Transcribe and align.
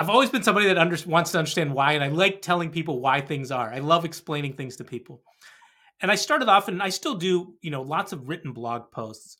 I've 0.00 0.08
always 0.08 0.30
been 0.30 0.42
somebody 0.42 0.66
that 0.68 0.78
under, 0.78 0.96
wants 1.06 1.32
to 1.32 1.38
understand 1.38 1.74
why, 1.74 1.92
and 1.92 2.02
I 2.02 2.08
like 2.08 2.40
telling 2.40 2.70
people 2.70 3.00
why 3.00 3.20
things 3.20 3.50
are. 3.50 3.70
I 3.70 3.80
love 3.80 4.06
explaining 4.06 4.54
things 4.54 4.76
to 4.76 4.84
people. 4.84 5.20
And 6.00 6.10
I 6.10 6.14
started 6.14 6.48
off, 6.48 6.68
and 6.68 6.82
I 6.82 6.88
still 6.88 7.16
do, 7.16 7.52
you 7.60 7.70
know, 7.70 7.82
lots 7.82 8.14
of 8.14 8.26
written 8.26 8.54
blog 8.54 8.90
posts. 8.92 9.36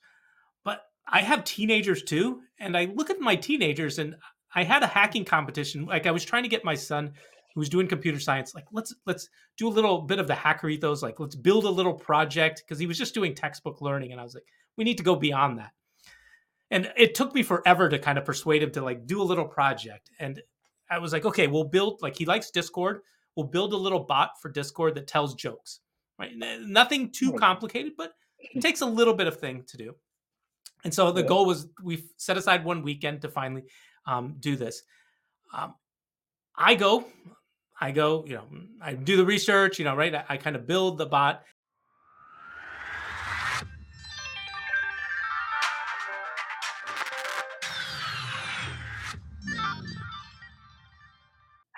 But 0.63 0.83
I 1.09 1.23
have 1.23 1.45
teenagers 1.45 2.03
too, 2.03 2.43
and 2.59 2.77
I 2.77 2.93
look 2.95 3.09
at 3.09 3.21
my 3.21 3.37
teenagers, 3.37 3.99
and 3.99 4.17
I 4.55 4.65
had 4.65 4.83
a 4.83 4.87
hacking 4.87 5.25
competition. 5.25 5.87
Like 5.87 6.07
I 6.07 6.11
was 6.11 6.27
trying 6.27 6.43
to 6.43 6.51
get 6.51 6.63
my 6.63 6.75
son, 6.75 7.15
who 7.55 7.61
was 7.61 7.71
doing 7.71 7.89
computer 7.89 8.21
science, 8.21 8.55
like 8.55 8.67
let's 8.71 8.95
let's 9.07 9.31
do 9.57 9.67
a 9.67 9.71
little 9.71 10.03
bit 10.03 10.19
of 10.19 10.27
the 10.27 10.35
hacker 10.35 10.69
ethos. 10.69 11.03
Like 11.03 11.19
let's 11.19 11.37
build 11.37 11.65
a 11.65 11.71
little 11.71 11.95
project 11.95 12.63
because 12.63 12.79
he 12.79 12.87
was 12.87 12.99
just 12.99 13.15
doing 13.15 13.35
textbook 13.35 13.81
learning, 13.81 14.13
and 14.13 14.21
I 14.21 14.25
was 14.25 14.35
like, 14.35 14.45
we 14.77 14.85
need 14.85 14.99
to 14.99 15.05
go 15.05 15.17
beyond 15.17 15.59
that 15.59 15.73
and 16.71 16.93
it 16.97 17.15
took 17.15 17.35
me 17.35 17.43
forever 17.43 17.89
to 17.89 17.99
kind 17.99 18.19
of 18.19 18.25
persuade 18.25 18.63
him 18.63 18.71
to 18.73 18.83
like 18.83 19.07
do 19.07 19.21
a 19.21 19.25
little 19.25 19.47
project. 19.47 20.11
And 20.19 20.41
i 20.91 20.99
was 20.99 21.13
like 21.13 21.25
okay 21.25 21.47
we'll 21.47 21.65
build 21.65 22.03
like 22.03 22.17
he 22.17 22.25
likes 22.25 22.51
discord. 22.51 23.01
We'll 23.37 23.47
build 23.47 23.73
a 23.73 23.77
little 23.77 24.01
bot 24.01 24.33
for 24.41 24.51
discord 24.51 24.95
that 24.97 25.07
tells 25.07 25.35
jokes 25.35 25.81
right? 26.19 26.33
Nothing 26.37 27.11
too 27.11 27.33
complicated 27.33 27.93
but 27.97 28.13
it 28.39 28.61
takes 28.61 28.81
a 28.81 28.87
little 28.87 29.15
bit 29.15 29.27
of 29.27 29.39
thing 29.39 29.65
to 29.69 29.77
do. 29.77 29.95
And 30.85 30.93
so 30.93 31.13
the 31.13 31.23
goal 31.23 31.47
was 31.47 31.69
we 31.83 32.05
set 32.17 32.37
aside 32.37 32.65
one 32.65 32.83
weekend 32.83 33.23
to 33.23 33.29
finally 33.29 33.65
um, 34.07 34.37
do 34.41 34.57
this. 34.57 34.83
Um, 35.53 35.75
i 36.57 36.75
go 36.75 37.05
i 37.81 37.91
go 37.91 38.25
you 38.27 38.35
know 38.35 38.45
i 38.83 38.93
do 38.93 39.17
the 39.17 39.25
research 39.25 39.79
you 39.79 39.85
know 39.85 39.97
right? 39.97 40.15
I, 40.15 40.25
I 40.29 40.37
kind 40.37 40.55
of 40.55 40.67
build 40.67 40.99
the 40.99 41.07
bot 41.07 41.43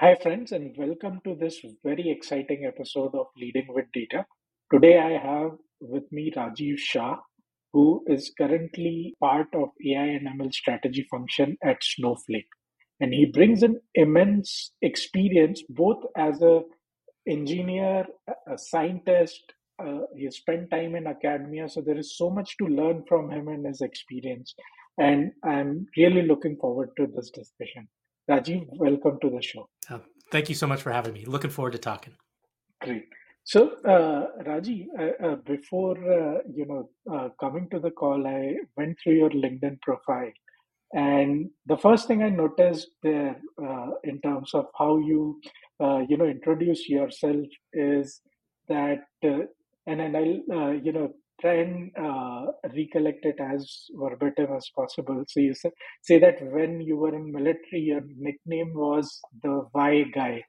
Hi, 0.02 0.16
friends, 0.16 0.50
and 0.50 0.74
welcome 0.76 1.20
to 1.22 1.36
this 1.36 1.60
very 1.84 2.10
exciting 2.10 2.64
episode 2.66 3.14
of 3.14 3.26
Leading 3.36 3.66
with 3.68 3.84
Data. 3.94 4.26
Today, 4.72 4.98
I 4.98 5.12
have 5.12 5.52
with 5.80 6.10
me 6.10 6.32
Rajiv 6.36 6.76
Shah, 6.78 7.18
who 7.72 8.02
is 8.08 8.32
currently 8.36 9.14
part 9.20 9.46
of 9.54 9.68
AI 9.86 10.06
and 10.06 10.26
ML 10.26 10.52
strategy 10.52 11.06
function 11.08 11.56
at 11.62 11.84
Snowflake. 11.84 12.48
And 12.98 13.14
he 13.14 13.26
brings 13.26 13.62
an 13.62 13.80
immense 13.94 14.72
experience 14.82 15.62
both 15.68 16.02
as 16.16 16.42
a 16.42 16.62
engineer, 17.28 18.04
a 18.48 18.58
scientist. 18.58 19.52
Uh, 19.80 20.00
he 20.16 20.24
has 20.24 20.34
spent 20.38 20.68
time 20.72 20.96
in 20.96 21.06
academia, 21.06 21.68
so 21.68 21.80
there 21.80 21.96
is 21.96 22.18
so 22.18 22.28
much 22.28 22.56
to 22.56 22.66
learn 22.66 23.04
from 23.08 23.30
him 23.30 23.46
and 23.46 23.64
his 23.64 23.80
experience. 23.80 24.52
And 24.98 25.30
I'm 25.44 25.86
really 25.96 26.22
looking 26.26 26.56
forward 26.56 26.90
to 26.96 27.06
this 27.06 27.30
discussion. 27.30 27.86
Rajiv, 28.28 28.66
welcome 28.72 29.18
to 29.22 29.30
the 29.30 29.40
show. 29.40 29.68
Uh, 29.90 29.98
thank 30.30 30.48
you 30.48 30.54
so 30.54 30.66
much 30.66 30.82
for 30.82 30.92
having 30.92 31.12
me. 31.12 31.24
Looking 31.24 31.50
forward 31.50 31.72
to 31.72 31.78
talking. 31.78 32.14
Great. 32.80 33.06
So, 33.44 33.72
uh, 33.84 34.42
Rajiv, 34.44 34.86
uh, 34.98 35.26
uh 35.26 35.36
before 35.36 35.96
uh, 35.98 36.38
you 36.54 36.64
know 36.66 36.90
uh, 37.12 37.28
coming 37.40 37.68
to 37.70 37.80
the 37.80 37.90
call, 37.90 38.26
I 38.26 38.56
went 38.76 38.98
through 39.02 39.14
your 39.14 39.30
LinkedIn 39.30 39.80
profile, 39.80 40.30
and 40.92 41.50
the 41.66 41.76
first 41.76 42.06
thing 42.06 42.22
I 42.22 42.28
noticed 42.28 42.90
there, 43.02 43.36
in 44.04 44.20
terms 44.20 44.54
of 44.54 44.66
how 44.78 44.98
you 44.98 45.40
you 45.80 46.16
know 46.16 46.26
introduce 46.26 46.88
yourself, 46.88 47.46
is 47.72 48.20
that, 48.68 49.00
and 49.22 50.00
then 50.00 50.14
I'll 50.14 50.74
you 50.74 50.92
know 50.92 51.12
try 51.42 51.54
and 51.64 51.90
uh, 51.98 52.46
recollect 52.76 53.26
it 53.26 53.40
as 53.40 53.86
verbatim 53.94 54.54
as 54.56 54.68
possible. 54.74 55.24
So 55.28 55.40
you 55.40 55.54
say, 55.54 55.70
say 56.02 56.18
that 56.20 56.38
when 56.52 56.80
you 56.80 56.96
were 56.96 57.14
in 57.14 57.32
military, 57.32 57.82
your 57.90 58.02
nickname 58.16 58.72
was 58.74 59.20
the 59.42 59.66
Y 59.74 60.04
guy, 60.14 60.42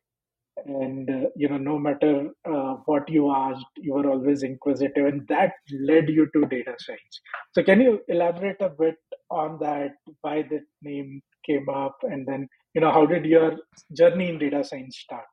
and 0.65 1.09
uh, 1.09 1.29
you 1.35 1.49
know 1.49 1.57
no 1.57 1.79
matter 1.79 2.29
uh, 2.45 2.75
what 2.85 3.09
you 3.09 3.31
asked, 3.33 3.65
you 3.77 3.93
were 3.95 4.09
always 4.09 4.43
inquisitive, 4.43 5.07
and 5.07 5.27
that 5.27 5.53
led 5.91 6.09
you 6.09 6.29
to 6.35 6.45
data 6.45 6.75
science. 6.79 7.21
So 7.53 7.63
can 7.63 7.81
you 7.81 7.99
elaborate 8.07 8.61
a 8.61 8.69
bit 8.69 8.95
on 9.31 9.59
that? 9.59 9.95
Why 10.21 10.43
that 10.43 10.67
name 10.81 11.21
came 11.45 11.67
up, 11.69 11.97
and 12.03 12.27
then 12.27 12.47
you 12.75 12.81
know 12.81 12.91
how 12.91 13.05
did 13.05 13.25
your 13.25 13.57
journey 13.97 14.29
in 14.29 14.37
data 14.39 14.63
science 14.63 14.97
start? 14.99 15.32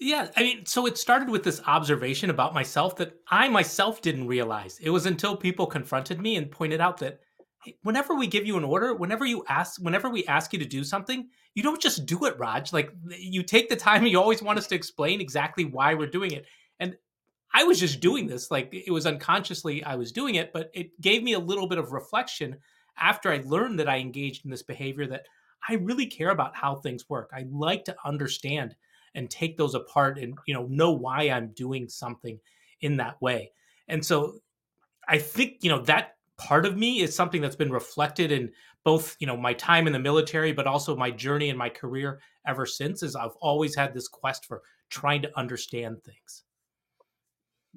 Yeah, 0.00 0.30
I 0.34 0.42
mean, 0.42 0.64
so 0.64 0.86
it 0.86 0.96
started 0.96 1.28
with 1.28 1.42
this 1.44 1.60
observation 1.66 2.30
about 2.30 2.54
myself 2.54 2.96
that 2.96 3.12
I 3.30 3.48
myself 3.48 4.00
didn't 4.00 4.26
realize. 4.26 4.78
It 4.80 4.88
was 4.88 5.04
until 5.04 5.36
people 5.36 5.66
confronted 5.66 6.18
me 6.18 6.36
and 6.36 6.50
pointed 6.50 6.80
out 6.80 6.96
that 6.98 7.20
whenever 7.82 8.14
we 8.14 8.26
give 8.26 8.46
you 8.46 8.56
an 8.56 8.64
order, 8.64 8.94
whenever 8.94 9.26
you 9.26 9.44
ask, 9.46 9.78
whenever 9.82 10.08
we 10.08 10.24
ask 10.24 10.54
you 10.54 10.58
to 10.58 10.64
do 10.64 10.84
something, 10.84 11.28
you 11.54 11.62
don't 11.62 11.82
just 11.82 12.06
do 12.06 12.24
it, 12.24 12.38
Raj. 12.38 12.72
Like 12.72 12.90
you 13.10 13.42
take 13.42 13.68
the 13.68 13.76
time 13.76 14.06
you 14.06 14.18
always 14.18 14.42
want 14.42 14.58
us 14.58 14.66
to 14.68 14.74
explain 14.74 15.20
exactly 15.20 15.66
why 15.66 15.92
we're 15.92 16.06
doing 16.06 16.30
it. 16.30 16.46
And 16.78 16.96
I 17.52 17.64
was 17.64 17.78
just 17.78 18.00
doing 18.00 18.26
this, 18.26 18.50
like 18.50 18.70
it 18.72 18.90
was 18.90 19.04
unconsciously 19.04 19.84
I 19.84 19.96
was 19.96 20.12
doing 20.12 20.36
it, 20.36 20.54
but 20.54 20.70
it 20.72 20.98
gave 21.02 21.22
me 21.22 21.34
a 21.34 21.38
little 21.38 21.68
bit 21.68 21.78
of 21.78 21.92
reflection 21.92 22.56
after 22.96 23.30
I 23.30 23.42
learned 23.44 23.78
that 23.80 23.88
I 23.88 23.98
engaged 23.98 24.46
in 24.46 24.50
this 24.50 24.62
behavior 24.62 25.06
that 25.08 25.26
I 25.68 25.74
really 25.74 26.06
care 26.06 26.30
about 26.30 26.56
how 26.56 26.76
things 26.76 27.10
work. 27.10 27.30
I 27.34 27.44
like 27.50 27.84
to 27.84 27.96
understand 28.02 28.74
and 29.14 29.30
take 29.30 29.56
those 29.56 29.74
apart 29.74 30.18
and 30.18 30.36
you 30.46 30.54
know 30.54 30.66
know 30.66 30.92
why 30.92 31.24
i'm 31.24 31.48
doing 31.48 31.88
something 31.88 32.38
in 32.80 32.96
that 32.96 33.20
way. 33.20 33.52
And 33.88 34.04
so 34.04 34.40
i 35.08 35.18
think 35.18 35.58
you 35.62 35.70
know 35.70 35.82
that 35.82 36.16
part 36.36 36.64
of 36.64 36.76
me 36.76 37.00
is 37.00 37.14
something 37.14 37.42
that's 37.42 37.56
been 37.56 37.72
reflected 37.72 38.32
in 38.32 38.50
both 38.84 39.16
you 39.20 39.26
know 39.26 39.36
my 39.36 39.52
time 39.54 39.86
in 39.86 39.92
the 39.92 39.98
military 39.98 40.52
but 40.52 40.66
also 40.66 40.96
my 40.96 41.10
journey 41.10 41.50
and 41.50 41.58
my 41.58 41.68
career 41.68 42.20
ever 42.46 42.64
since 42.64 43.02
is 43.02 43.14
i've 43.14 43.36
always 43.40 43.74
had 43.74 43.92
this 43.92 44.08
quest 44.08 44.46
for 44.46 44.62
trying 44.90 45.22
to 45.22 45.38
understand 45.38 46.02
things. 46.02 46.42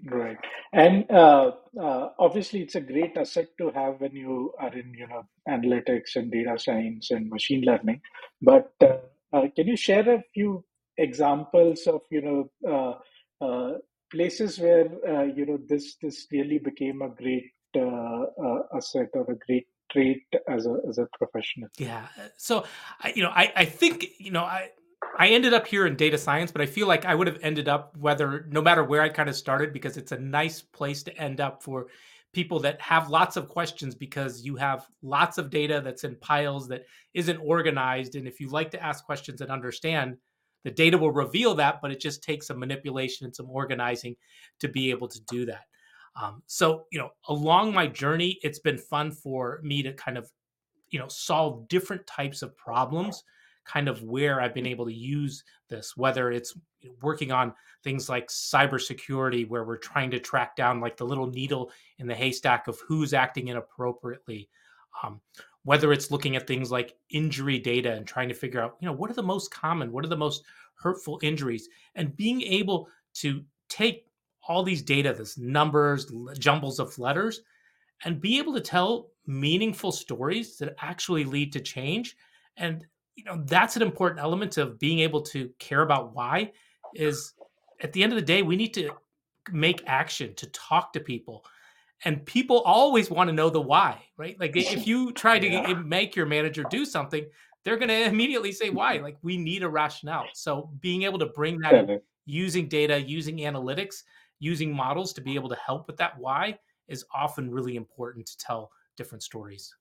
Right. 0.05 0.37
And 0.73 1.09
uh, 1.11 1.51
uh, 1.79 2.09
obviously 2.17 2.61
it's 2.61 2.75
a 2.75 2.81
great 2.81 3.15
asset 3.15 3.49
to 3.59 3.69
have 3.71 4.01
when 4.01 4.15
you 4.15 4.53
are 4.59 4.73
in 4.73 4.91
you 4.97 5.07
know 5.07 5.23
analytics 5.47 6.15
and 6.15 6.31
data 6.31 6.57
science 6.57 7.11
and 7.11 7.29
machine 7.29 7.63
learning. 7.63 8.01
But 8.41 8.73
uh, 8.81 8.97
uh 9.31 9.47
can 9.55 9.67
you 9.67 9.77
share 9.77 10.09
a 10.09 10.23
few 10.33 10.65
examples 10.97 11.87
of 11.87 12.01
you 12.11 12.21
know 12.21 12.51
uh, 12.67 13.45
uh, 13.45 13.77
places 14.11 14.59
where 14.59 14.87
uh, 15.07 15.23
you 15.23 15.45
know 15.45 15.57
this 15.67 15.95
this 16.01 16.27
really 16.31 16.59
became 16.59 17.01
a 17.01 17.09
great 17.09 17.51
asset 17.75 19.09
or 19.13 19.25
a 19.31 19.35
great 19.45 19.67
trait 19.91 20.23
as 20.47 20.65
a 20.65 20.77
as 20.87 20.97
a 20.97 21.07
professional. 21.17 21.69
Yeah. 21.77 22.07
So 22.37 22.65
I, 23.01 23.13
you 23.15 23.23
know, 23.23 23.31
I 23.31 23.51
I 23.55 23.65
think 23.65 24.07
you 24.19 24.31
know 24.31 24.43
I. 24.43 24.69
I 25.19 25.27
ended 25.27 25.53
up 25.53 25.67
here 25.67 25.85
in 25.85 25.97
data 25.97 26.17
science, 26.17 26.49
but 26.49 26.61
I 26.61 26.65
feel 26.65 26.87
like 26.87 27.03
I 27.03 27.13
would 27.13 27.27
have 27.27 27.37
ended 27.43 27.67
up 27.67 27.95
whether 27.97 28.47
no 28.49 28.61
matter 28.61 28.85
where 28.85 29.01
I 29.01 29.09
kind 29.09 29.27
of 29.27 29.35
started 29.35 29.73
because 29.73 29.97
it's 29.97 30.13
a 30.13 30.17
nice 30.17 30.61
place 30.61 31.03
to 31.03 31.15
end 31.17 31.41
up 31.41 31.61
for 31.61 31.87
people 32.33 32.59
that 32.61 32.81
have 32.81 33.09
lots 33.09 33.37
of 33.37 33.47
questions 33.47 33.95
because 33.95 34.43
you 34.43 34.55
have 34.55 34.87
lots 35.01 35.37
of 35.37 35.49
data 35.49 35.81
that's 35.83 36.03
in 36.03 36.15
piles 36.15 36.67
that 36.67 36.85
isn't 37.13 37.37
organized 37.37 38.15
and 38.15 38.27
if 38.27 38.39
you 38.39 38.49
like 38.49 38.71
to 38.71 38.83
ask 38.83 39.05
questions 39.05 39.41
and 39.41 39.51
understand 39.51 40.17
the 40.63 40.71
data 40.71 40.97
will 40.97 41.11
reveal 41.11 41.55
that, 41.55 41.81
but 41.81 41.91
it 41.91 41.99
just 41.99 42.23
takes 42.23 42.47
some 42.47 42.59
manipulation 42.59 43.25
and 43.25 43.35
some 43.35 43.49
organizing 43.49 44.15
to 44.59 44.67
be 44.67 44.89
able 44.89 45.07
to 45.07 45.21
do 45.25 45.45
that. 45.45 45.65
Um, 46.21 46.43
so, 46.45 46.85
you 46.91 46.99
know, 46.99 47.09
along 47.27 47.73
my 47.73 47.87
journey, 47.87 48.39
it's 48.43 48.59
been 48.59 48.77
fun 48.77 49.11
for 49.11 49.59
me 49.63 49.81
to 49.83 49.93
kind 49.93 50.17
of, 50.17 50.29
you 50.89 50.99
know, 50.99 51.07
solve 51.07 51.67
different 51.67 52.05
types 52.05 52.41
of 52.41 52.55
problems, 52.55 53.23
kind 53.65 53.87
of 53.87 54.03
where 54.03 54.39
I've 54.39 54.53
been 54.53 54.67
able 54.67 54.85
to 54.85 54.93
use 54.93 55.43
this, 55.69 55.97
whether 55.97 56.31
it's 56.31 56.55
working 57.01 57.31
on 57.31 57.53
things 57.83 58.09
like 58.09 58.27
cybersecurity, 58.27 59.47
where 59.49 59.63
we're 59.63 59.77
trying 59.77 60.11
to 60.11 60.19
track 60.19 60.55
down 60.55 60.79
like 60.79 60.97
the 60.97 61.05
little 61.05 61.27
needle 61.27 61.71
in 61.97 62.07
the 62.07 62.15
haystack 62.15 62.67
of 62.67 62.79
who's 62.87 63.13
acting 63.13 63.47
inappropriately. 63.47 64.49
Um, 65.01 65.19
whether 65.63 65.93
it's 65.93 66.11
looking 66.11 66.35
at 66.35 66.47
things 66.47 66.71
like 66.71 66.95
injury 67.09 67.57
data 67.57 67.93
and 67.93 68.05
trying 68.05 68.27
to 68.27 68.35
figure 68.35 68.61
out, 68.61 68.75
you 68.79 68.87
know, 68.87 68.93
what 68.93 69.09
are 69.09 69.15
the 69.15 69.23
most 69.23 69.51
common, 69.51 69.91
what 69.91 70.03
are 70.03 70.09
the 70.09 70.17
most 70.17 70.43
hurtful 70.75 71.19
injuries, 71.23 71.69
and 71.95 72.15
being 72.17 72.41
able 72.41 72.87
to 73.13 73.43
take 73.69 74.07
all 74.47 74.63
these 74.63 74.81
data, 74.81 75.13
this 75.13 75.37
numbers, 75.37 76.11
jumbles 76.37 76.79
of 76.79 76.97
letters, 76.99 77.41
and 78.03 78.19
be 78.19 78.37
able 78.37 78.53
to 78.53 78.61
tell 78.61 79.09
meaningful 79.25 79.91
stories 79.91 80.57
that 80.57 80.75
actually 80.81 81.23
lead 81.23 81.53
to 81.53 81.61
change. 81.61 82.17
And 82.57 82.85
you 83.15 83.23
know, 83.23 83.41
that's 83.45 83.75
an 83.75 83.81
important 83.81 84.19
element 84.19 84.57
of 84.57 84.79
being 84.79 84.99
able 84.99 85.21
to 85.21 85.49
care 85.59 85.83
about 85.83 86.13
why 86.13 86.51
is 86.93 87.33
at 87.81 87.93
the 87.93 88.03
end 88.03 88.11
of 88.11 88.19
the 88.19 88.25
day, 88.25 88.41
we 88.41 88.55
need 88.55 88.73
to 88.73 88.89
make 89.51 89.83
action 89.85 90.33
to 90.35 90.47
talk 90.47 90.93
to 90.93 90.99
people 90.99 91.45
and 92.05 92.25
people 92.25 92.61
always 92.61 93.09
want 93.09 93.29
to 93.29 93.33
know 93.33 93.49
the 93.49 93.61
why 93.61 94.01
right? 94.17 94.39
Like 94.39 94.55
if 94.55 94.87
you 94.87 95.11
try 95.11 95.39
to 95.39 95.47
yeah. 95.47 95.73
make 95.73 96.15
your 96.15 96.25
manager 96.25 96.63
do 96.69 96.85
something 96.85 97.25
they're 97.63 97.77
going 97.77 97.89
to 97.89 98.03
immediately 98.03 98.51
say 98.51 98.69
why 98.69 98.95
mm-hmm. 98.95 99.05
like 99.05 99.17
we 99.21 99.37
need 99.37 99.63
a 99.63 99.69
rationale. 99.69 100.25
So 100.33 100.69
being 100.81 101.03
able 101.03 101.19
to 101.19 101.27
bring 101.27 101.59
that 101.59 101.73
in, 101.73 102.01
using 102.25 102.67
data 102.67 103.01
using 103.01 103.37
analytics 103.37 104.03
using 104.39 104.75
models 104.75 105.13
to 105.13 105.21
be 105.21 105.35
able 105.35 105.49
to 105.49 105.57
help 105.65 105.87
with 105.87 105.97
that 105.97 106.17
why 106.17 106.57
is 106.87 107.05
often 107.13 107.49
really 107.49 107.75
important 107.75 108.25
to 108.25 108.37
tell 108.37 108.71
different 108.97 109.23
stories. 109.23 109.73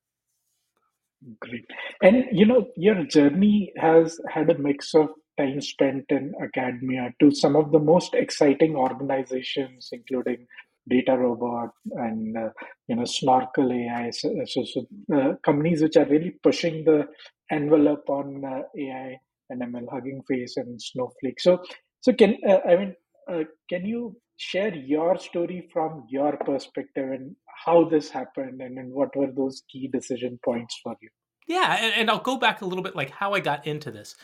Great. 1.40 1.66
And 2.02 2.24
you 2.32 2.46
know, 2.46 2.68
your 2.76 3.04
journey 3.04 3.72
has 3.76 4.20
had 4.28 4.50
a 4.50 4.58
mix 4.58 4.94
of 4.94 5.10
time 5.38 5.60
spent 5.60 6.04
in 6.08 6.32
academia 6.42 7.14
to 7.20 7.30
some 7.30 7.56
of 7.56 7.72
the 7.72 7.78
most 7.78 8.14
exciting 8.14 8.74
organizations, 8.76 9.90
including 9.92 10.46
Data 10.88 11.16
Robot 11.16 11.70
and 11.92 12.36
uh, 12.36 12.50
you 12.88 12.96
know 12.96 13.04
Snorkel 13.04 13.72
AI. 13.72 14.10
So, 14.10 14.34
so, 14.46 14.64
so 14.64 14.86
uh, 15.14 15.34
companies 15.44 15.82
which 15.82 15.96
are 15.96 16.06
really 16.06 16.34
pushing 16.42 16.84
the 16.84 17.06
envelope 17.50 18.08
on 18.08 18.44
uh, 18.44 18.62
AI 18.78 19.18
and 19.50 19.62
ML, 19.62 19.86
Hugging 19.90 20.22
Face 20.28 20.56
and 20.56 20.80
Snowflake. 20.80 21.40
So, 21.40 21.62
so 22.00 22.12
can 22.12 22.36
uh, 22.48 22.58
I 22.68 22.76
mean, 22.76 22.94
uh, 23.30 23.44
can 23.68 23.84
you 23.86 24.16
share 24.36 24.74
your 24.74 25.18
story 25.18 25.68
from 25.72 26.04
your 26.08 26.36
perspective 26.38 27.10
and 27.10 27.36
how 27.64 27.84
this 27.88 28.10
happened 28.10 28.60
and, 28.60 28.78
and 28.78 28.92
what 28.92 29.14
were 29.16 29.30
those 29.30 29.62
key 29.70 29.88
decision 29.92 30.38
points 30.44 30.80
for 30.82 30.96
you? 31.00 31.08
Yeah, 31.46 31.76
and, 31.80 31.94
and 31.94 32.10
I'll 32.10 32.20
go 32.20 32.36
back 32.36 32.62
a 32.62 32.66
little 32.66 32.82
bit, 32.82 32.96
like 32.96 33.10
how 33.10 33.34
I 33.34 33.40
got 33.40 33.66
into 33.66 33.90
this. 33.90 34.16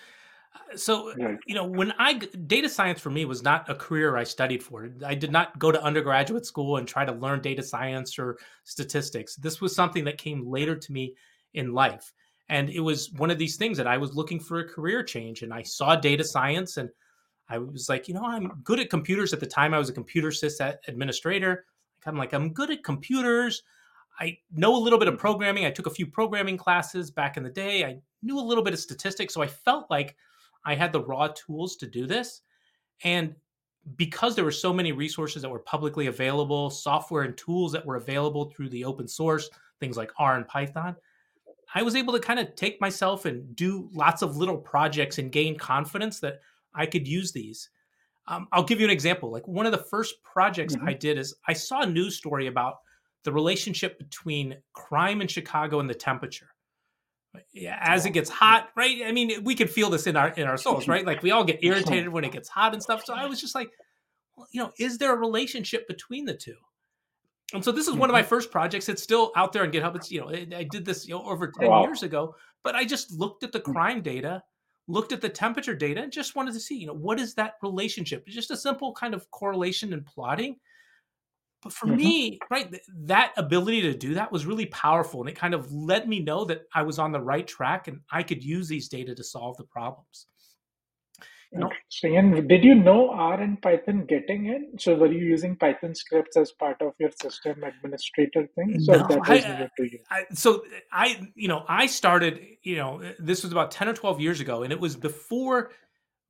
Uh, 0.55 0.77
So, 0.77 1.15
you 1.47 1.55
know, 1.55 1.65
when 1.65 1.93
I 1.99 2.15
data 2.15 2.69
science 2.69 3.01
for 3.01 3.11
me 3.11 3.25
was 3.25 3.43
not 3.43 3.69
a 3.69 3.75
career 3.75 4.17
I 4.17 4.25
studied 4.25 4.63
for. 4.63 4.89
I 5.05 5.15
did 5.15 5.33
not 5.33 5.59
go 5.59 5.73
to 5.73 5.83
undergraduate 5.83 6.47
school 6.47 6.77
and 6.77 6.87
try 6.87 7.05
to 7.05 7.13
learn 7.13 7.41
data 7.41 7.63
science 7.63 8.19
or 8.19 8.39
statistics. 8.65 9.37
This 9.37 9.61
was 9.61 9.75
something 9.75 10.05
that 10.05 10.19
came 10.19 10.47
later 10.47 10.77
to 10.77 10.93
me 10.93 11.15
in 11.55 11.73
life. 11.73 12.13
And 12.49 12.71
it 12.71 12.81
was 12.81 13.13
one 13.13 13.31
of 13.31 13.39
these 13.39 13.57
things 13.57 13.77
that 13.77 13.87
I 13.87 13.99
was 13.99 14.15
looking 14.15 14.41
for 14.41 14.61
a 14.61 14.69
career 14.69 15.03
change. 15.03 15.43
And 15.43 15.53
I 15.53 15.63
saw 15.63 15.97
data 15.97 16.25
science 16.25 16.79
and 16.79 16.89
I 17.51 17.59
was 17.59 17.89
like, 17.89 18.09
you 18.09 18.15
know, 18.15 18.25
I'm 18.25 18.61
good 18.63 18.81
at 18.81 18.91
computers 18.91 19.33
at 19.33 19.41
the 19.41 19.47
time. 19.47 19.75
I 19.75 19.79
was 19.79 19.89
a 19.89 19.93
computer 19.93 20.29
sys 20.29 20.77
administrator. 20.87 21.67
I'm 22.07 22.17
like, 22.17 22.33
I'm 22.33 22.53
good 22.53 22.71
at 22.71 22.85
computers. 22.85 23.63
I 24.21 24.39
know 24.51 24.75
a 24.75 24.79
little 24.79 24.99
bit 24.99 25.09
of 25.09 25.19
programming. 25.19 25.67
I 25.67 25.71
took 25.71 25.87
a 25.87 25.91
few 25.91 26.07
programming 26.07 26.57
classes 26.57 27.11
back 27.11 27.37
in 27.37 27.43
the 27.43 27.51
day. 27.51 27.85
I 27.85 27.99
knew 28.23 28.39
a 28.39 28.41
little 28.41 28.65
bit 28.65 28.73
of 28.73 28.81
statistics. 28.81 29.35
So 29.35 29.43
I 29.43 29.47
felt 29.47 29.91
like 29.91 30.17
I 30.69 30.75
had 30.75 30.93
the 30.93 31.01
raw 31.01 31.29
tools 31.29 31.77
to 31.77 31.87
do 31.87 32.07
this. 32.07 32.43
And 33.03 33.35
because 33.97 34.37
there 34.37 34.45
were 34.45 34.51
so 34.51 34.71
many 34.71 34.93
resources 34.93 35.41
that 35.41 35.49
were 35.49 35.61
publicly 35.61 36.09
available, 36.09 36.69
software 36.69 37.23
and 37.23 37.35
tools 37.39 37.73
that 37.73 37.87
were 37.87 37.97
available 37.97 38.51
through 38.51 38.69
the 38.69 38.85
open 38.85 39.09
source, 39.09 39.49
things 39.81 39.97
like 39.97 40.13
R 40.19 40.37
and 40.37 40.47
Python, 40.47 40.95
I 41.75 41.83
was 41.83 41.97
able 41.97 42.13
to 42.13 42.21
kind 42.21 42.39
of 42.39 42.55
take 42.55 42.83
myself 42.83 43.25
and 43.25 43.57
do 43.57 43.89
lots 43.95 44.21
of 44.21 44.37
little 44.37 44.59
projects 44.59 45.17
and 45.17 45.33
gain 45.33 45.57
confidence 45.57 46.21
that 46.21 46.41
I 46.75 46.85
could 46.85 47.09
use 47.09 47.33
these. 47.33 47.71
Um, 48.27 48.47
I'll 48.53 48.63
give 48.63 48.79
you 48.79 48.87
an 48.87 48.93
example. 48.93 49.31
Like 49.31 49.49
one 49.49 49.65
of 49.65 49.73
the 49.73 49.79
first 49.79 50.23
projects 50.23 50.77
I 50.87 50.93
hmm 50.93 50.93
did 50.93 51.17
is 51.17 51.35
I 51.47 51.55
saw 51.55 51.81
a 51.81 51.87
news 51.87 52.17
story 52.17 52.47
about 52.47 52.81
the 53.25 53.33
relationship 53.33 53.99
between 53.99 54.59
crime 54.75 55.23
in 55.23 55.29
Chicago 55.29 55.81
and 55.81 55.89
the 55.89 55.95
temperature. 55.95 56.51
Yeah, 57.53 57.79
As 57.81 58.07
it 58.07 58.11
gets 58.11 58.31
hot, 58.31 58.71
right? 58.77 59.03
I 59.05 59.13
mean, 59.13 59.45
we 59.45 59.55
can 59.55 59.69
feel 59.69 59.91
this 59.91 60.07
in 60.07 60.17
our 60.17 60.29
in 60.29 60.47
our 60.47 60.57
souls, 60.57 60.89
right? 60.89 61.05
Like 61.07 61.23
we 61.23 61.31
all 61.31 61.45
get 61.45 61.63
irritated 61.63 62.09
when 62.09 62.25
it 62.25 62.33
gets 62.33 62.49
hot 62.49 62.73
and 62.73 62.83
stuff. 62.83 63.05
So 63.05 63.15
I 63.15 63.27
was 63.27 63.41
just 63.41 63.55
like, 63.55 63.71
well, 64.37 64.47
you 64.53 64.63
know, 64.63 64.73
is 64.79 64.99
there 64.99 65.15
a 65.15 65.19
relationship 65.19 65.87
between 65.89 66.25
the 66.25 66.35
two? 66.35 66.57
And 67.55 67.65
so 67.65 67.73
this 67.73 67.89
is 67.89 67.97
one 67.97 68.11
of 68.11 68.13
my 68.15 68.23
hmm 68.23 68.25
first 68.25 68.51
projects. 68.51 68.89
It's 68.89 69.03
still 69.03 69.33
out 69.37 69.53
there 69.53 69.63
on 69.63 69.73
GitHub. 69.73 69.97
It's 69.97 70.11
you 70.11 70.21
know, 70.21 70.29
I 70.57 70.63
did 70.65 70.85
this 70.85 71.07
you 71.07 71.15
know 71.15 71.25
over 71.25 71.51
ten 71.51 71.75
years 71.75 72.03
ago, 72.03 72.35
but 72.63 72.75
I 72.75 72.85
just 72.85 73.13
looked 73.13 73.43
at 73.45 73.53
the 73.53 73.61
crime 73.61 74.03
data, 74.03 74.43
looked 74.87 75.13
at 75.13 75.21
the 75.21 75.29
temperature 75.31 75.75
data, 75.75 76.03
and 76.03 76.13
just 76.13 76.37
wanted 76.37 76.55
to 76.55 76.61
see, 76.61 76.77
you 76.77 76.87
know, 76.87 76.95
what 76.95 77.19
is 77.21 77.35
that 77.35 77.55
relationship? 77.63 78.25
It's 78.27 78.35
just 78.37 78.51
a 78.51 78.57
simple 78.57 78.93
kind 78.95 79.15
of 79.15 79.31
correlation 79.31 79.93
and 79.95 80.05
plotting. 80.05 80.57
But 81.63 81.73
for 81.73 81.87
hmm 81.87 81.97
me, 81.97 82.39
right, 82.51 82.71
th- 82.71 82.83
that 83.07 83.33
ability 83.37 83.83
to 83.83 83.95
do 83.95 84.15
that 84.15 84.31
was 84.31 84.47
really 84.47 84.67
powerful, 84.67 85.21
and 85.21 85.29
it 85.29 85.37
kind 85.37 85.55
of 85.55 85.73
let 85.73 86.09
me 86.09 86.21
know 86.21 86.45
that 86.45 86.63
I 86.75 86.83
was 86.83 86.99
on 86.99 87.13
the 87.13 87.21
right 87.21 87.47
track 87.47 87.89
and 87.89 88.01
I 88.13 88.23
could 88.23 88.45
use 88.45 88.69
these 88.69 88.89
data 88.89 89.15
to 89.15 89.25
solve 89.25 89.57
the 89.57 89.65
problems. 89.65 90.27
You 91.53 91.61
know, 91.61 91.71
Interesting. 91.71 92.17
And 92.19 92.49
did 92.49 92.65
you 92.65 92.75
know 92.75 93.11
R 93.11 93.41
and 93.41 93.61
Python 93.63 94.07
getting 94.07 94.47
in? 94.47 94.79
So 94.79 94.95
were 94.97 95.11
you 95.13 95.25
using 95.25 95.57
Python 95.57 95.95
scripts 95.95 96.37
as 96.37 96.53
part 96.53 96.83
of 96.83 96.93
your 97.01 97.11
system 97.11 97.65
administrator 97.65 98.49
things, 98.55 98.89
or 98.89 98.99
no, 98.99 99.07
that 99.09 99.27
was 99.27 99.45
I, 99.45 99.69
to 99.79 99.85
you? 99.85 100.01
I 100.11 100.25
so 100.35 100.65
I 100.93 101.29
you 101.35 101.49
know 101.49 101.65
I 101.69 101.87
started 101.87 102.41
you 102.63 102.77
know 102.77 103.03
this 103.19 103.43
was 103.43 103.53
about 103.53 103.71
ten 103.71 103.89
or 103.89 103.95
twelve 103.95 104.21
years 104.21 104.41
ago, 104.41 104.63
and 104.63 104.73
it 104.73 104.81
was 104.81 104.97
before 104.97 105.73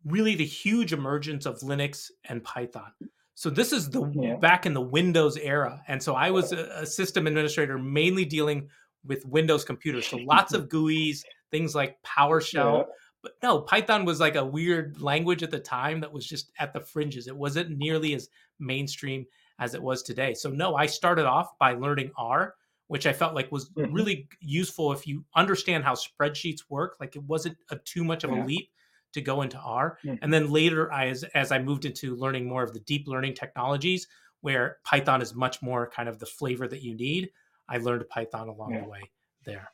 really 0.05 0.35
the 0.37 0.45
huge 0.47 0.93
emergence 0.93 1.47
of 1.47 1.61
Linux 1.61 2.11
and 2.29 2.43
Python. 2.45 2.93
So 3.39 3.51
this 3.51 3.73
is 3.73 3.89
the 3.91 4.03
Yeah. 4.15 4.37
back 4.41 4.67
in 4.67 4.75
the 4.75 4.81
Windows 4.81 5.37
era, 5.37 5.81
and 5.87 6.03
so 6.03 6.17
I 6.17 6.33
was 6.33 6.51
a, 6.51 6.81
a 6.83 6.85
system 6.85 7.29
administrator 7.29 7.79
mainly 7.79 8.25
dealing 8.25 8.69
with 9.05 9.25
Windows 9.25 9.65
computers. 9.65 10.09
So 10.09 10.19
lots 10.19 10.55
of 10.55 10.69
GUIs, 10.69 11.25
things 11.53 11.73
like 11.73 12.03
Yeah. 12.53 12.83
PowerShell. 12.83 12.87
But 13.23 13.35
no, 13.41 13.61
Python 13.61 14.05
was 14.05 14.19
like 14.19 14.35
a 14.35 14.45
weird 14.45 15.01
language 15.01 15.45
at 15.45 15.53
the 15.53 15.61
time 15.61 16.01
that 16.01 16.13
was 16.13 16.27
just 16.27 16.51
at 16.59 16.73
the 16.73 16.81
fringes. 16.81 17.29
It 17.29 17.37
wasn't 17.37 17.79
nearly 17.79 18.13
as 18.15 18.29
mainstream 18.59 19.25
as 19.61 19.73
it 19.73 19.83
was 19.85 20.03
today. 20.03 20.35
So 20.35 20.51
no, 20.51 20.75
I 20.75 20.87
started 20.87 21.27
off 21.27 21.57
by 21.61 21.75
learning 21.75 22.11
R, 22.17 22.57
which 22.89 23.07
I 23.07 23.13
felt 23.13 23.37
like 23.37 23.53
was 23.53 23.71
hmm 23.77 23.85
really 23.93 24.29
useful 24.41 24.91
if 24.91 25.07
you 25.07 25.25
understand 25.37 25.85
how 25.85 25.95
spreadsheets 25.95 26.63
work. 26.69 26.97
Like 26.99 27.15
it 27.15 27.23
wasn't 27.23 27.57
a, 27.71 27.77
too 27.77 28.03
much 28.03 28.25
of 28.25 28.33
a 28.33 28.37
leap 28.37 28.73
to 29.15 29.21
go 29.21 29.43
into 29.43 29.59
R. 29.59 29.99
And 30.23 30.33
hmm 30.33 30.33
then 30.33 30.51
later, 30.51 30.93
I, 30.93 31.09
as 31.09 31.25
as 31.35 31.53
I 31.53 31.59
moved 31.59 31.85
into 31.85 32.15
learning 32.17 32.47
more 32.49 32.63
of 32.63 32.73
the 32.73 32.81
deep 32.81 33.07
learning 33.09 33.35
technologies, 33.35 34.07
where 34.41 34.79
Python 34.85 35.23
is 35.23 35.35
much 35.35 35.63
more 35.63 35.91
kind 35.91 36.09
of 36.09 36.19
the 36.19 36.27
flavor 36.27 36.69
that 36.69 36.83
you 36.83 36.95
need, 36.95 37.31
I 37.69 37.79
learned 37.79 38.09
Python 38.09 38.49
along 38.49 38.73
Yeah. 38.73 38.83
the 38.83 38.89
way 38.89 39.11
there. 39.45 39.71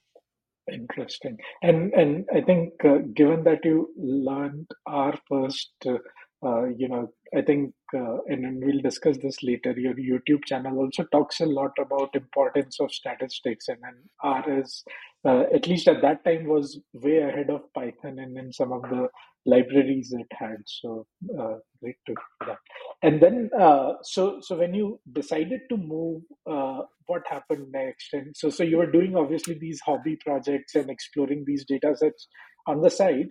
Interesting. 0.73 1.37
And 1.63 1.93
and 1.93 2.25
I 2.35 2.41
think 2.41 2.73
uh, 2.85 2.99
given 3.15 3.45
that 3.45 3.65
you 3.65 3.93
learned 3.99 4.71
R 4.87 5.15
first, 5.29 5.73
uh, 5.87 5.99
uh, 6.43 6.65
you 6.65 6.89
know, 6.89 7.13
I 7.37 7.43
think, 7.43 7.75
uh, 7.95 8.19
and 8.27 8.45
then 8.45 8.61
we'll 8.65 8.81
discuss 8.81 9.19
this 9.19 9.43
later. 9.43 9.75
Your 9.79 9.95
YouTube 9.95 10.45
channel 10.47 10.79
also 10.79 11.05
talks 11.05 11.41
a 11.41 11.47
lot 11.47 11.73
about 11.79 12.15
importance 12.15 12.81
of 12.81 12.93
statistics, 12.93 13.69
and 13.69 13.79
then 13.83 13.97
R 14.23 14.59
is, 14.61 14.85
uh, 15.25 15.45
at 15.55 15.67
least 15.67 15.89
at 15.89 16.03
that 16.03 16.25
time, 16.25 16.47
was 16.47 16.79
way 16.93 17.19
ahead 17.19 17.51
of 17.51 17.63
Python 17.75 18.19
and 18.19 18.37
in 18.37 18.53
some 18.53 18.73
of 18.73 18.83
the 18.83 19.09
libraries 19.47 20.15
it 20.19 20.27
had. 20.33 20.57
So 20.67 21.07
uh, 21.39 21.55
great 21.83 21.97
to 22.07 22.15
hear 22.15 22.49
that. 22.49 22.59
And 23.03 23.23
then, 23.23 23.51
uh, 23.59 23.95
so 24.03 24.39
so 24.41 24.59
when 24.59 24.75
you 24.75 25.01
decided 25.13 25.61
to 25.71 25.77
move, 25.77 26.23
uh, 26.51 26.83
what 27.07 27.23
happened 27.29 27.67
next? 27.73 28.13
And 28.13 28.37
so 28.37 28.51
so 28.51 28.63
you 28.63 28.79
were 28.79 28.91
doing 28.91 29.17
obviously 29.17 29.59
these 29.59 29.81
hobby 29.81 30.17
projects 30.25 30.75
and 30.75 30.91
exploring 30.91 31.45
these 31.47 31.65
data 31.67 31.95
sets 31.97 32.29
on 32.67 32.81
the 32.81 32.91
side. 32.91 33.29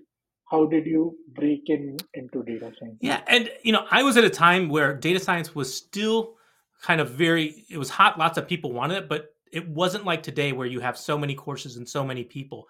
How 0.51 0.65
did 0.65 0.85
you 0.85 1.17
break 1.33 1.61
in 1.67 1.97
into 2.13 2.43
data 2.43 2.71
science? 2.79 2.97
Yeah, 3.01 3.21
and 3.27 3.49
you 3.63 3.71
know, 3.71 3.85
I 3.89 4.03
was 4.03 4.17
at 4.17 4.23
a 4.23 4.29
time 4.29 4.69
where 4.69 4.93
data 4.93 5.19
science 5.19 5.55
was 5.55 5.73
still 5.73 6.35
kind 6.83 7.01
of 7.01 7.09
very 7.09 7.65
it 7.69 7.77
was 7.77 7.89
hot, 7.89 8.19
lots 8.19 8.37
of 8.37 8.47
people 8.47 8.71
wanted 8.71 8.97
it, 9.03 9.09
but 9.09 9.32
it 9.53 9.69
wasn't 9.69 10.03
like 10.03 10.23
today 10.23 10.51
where 10.51 10.67
you 10.67 10.79
have 10.79 10.97
so 10.97 11.17
many 11.17 11.35
courses 11.35 11.77
and 11.77 11.87
so 11.87 12.03
many 12.03 12.23
people. 12.23 12.67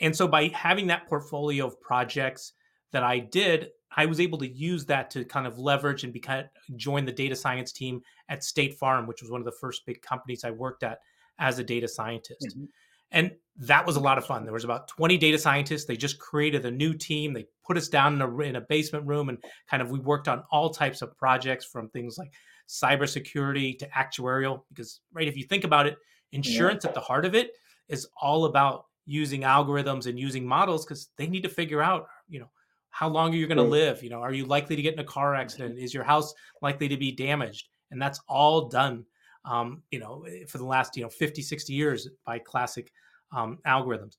And 0.00 0.16
so 0.16 0.26
by 0.26 0.48
having 0.48 0.86
that 0.88 1.06
portfolio 1.06 1.66
of 1.66 1.80
projects 1.80 2.54
that 2.92 3.04
I 3.04 3.18
did, 3.18 3.68
I 3.96 4.06
was 4.06 4.20
able 4.20 4.38
to 4.38 4.48
use 4.48 4.86
that 4.86 5.10
to 5.10 5.24
kind 5.24 5.46
of 5.46 5.58
leverage 5.58 6.02
and 6.02 6.12
become 6.12 6.44
join 6.76 7.04
the 7.04 7.12
data 7.12 7.36
science 7.36 7.72
team 7.72 8.00
at 8.28 8.42
State 8.42 8.78
Farm, 8.78 9.06
which 9.06 9.20
was 9.20 9.30
one 9.30 9.40
of 9.40 9.44
the 9.44 9.52
first 9.60 9.84
big 9.86 10.00
companies 10.00 10.44
I 10.44 10.50
worked 10.50 10.82
at 10.82 10.98
as 11.38 11.58
a 11.58 11.64
data 11.64 11.86
scientist. 11.86 12.56
hmm 12.56 12.64
And 13.10 13.32
that 13.56 13.86
was 13.86 13.96
a 13.96 14.00
lot 14.00 14.18
of 14.18 14.24
fun. 14.24 14.44
There 14.44 14.52
was 14.52 14.64
about 14.64 14.88
20 14.88 15.18
data 15.18 15.38
scientists. 15.38 15.84
They 15.84 15.96
just 15.96 16.18
created 16.18 16.64
a 16.64 16.70
new 16.70 16.94
team. 16.94 17.34
They 17.34 17.46
put 17.64 17.76
us 17.76 17.88
down 17.88 18.14
in 18.14 18.22
a, 18.22 18.38
in 18.40 18.56
a 18.56 18.62
basement 18.62 19.06
room 19.06 19.28
and 19.28 19.38
kind 19.68 19.82
of 19.82 19.90
we 19.90 20.00
worked 20.00 20.26
on 20.26 20.42
all 20.50 20.70
types 20.70 21.02
of 21.02 21.16
projects 21.16 21.64
from 21.64 21.90
things 21.90 22.16
like 22.18 22.32
cybersecurity 22.66 23.78
to 23.78 23.88
actuarial. 23.88 24.62
Because, 24.70 25.00
right, 25.12 25.28
if 25.28 25.36
you 25.36 25.44
think 25.44 25.64
about 25.64 25.86
it, 25.86 25.98
Yeah. 26.34 26.38
insurance 26.38 26.84
at 26.84 26.94
the 26.94 27.00
heart 27.00 27.24
of 27.24 27.34
it 27.34 27.52
is 27.88 28.06
all 28.20 28.44
about 28.46 28.86
using 29.06 29.42
algorithms 29.42 30.06
and 30.06 30.18
using 30.18 30.46
models 30.46 30.84
because 30.84 31.10
they 31.16 31.26
need 31.26 31.42
to 31.42 31.48
figure 31.48 31.82
out, 31.82 32.06
you 32.28 32.40
know, 32.40 32.50
how 32.90 33.08
long 33.08 33.32
are 33.32 33.36
you 33.36 33.46
going 33.46 33.58
to 33.58 33.64
live? 33.64 34.02
You 34.02 34.10
know, 34.10 34.20
are 34.20 34.32
you 34.32 34.44
likely 34.46 34.76
to 34.76 34.82
get 34.82 34.94
in 34.94 35.00
a 35.00 35.04
car 35.04 35.34
accident? 35.34 35.78
Is 35.78 35.92
your 35.92 36.04
house 36.04 36.32
likely 36.62 36.88
to 36.88 36.96
be 36.96 37.10
damaged? 37.10 37.68
And 37.90 38.00
that's 38.00 38.20
all 38.28 38.68
done, 38.68 39.04
um, 39.44 39.82
you 39.90 39.98
know, 39.98 40.24
eh, 40.28 40.44
for 40.46 40.58
the 40.58 40.64
last, 40.64 40.96
you 40.96 41.02
know, 41.02 41.08
50, 41.08 41.42
60 41.42 41.72
years 41.72 42.08
by 42.24 42.38
classic 42.38 42.92
um, 43.32 43.58
algorithms. 43.66 44.16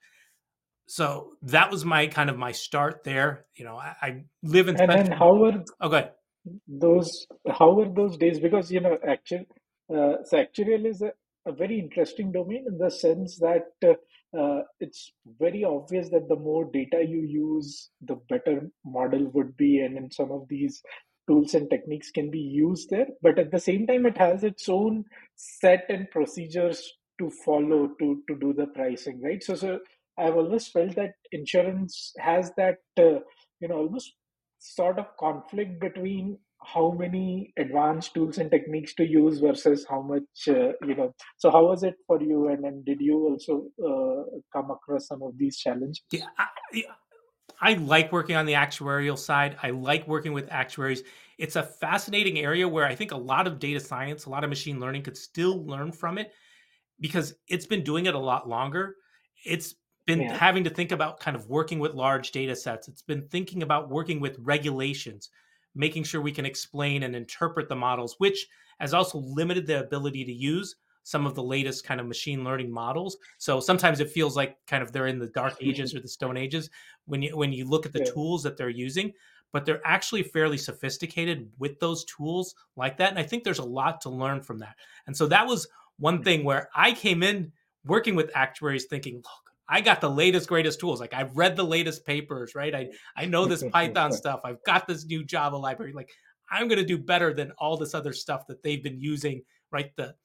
So 0.87 1.37
that 1.43 1.71
was 1.71 1.85
my 1.85 2.07
kind 2.07 2.29
of 2.29 2.37
my 2.37 2.51
start 2.51 3.03
there. 3.03 3.45
You 3.55 3.65
know, 3.65 3.77
I, 3.77 3.95
I 4.01 4.23
live 4.43 4.67
in. 4.67 4.79
And 4.79 4.91
then 4.91 5.11
how 5.11 5.33
were 5.33 5.63
Oh, 5.79 5.89
those 6.67 7.25
how 7.49 7.73
were 7.73 7.89
those 7.89 8.17
days? 8.17 8.39
Because 8.39 8.71
you 8.71 8.81
know, 8.81 8.97
actual 9.07 9.45
uh, 9.89 10.23
so 10.23 10.37
actuarial 10.37 10.85
is 10.85 11.01
a, 11.01 11.13
a 11.45 11.51
very 11.51 11.79
interesting 11.79 12.31
domain 12.31 12.65
in 12.67 12.77
the 12.77 12.89
sense 12.91 13.37
that 13.39 13.67
uh, 13.83 13.93
uh, 14.37 14.63
it's 14.79 15.13
very 15.39 15.63
obvious 15.63 16.09
that 16.09 16.27
the 16.27 16.35
more 16.35 16.65
data 16.71 17.03
you 17.07 17.21
use, 17.21 17.89
the 18.01 18.15
better 18.29 18.69
model 18.83 19.29
would 19.33 19.55
be, 19.55 19.79
and 19.79 19.95
then 19.95 20.11
some 20.11 20.31
of 20.31 20.47
these 20.49 20.81
tools 21.27 21.53
and 21.53 21.69
techniques 21.69 22.11
can 22.11 22.29
be 22.29 22.39
used 22.39 22.89
there. 22.89 23.07
But 23.21 23.39
at 23.39 23.51
the 23.51 23.59
same 23.59 23.87
time, 23.87 24.05
it 24.05 24.17
has 24.17 24.43
its 24.43 24.67
own 24.69 25.05
set 25.35 25.85
and 25.89 26.09
procedures 26.11 26.91
to 27.19 27.29
follow 27.45 27.87
to 27.99 28.21
to 28.27 28.35
do 28.39 28.53
the 28.53 28.67
pricing, 28.67 29.21
right? 29.21 29.41
So 29.43 29.55
so 29.55 29.79
I've 30.17 30.35
always 30.35 30.67
felt 30.67 30.95
that 30.95 31.13
insurance 31.31 32.13
has 32.19 32.51
that 32.57 32.79
uh, 32.97 33.19
you 33.59 33.67
know 33.69 33.77
almost 33.77 34.13
sort 34.59 34.99
of 34.99 35.05
conflict 35.19 35.79
between 35.79 36.37
how 36.65 36.91
many 36.91 37.53
advanced 37.57 38.13
tools 38.13 38.37
and 38.37 38.49
techniques 38.49 38.93
to 38.95 39.07
use 39.07 39.39
versus 39.39 39.85
how 39.89 40.01
much 40.01 40.23
uh, 40.47 40.73
you 40.85 40.95
know 40.95 41.13
so 41.37 41.51
how 41.51 41.65
was 41.65 41.83
it 41.83 41.95
for 42.07 42.21
you? 42.21 42.49
And 42.49 42.63
then 42.63 42.83
did 42.85 43.01
you 43.01 43.17
also 43.29 43.67
uh, 43.83 44.39
come 44.51 44.71
across 44.71 45.07
some 45.07 45.21
of 45.23 45.37
these 45.37 45.57
challenges? 45.57 46.03
Yeah 46.11 46.25
I, 46.37 46.83
I 47.61 47.73
like 47.75 48.11
working 48.11 48.35
on 48.35 48.45
the 48.45 48.53
actuarial 48.53 49.17
side. 49.17 49.57
I 49.63 49.69
like 49.69 50.07
working 50.07 50.33
with 50.33 50.47
actuaries. 50.51 51.03
It's 51.37 51.55
a 51.55 51.63
fascinating 51.63 52.39
area 52.39 52.67
where 52.67 52.85
i 52.85 52.95
think 52.95 53.11
a 53.11 53.17
lot 53.17 53.47
of 53.47 53.59
data 53.59 53.79
science 53.79 54.25
a 54.25 54.29
lot 54.29 54.43
of 54.43 54.49
machine 54.49 54.79
learning 54.79 55.03
could 55.03 55.17
still 55.17 55.65
learn 55.65 55.91
from 55.91 56.17
it 56.17 56.31
because 56.99 57.35
it's 57.47 57.65
been 57.65 57.83
doing 57.83 58.05
it 58.05 58.15
a 58.15 58.19
lot 58.19 58.47
longer. 58.47 58.95
It's 59.45 59.75
been 60.05 60.21
yeah. 60.21 60.37
having 60.37 60.63
to 60.63 60.69
think 60.69 60.91
about 60.91 61.19
kind 61.19 61.35
of 61.35 61.49
working 61.49 61.79
with 61.79 61.93
large 61.93 62.31
data 62.31 62.55
sets. 62.55 62.87
It's 62.87 63.01
been 63.01 63.27
thinking 63.27 63.63
about 63.63 63.89
working 63.89 64.19
with 64.19 64.37
regulations 64.39 65.29
making 65.75 66.03
sure 66.03 66.21
we 66.21 66.31
can 66.31 66.45
explain 66.45 67.03
and 67.03 67.15
interpret 67.15 67.69
the 67.69 67.75
models, 67.75 68.15
which 68.17 68.47
has 68.79 68.93
also 68.93 69.19
limited 69.19 69.67
the 69.67 69.79
ability 69.79 70.23
to 70.25 70.33
use 70.33 70.75
some 71.03 71.27
of 71.27 71.35
the 71.35 71.43
latest 71.43 71.85
kind 71.85 71.99
of 71.99 72.07
machine 72.07 72.43
learning 72.43 72.71
models. 72.71 73.17
So 73.37 73.59
sometimes 73.59 73.99
it 73.99 74.09
feels 74.09 74.35
like 74.35 74.57
kind 74.65 74.81
of 74.81 74.91
they're 74.91 75.07
in 75.07 75.19
the 75.19 75.27
dark 75.27 75.55
ages 75.61 75.93
or 75.93 75.99
the 75.99 76.07
stone 76.07 76.35
ages 76.35 76.69
when 77.05 77.21
you 77.21 77.37
when 77.37 77.53
you 77.53 77.65
look 77.65 77.85
at 77.85 77.93
the 77.93 77.99
yeah. 77.99 78.11
tools 78.11 78.41
that 78.43 78.57
they're 78.57 78.69
using, 78.69 79.13
but 79.53 79.65
they're 79.65 79.85
actually 79.85 80.23
fairly 80.23 80.57
sophisticated 80.57 81.47
with 81.59 81.79
those 81.79 82.05
tools 82.05 82.55
like 82.75 82.97
that 82.97 83.11
and 83.11 83.19
I 83.19 83.23
think 83.23 83.43
there's 83.43 83.59
a 83.59 83.63
lot 83.63 84.01
to 84.01 84.09
learn 84.09 84.41
from 84.41 84.59
that. 84.59 84.75
And 85.05 85.15
so 85.15 85.27
that 85.27 85.45
was 85.45 85.67
one 85.99 86.17
hmm. 86.17 86.23
thing 86.23 86.43
where 86.43 86.69
I 86.75 86.91
came 86.93 87.21
in 87.21 87.51
working 87.85 88.15
with 88.15 88.31
actuaries 88.35 88.85
thinking, 88.85 89.17
look, 89.17 89.44
I 89.67 89.81
got 89.81 90.01
the 90.01 90.09
latest, 90.09 90.47
greatest 90.47 90.79
tools. 90.79 90.99
Like 90.99 91.13
I've 91.13 91.35
read 91.35 91.55
the 91.55 91.63
latest 91.63 92.05
papers, 92.05 92.53
right? 92.55 92.73
I, 92.73 92.89
I 93.15 93.25
know 93.25 93.45
this 93.45 93.63
Python 93.63 94.11
stuff. 94.13 94.41
I've 94.43 94.63
got 94.63 94.87
this 94.87 95.05
new 95.05 95.23
Java 95.23 95.57
library. 95.57 95.93
Like 95.93 96.09
I'm 96.49 96.67
going 96.67 96.79
to 96.79 96.85
do 96.85 96.97
better 96.97 97.33
than 97.33 97.51
all 97.57 97.77
this 97.77 97.93
other 97.93 98.13
stuff 98.13 98.45
that 98.47 98.61
they've 98.63 98.83
been 98.83 98.99
using, 98.99 99.41
right? 99.71 99.91
The 99.95 100.15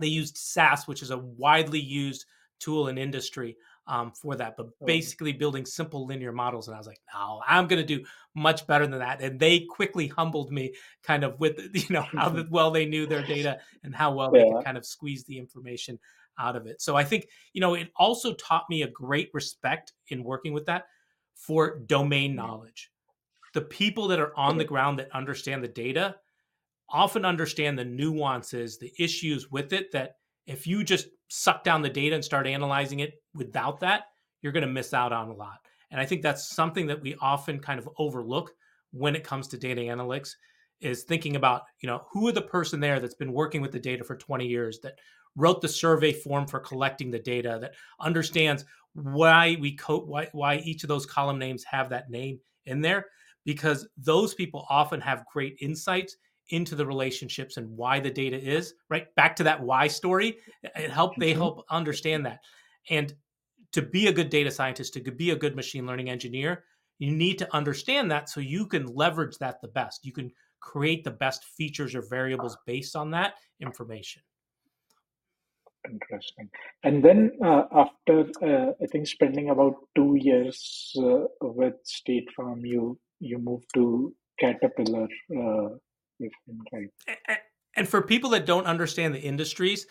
they 0.00 0.06
used 0.06 0.36
SAS, 0.36 0.86
which 0.86 1.02
is 1.02 1.10
a 1.10 1.18
widely 1.18 1.80
used 1.80 2.26
tool 2.60 2.88
in 2.88 2.98
industry 2.98 3.56
um, 3.86 4.12
for 4.12 4.36
that, 4.36 4.56
but 4.56 4.66
oh. 4.66 4.86
basically 4.86 5.32
building 5.32 5.64
simple 5.64 6.06
linear 6.06 6.32
models. 6.32 6.68
And 6.68 6.74
I 6.74 6.78
was 6.78 6.86
like, 6.86 7.00
no, 7.12 7.40
I'm 7.46 7.66
going 7.66 7.80
to 7.80 7.96
do 7.96 8.04
much 8.34 8.66
better 8.66 8.86
than 8.86 8.98
that. 8.98 9.20
And 9.20 9.40
they 9.40 9.60
quickly 9.60 10.06
humbled 10.06 10.52
me, 10.52 10.74
kind 11.02 11.24
of 11.24 11.40
with 11.40 11.58
you 11.74 11.86
know 11.90 12.02
how 12.02 12.44
well 12.50 12.70
they 12.70 12.86
knew 12.86 13.06
their 13.06 13.22
data 13.22 13.58
and 13.82 13.94
how 13.94 14.12
well 14.12 14.30
yeah. 14.34 14.44
they 14.44 14.50
could 14.50 14.64
kind 14.64 14.78
of 14.78 14.86
squeeze 14.86 15.24
the 15.24 15.38
information 15.38 15.98
out 16.38 16.56
of 16.56 16.66
it. 16.66 16.80
So 16.80 16.96
I 16.96 17.04
think, 17.04 17.26
you 17.52 17.60
know, 17.60 17.74
it 17.74 17.90
also 17.96 18.34
taught 18.34 18.68
me 18.68 18.82
a 18.82 18.90
great 18.90 19.30
respect 19.32 19.92
in 20.08 20.24
working 20.24 20.52
with 20.52 20.66
that 20.66 20.84
for 21.34 21.80
domain 21.86 22.34
knowledge. 22.34 22.90
The 23.54 23.62
people 23.62 24.08
that 24.08 24.20
are 24.20 24.36
on 24.36 24.56
the 24.56 24.64
mm-hmm. 24.64 24.72
ground 24.72 24.98
that 24.98 25.14
understand 25.14 25.62
the 25.62 25.68
data 25.68 26.16
often 26.90 27.24
understand 27.24 27.78
the 27.78 27.84
nuances, 27.84 28.78
the 28.78 28.92
issues 28.98 29.50
with 29.50 29.72
it 29.72 29.92
that 29.92 30.16
if 30.46 30.66
you 30.66 30.82
just 30.82 31.08
suck 31.28 31.62
down 31.62 31.82
the 31.82 31.90
data 31.90 32.14
and 32.14 32.24
start 32.24 32.46
analyzing 32.46 33.00
it 33.00 33.22
without 33.34 33.80
that, 33.80 34.04
you're 34.40 34.52
going 34.52 34.66
to 34.66 34.72
miss 34.72 34.94
out 34.94 35.12
on 35.12 35.28
a 35.28 35.34
lot. 35.34 35.58
And 35.90 36.00
I 36.00 36.06
think 36.06 36.22
that's 36.22 36.54
something 36.54 36.86
that 36.86 37.00
we 37.00 37.16
often 37.20 37.60
kind 37.60 37.78
of 37.78 37.88
overlook 37.98 38.52
when 38.92 39.14
it 39.14 39.24
comes 39.24 39.48
to 39.48 39.58
data 39.58 39.82
analytics 39.82 40.34
is 40.80 41.02
thinking 41.02 41.36
about, 41.36 41.62
you 41.80 41.86
know, 41.86 42.04
who 42.10 42.28
are 42.28 42.32
the 42.32 42.42
person 42.42 42.80
there 42.80 43.00
that's 43.00 43.14
been 43.14 43.32
working 43.32 43.60
with 43.60 43.72
the 43.72 43.78
data 43.78 44.04
for 44.04 44.16
20 44.16 44.46
years 44.46 44.78
that 44.80 44.98
wrote 45.38 45.60
the 45.60 45.68
survey 45.68 46.12
form 46.12 46.46
for 46.46 46.60
collecting 46.60 47.10
the 47.10 47.18
data 47.18 47.58
that 47.60 47.74
understands 48.00 48.64
why 48.94 49.56
we 49.60 49.76
co- 49.76 50.04
why, 50.04 50.28
why 50.32 50.56
each 50.58 50.82
of 50.82 50.88
those 50.88 51.06
column 51.06 51.38
names 51.38 51.64
have 51.64 51.88
that 51.88 52.10
name 52.10 52.38
in 52.66 52.80
there 52.80 53.06
because 53.44 53.88
those 53.96 54.34
people 54.34 54.66
often 54.68 55.00
have 55.00 55.24
great 55.32 55.56
insights 55.60 56.16
into 56.50 56.74
the 56.74 56.84
relationships 56.84 57.56
and 57.56 57.68
why 57.76 58.00
the 58.00 58.10
data 58.10 58.36
is 58.36 58.74
right? 58.90 59.14
Back 59.14 59.36
to 59.36 59.44
that 59.44 59.62
why 59.62 59.86
story 59.86 60.38
it 60.62 60.90
help 60.90 61.16
they 61.16 61.30
mm-hmm. 61.30 61.40
help 61.40 61.64
understand 61.70 62.26
that. 62.26 62.40
And 62.90 63.14
to 63.72 63.82
be 63.82 64.08
a 64.08 64.12
good 64.12 64.30
data 64.30 64.50
scientist 64.50 64.94
to 64.94 65.00
be 65.00 65.30
a 65.30 65.36
good 65.36 65.54
machine 65.54 65.86
learning 65.86 66.10
engineer 66.10 66.64
you 66.98 67.12
need 67.12 67.38
to 67.38 67.54
understand 67.54 68.10
that 68.10 68.28
so 68.28 68.40
you 68.40 68.66
can 68.66 68.86
leverage 68.86 69.38
that 69.38 69.60
the 69.60 69.68
best. 69.68 70.04
You 70.04 70.12
can 70.12 70.32
create 70.60 71.04
the 71.04 71.12
best 71.12 71.44
features 71.44 71.94
or 71.94 72.02
variables 72.02 72.58
based 72.66 72.96
on 72.96 73.10
that 73.12 73.34
information 73.60 74.22
Interesting. 75.88 76.50
And 76.82 77.02
then 77.02 77.32
uh, 77.44 77.64
after 77.72 78.26
uh, 78.42 78.72
I 78.82 78.86
think 78.90 79.06
spending 79.06 79.50
about 79.50 79.74
two 79.94 80.16
years 80.16 80.92
uh, 80.98 81.24
with 81.40 81.74
State 81.84 82.28
Farm, 82.36 82.64
you 82.64 82.98
you 83.20 83.38
moved 83.38 83.66
to 83.74 84.14
Caterpillar, 84.38 85.08
uh, 85.36 85.68
if 86.20 86.32
I'm 86.48 86.60
right. 86.72 87.38
And 87.76 87.88
for 87.88 88.02
people 88.02 88.30
that 88.30 88.46
don't 88.46 88.66
understand 88.66 89.14
the 89.14 89.20
industries, 89.20 89.86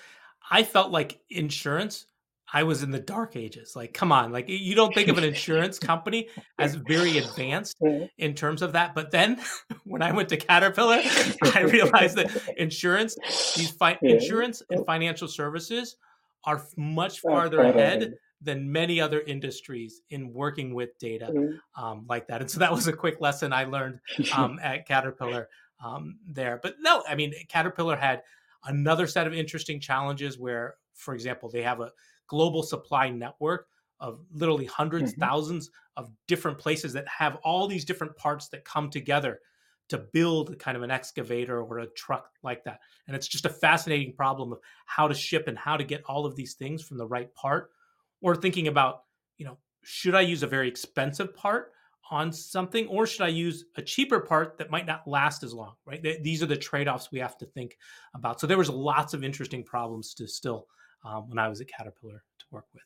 I 0.51 0.63
felt 0.63 0.91
like 0.91 1.19
insurance 1.29 2.05
I 2.53 2.63
was 2.63 2.81
in 2.81 2.91
the 2.91 2.99
dark 2.99 3.35
ages. 3.35 3.75
Like, 3.75 3.93
come 3.93 4.11
on, 4.11 4.31
like 4.31 4.47
you 4.47 4.73
don't 4.73 4.93
think 4.93 5.09
of 5.09 5.17
an 5.17 5.23
insurance 5.23 5.79
company 5.79 6.29
as 6.59 6.75
very 6.75 7.17
advanced 7.17 7.77
in 8.17 8.33
terms 8.35 8.61
of 8.61 8.73
that. 8.73 8.95
But 8.95 9.11
then 9.11 9.41
when 9.83 10.01
I 10.01 10.11
went 10.11 10.29
to 10.29 10.37
Caterpillar, 10.37 11.01
I 11.53 11.61
realized 11.71 12.15
that 12.17 12.55
insurance, 12.57 13.15
these 13.55 13.71
fi- 13.71 13.99
insurance 14.01 14.61
and 14.69 14.85
financial 14.85 15.27
services 15.27 15.97
are 16.45 16.65
much 16.77 17.19
farther 17.19 17.59
ahead 17.59 18.13
than 18.41 18.71
many 18.71 19.01
other 19.01 19.21
industries 19.21 20.01
in 20.11 20.31
working 20.31 20.73
with 20.73 20.97
data 20.99 21.33
um, 21.75 22.05
like 22.07 22.27
that. 22.27 22.39
And 22.39 22.49
so 22.49 22.59
that 22.59 22.71
was 22.71 22.87
a 22.87 22.93
quick 22.93 23.19
lesson 23.19 23.51
I 23.51 23.65
learned 23.65 23.99
um, 24.33 24.59
at 24.61 24.87
Caterpillar 24.87 25.49
um, 25.83 26.19
there. 26.25 26.59
But 26.61 26.75
no, 26.79 27.03
I 27.09 27.15
mean, 27.15 27.33
Caterpillar 27.49 27.95
had 27.95 28.21
another 28.65 29.07
set 29.07 29.27
of 29.27 29.33
interesting 29.33 29.79
challenges 29.79 30.37
where, 30.37 30.75
for 30.93 31.13
example, 31.13 31.49
they 31.49 31.63
have 31.63 31.81
a 31.81 31.91
global 32.27 32.63
supply 32.63 33.09
network 33.09 33.67
of 33.99 34.19
literally 34.31 34.67
100s 34.67 34.91
mm-hmm. 34.91 35.21
thousands 35.21 35.69
of 35.95 36.11
different 36.27 36.57
places 36.57 36.93
that 36.93 37.07
have 37.07 37.37
all 37.43 37.67
these 37.67 37.85
different 37.85 38.15
parts 38.15 38.47
that 38.49 38.63
come 38.63 38.89
together 38.89 39.39
to 39.89 39.97
build 39.97 40.59
kind 40.59 40.75
of 40.75 40.83
an 40.83 40.91
excavator 40.91 41.61
or 41.61 41.79
a 41.79 41.87
truck 41.87 42.29
like 42.43 42.63
that. 42.65 42.79
And 43.07 43.15
it's 43.15 43.27
just 43.27 43.45
a 43.45 43.49
fascinating 43.49 44.13
problem 44.13 44.51
of 44.51 44.59
how 44.85 45.07
to 45.07 45.13
ship 45.13 45.47
and 45.47 45.57
how 45.57 45.77
to 45.77 45.83
get 45.83 46.03
all 46.05 46.25
of 46.25 46.35
these 46.35 46.55
things 46.55 46.83
from 46.83 46.97
the 46.97 47.07
right 47.07 47.33
part 47.33 47.71
or 48.21 48.35
thinking 48.35 48.67
about, 48.67 49.03
you 49.37 49.45
know, 49.45 49.57
should 49.83 50.15
I 50.15 50.21
use 50.21 50.43
a 50.43 50.47
very 50.47 50.67
expensive 50.67 51.33
part 51.33 51.71
on 52.11 52.31
something 52.31 52.87
or 52.87 53.07
should 53.07 53.21
I 53.21 53.29
use 53.29 53.65
a 53.75 53.81
cheaper 53.81 54.19
part 54.19 54.57
that 54.57 54.69
might 54.69 54.85
not 54.85 55.07
last 55.07 55.43
as 55.43 55.53
long, 55.53 55.73
right? 55.85 56.01
These 56.21 56.43
are 56.43 56.47
the 56.47 56.57
trade-offs 56.57 57.11
we 57.11 57.19
have 57.19 57.37
to 57.37 57.45
think 57.45 57.77
about. 58.13 58.39
So 58.39 58.47
there 58.47 58.57
was 58.57 58.69
lots 58.69 59.13
of 59.13 59.23
interesting 59.23 59.63
problems 59.63 60.13
to 60.15 60.27
still 60.27 60.67
um, 61.05 61.29
when 61.29 61.39
I 61.39 61.47
was 61.47 61.61
at 61.61 61.67
Caterpillar 61.67 62.23
to 62.39 62.45
work 62.51 62.65
with. 62.73 62.83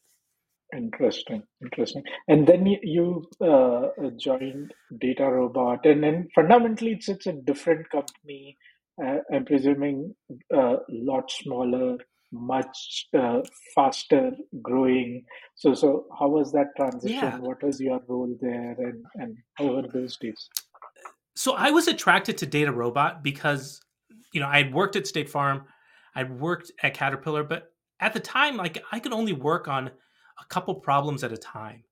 Interesting, 0.75 1.43
interesting. 1.61 2.03
And 2.27 2.47
then 2.47 2.65
you, 2.65 2.77
you 2.81 3.45
uh, 3.45 3.89
joined 4.17 4.73
DataRobot, 5.03 5.85
and 5.85 6.03
then 6.03 6.29
fundamentally 6.33 6.91
it's 6.91 7.09
it's 7.09 7.27
a 7.27 7.33
different 7.33 7.89
company. 7.89 8.57
Uh, 9.03 9.17
I'm 9.33 9.43
presuming 9.45 10.15
a 10.53 10.57
uh, 10.57 10.77
lot 10.89 11.29
smaller, 11.29 11.97
much 12.31 13.07
uh, 13.17 13.41
faster 13.75 14.31
growing. 14.61 15.25
So, 15.55 15.73
so 15.73 16.05
how 16.17 16.29
was 16.29 16.53
that 16.53 16.67
transition? 16.77 17.17
Yeah. 17.17 17.37
What 17.39 17.61
was 17.61 17.81
your 17.81 17.99
role 18.07 18.33
there, 18.39 18.75
and 18.79 19.03
and 19.15 19.37
how 19.55 19.73
were 19.73 19.87
those 19.93 20.15
days? 20.17 20.47
So 21.35 21.53
I 21.53 21.71
was 21.71 21.87
attracted 21.89 22.37
to 22.39 22.47
DataRobot 22.47 23.23
because 23.23 23.81
you 24.33 24.39
know 24.39 24.47
I 24.47 24.63
had 24.63 24.73
worked 24.73 24.95
at 24.95 25.05
State 25.05 25.29
Farm, 25.29 25.63
I'd 26.15 26.39
worked 26.39 26.71
at 26.81 26.93
Caterpillar, 26.93 27.43
but 27.43 27.70
at 28.01 28.13
the 28.13 28.19
time, 28.19 28.57
like 28.57 28.83
I 28.91 28.99
could 28.99 29.13
only 29.13 29.33
work 29.33 29.67
on 29.67 29.87
a 30.39 30.45
couple 30.49 30.75
problems 30.75 31.23
at 31.23 31.31
a 31.31 31.37
time. 31.37 31.83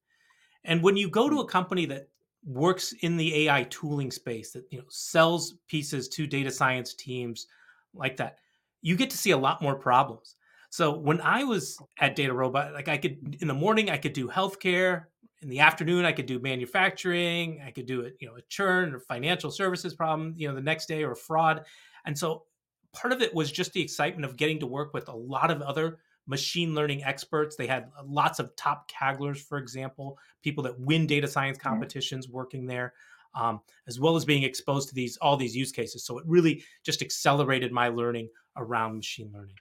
And 0.65 0.83
when 0.83 0.97
you 0.97 1.09
go 1.09 1.29
to 1.29 1.35
hmm. 1.35 1.41
a 1.41 1.45
company 1.45 1.85
that 1.85 2.09
works 2.45 2.93
in 3.01 3.17
the 3.17 3.47
AI 3.47 3.63
tooling 3.69 4.11
space 4.11 4.51
that 4.51 4.63
you 4.71 4.77
know 4.79 4.85
sells 4.89 5.55
pieces 5.67 6.07
to 6.07 6.25
data 6.25 6.51
science 6.51 6.93
teams 6.93 7.47
like 7.93 8.17
that, 8.17 8.37
you 8.81 8.95
get 8.95 9.09
to 9.11 9.17
see 9.17 9.31
a 9.31 9.37
lot 9.37 9.61
more 9.61 9.75
problems. 9.75 10.35
So 10.71 10.95
when 10.95 11.19
I 11.21 11.43
was 11.43 11.79
at 11.99 12.15
DataRobot, 12.15 12.73
like 12.73 12.87
I 12.87 12.97
could 12.97 13.37
in 13.41 13.47
the 13.47 13.53
morning 13.53 13.89
I 13.89 13.97
could 13.97 14.13
do 14.13 14.27
healthcare, 14.27 15.05
in 15.41 15.49
the 15.49 15.59
afternoon 15.59 16.05
I 16.05 16.11
could 16.11 16.25
do 16.25 16.39
manufacturing, 16.39 17.61
I 17.65 17.71
could 17.71 17.85
do 17.85 18.01
it, 18.01 18.15
you 18.19 18.27
know, 18.27 18.35
a 18.35 18.41
churn 18.49 18.93
or 18.93 18.99
financial 18.99 19.51
services 19.51 19.93
problem, 19.93 20.33
you 20.37 20.47
know, 20.47 20.55
the 20.55 20.61
next 20.61 20.87
day 20.87 21.03
or 21.03 21.15
fraud. 21.15 21.63
And 22.05 22.17
so 22.17 22.43
part 22.93 23.13
of 23.13 23.21
it 23.21 23.33
was 23.33 23.51
just 23.51 23.73
the 23.73 23.81
excitement 23.81 24.25
of 24.25 24.37
getting 24.37 24.59
to 24.59 24.67
work 24.67 24.93
with 24.93 25.07
a 25.07 25.15
lot 25.15 25.51
of 25.51 25.61
other 25.61 25.99
machine 26.27 26.75
learning 26.75 27.03
experts. 27.03 27.55
They 27.55 27.67
had 27.67 27.89
lots 28.05 28.39
of 28.39 28.55
top 28.55 28.89
Kagglers, 28.89 29.37
for 29.37 29.57
example, 29.57 30.17
people 30.43 30.63
that 30.63 30.79
win 30.79 31.07
data 31.07 31.27
science 31.27 31.57
competitions 31.57 32.27
mm-hmm. 32.27 32.35
working 32.35 32.65
there, 32.65 32.93
um, 33.33 33.61
as 33.87 33.99
well 33.99 34.15
as 34.15 34.25
being 34.25 34.43
exposed 34.43 34.89
to 34.89 34.95
these 34.95 35.17
all 35.17 35.37
these 35.37 35.55
use 35.55 35.71
cases. 35.71 36.05
So 36.05 36.17
it 36.19 36.25
really 36.27 36.63
just 36.83 37.01
accelerated 37.01 37.71
my 37.71 37.89
learning 37.89 38.29
around 38.55 38.95
machine 38.95 39.31
learning. 39.33 39.55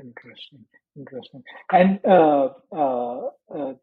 Interesting. 0.00 0.64
Interesting. 0.96 1.42
And 1.72 2.00
uh, 2.04 2.48
uh, 2.72 3.20
uh, 3.54 3.74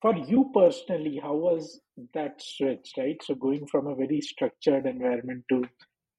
for 0.00 0.14
you 0.14 0.50
personally, 0.54 1.18
how 1.22 1.34
was 1.34 1.80
that 2.14 2.40
switch, 2.40 2.92
right? 2.96 3.20
So 3.24 3.34
going 3.34 3.66
from 3.66 3.86
a 3.86 3.94
very 3.94 4.20
structured 4.20 4.86
environment 4.86 5.44
to 5.50 5.64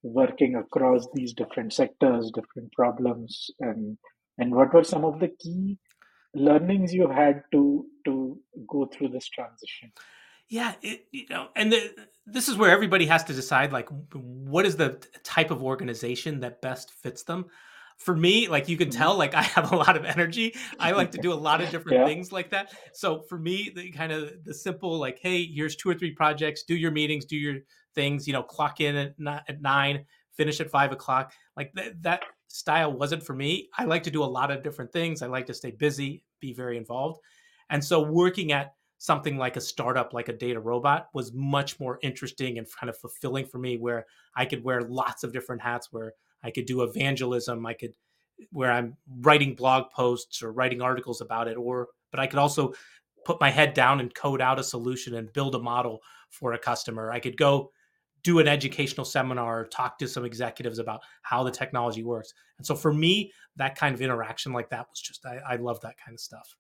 working 0.04 0.56
across 0.56 1.08
these 1.14 1.34
different 1.34 1.74
sectors, 1.74 2.32
different 2.34 2.72
problems, 2.74 3.50
and 3.60 3.98
and 4.38 4.56
what 4.56 4.74
were 4.74 4.84
some 4.84 5.06
of 5.06 5.20
the 5.20 5.30
key 5.30 5.78
learnings 6.36 6.94
you 6.94 7.10
had 7.10 7.44
to 7.54 7.86
to 8.06 8.40
go 8.68 8.88
through 8.88 9.10
this 9.10 9.30
transition? 9.30 9.92
Yeah, 10.48 10.74
it, 10.82 11.06
you 11.12 11.28
know, 11.30 11.50
and 11.56 11.72
the, 11.72 12.08
this 12.26 12.50
is 12.50 12.58
where 12.58 12.72
everybody 12.72 13.06
has 13.06 13.24
to 13.26 13.34
decide 13.34 13.72
like 13.72 13.88
what 14.14 14.66
is 14.66 14.78
the 14.78 15.00
type 15.24 15.52
of 15.52 15.62
organization 15.62 16.40
that 16.40 16.62
best 16.62 16.92
fits 16.92 17.24
them 17.24 17.46
for 17.98 18.16
me, 18.16 18.48
like 18.48 18.68
you 18.70 18.78
can 18.78 18.90
Mhm. 18.90 18.90
tell, 18.90 19.16
like 19.18 19.34
I 19.36 19.42
have 19.44 19.72
a 19.72 19.76
lot 19.76 19.96
of 19.98 20.06
energy. 20.06 20.56
I 20.80 20.92
like 20.94 21.12
to 21.12 21.20
do 21.20 21.34
a 21.34 21.36
lot 21.36 21.62
of 21.62 21.70
different 21.70 22.02
Yeah. 22.02 22.04
things 22.04 22.32
like 22.32 22.50
that. 22.52 22.72
So 22.94 23.24
for 23.24 23.38
me, 23.38 23.72
the 23.76 23.92
kind 23.92 24.12
of 24.12 24.44
the 24.44 24.54
simple, 24.54 24.98
like, 24.98 25.20
hey, 25.22 25.46
here's 25.46 25.76
two 25.76 25.90
or 25.90 25.94
three 25.94 26.14
projects, 26.16 26.64
do 26.64 26.76
your 26.76 26.92
meetings, 26.92 27.26
do 27.26 27.36
your 27.36 27.58
things, 27.96 28.28
you 28.28 28.34
know, 28.34 28.44
clock 28.44 28.82
in 28.82 28.96
at, 28.96 29.16
at 29.48 29.62
nine, 29.62 30.06
finish 30.34 30.60
at 30.60 30.70
five 30.70 30.92
o'clock. 30.92 31.34
Like 31.58 31.72
that, 31.74 32.02
that 32.04 32.24
style 32.48 32.92
wasn't 32.94 33.24
for 33.24 33.34
me. 33.34 33.70
I 33.78 33.86
like 33.86 34.04
to 34.04 34.12
do 34.12 34.24
a 34.24 34.26
lot 34.26 34.52
of 34.52 34.64
different 34.64 34.92
things. 34.92 35.22
I 35.22 35.28
like 35.28 35.46
to 35.48 35.54
stay 35.54 35.72
busy, 35.72 36.24
be 36.40 36.54
very 36.54 36.78
involved. 36.78 37.20
And 37.70 37.84
so 37.84 38.02
working 38.02 38.52
at 38.52 38.74
something 38.98 39.38
like 39.38 39.56
a 39.56 39.62
startup, 39.62 40.14
like 40.14 40.28
a 40.28 40.34
data 40.34 40.60
robot, 40.60 41.08
was 41.14 41.34
much 41.34 41.80
more 41.80 42.00
interesting 42.02 42.58
and 42.58 42.68
kind 42.80 42.90
of 42.90 42.98
fulfilling 42.98 43.46
for 43.46 43.58
me, 43.58 43.78
where 43.78 44.06
I 44.36 44.46
could 44.46 44.64
wear 44.64 44.82
lots 44.82 45.24
of 45.24 45.32
different 45.32 45.62
hats, 45.62 45.90
where 45.92 46.14
I 46.44 46.52
could 46.52 46.66
do 46.66 46.84
evangelism. 46.84 47.66
I 47.66 47.74
could 47.74 47.94
where 48.52 48.72
I'm 48.72 48.96
writing 49.20 49.54
blog 49.54 49.92
posts 49.92 50.42
or 50.42 50.52
writing 50.52 50.82
articles 50.82 51.22
about 51.22 51.48
it, 51.48 51.58
or 51.58 51.90
but 52.12 52.20
I 52.20 52.28
could 52.28 52.40
also 52.40 52.74
put 53.26 53.40
my 53.40 53.50
head 53.50 53.74
down 53.74 54.00
and 54.00 54.14
code 54.14 54.42
out 54.42 54.60
a 54.60 54.64
solution 54.64 55.16
and 55.16 55.32
build 55.34 55.56
a 55.56 55.60
model 55.60 56.00
for 56.30 56.54
a 56.54 56.60
customer. 56.60 57.12
I 57.12 57.20
could 57.20 57.38
go 57.38 57.72
do 58.24 58.40
an 58.40 58.48
educational 58.48 59.06
seminar 59.06 59.62
or 59.62 59.66
talk 59.66 59.98
to 60.00 60.08
some 60.08 60.26
executives 60.26 60.80
about 60.80 61.02
how 61.22 61.44
the 61.44 61.52
technology 61.52 62.04
works. 62.04 62.34
And 62.58 62.66
so 62.66 62.76
for 62.76 62.94
me, 62.94 63.32
that 63.56 63.76
kind 63.76 63.96
of 63.96 64.02
interaction 64.02 64.54
like 64.54 64.70
that 64.70 64.88
was 64.90 65.02
just 65.02 65.26
I, 65.26 65.40
I 65.48 65.56
love 65.56 65.80
that 65.82 65.96
kind 66.04 66.16
of 66.16 66.20
stuff. 66.20 66.56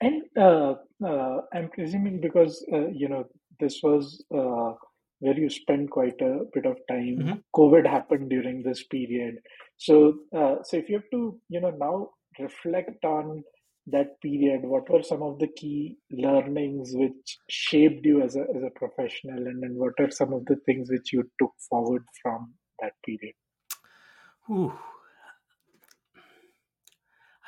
And 0.00 0.22
uh, 0.36 0.74
uh, 1.04 1.42
I'm 1.54 1.68
presuming 1.70 2.20
because 2.20 2.64
uh, 2.72 2.88
you 2.88 3.08
know 3.08 3.24
this 3.60 3.80
was 3.82 4.24
uh, 4.34 4.72
where 5.20 5.38
you 5.38 5.48
spent 5.48 5.90
quite 5.90 6.20
a 6.20 6.40
bit 6.52 6.66
of 6.66 6.76
time. 6.88 7.18
Mhm. 7.18 7.42
COVID 7.54 7.86
happened 7.86 8.28
during 8.28 8.62
this 8.62 8.82
period, 8.84 9.36
so 9.76 10.18
uh, 10.36 10.56
so 10.64 10.76
if 10.76 10.88
you 10.88 10.96
have 10.96 11.10
to 11.12 11.38
you 11.48 11.60
know 11.60 11.70
now 11.70 12.10
reflect 12.40 13.04
on 13.04 13.44
that 13.88 14.20
period, 14.20 14.62
what 14.62 14.88
were 14.90 15.02
some 15.02 15.22
of 15.22 15.38
the 15.38 15.48
key 15.48 15.98
learnings 16.10 16.90
which 16.94 17.38
shaped 17.48 18.06
you 18.06 18.22
as 18.22 18.36
a 18.36 18.42
as 18.56 18.62
a 18.62 18.70
professional, 18.76 19.46
and 19.46 19.62
then 19.62 19.74
what 19.74 19.94
are 19.98 20.10
some 20.10 20.32
of 20.32 20.44
the 20.46 20.56
things 20.66 20.90
which 20.90 21.12
you 21.12 21.24
took 21.40 21.52
forward 21.68 22.04
from 22.22 22.54
that 22.80 22.92
period? 23.04 23.34
Whew. 24.46 24.72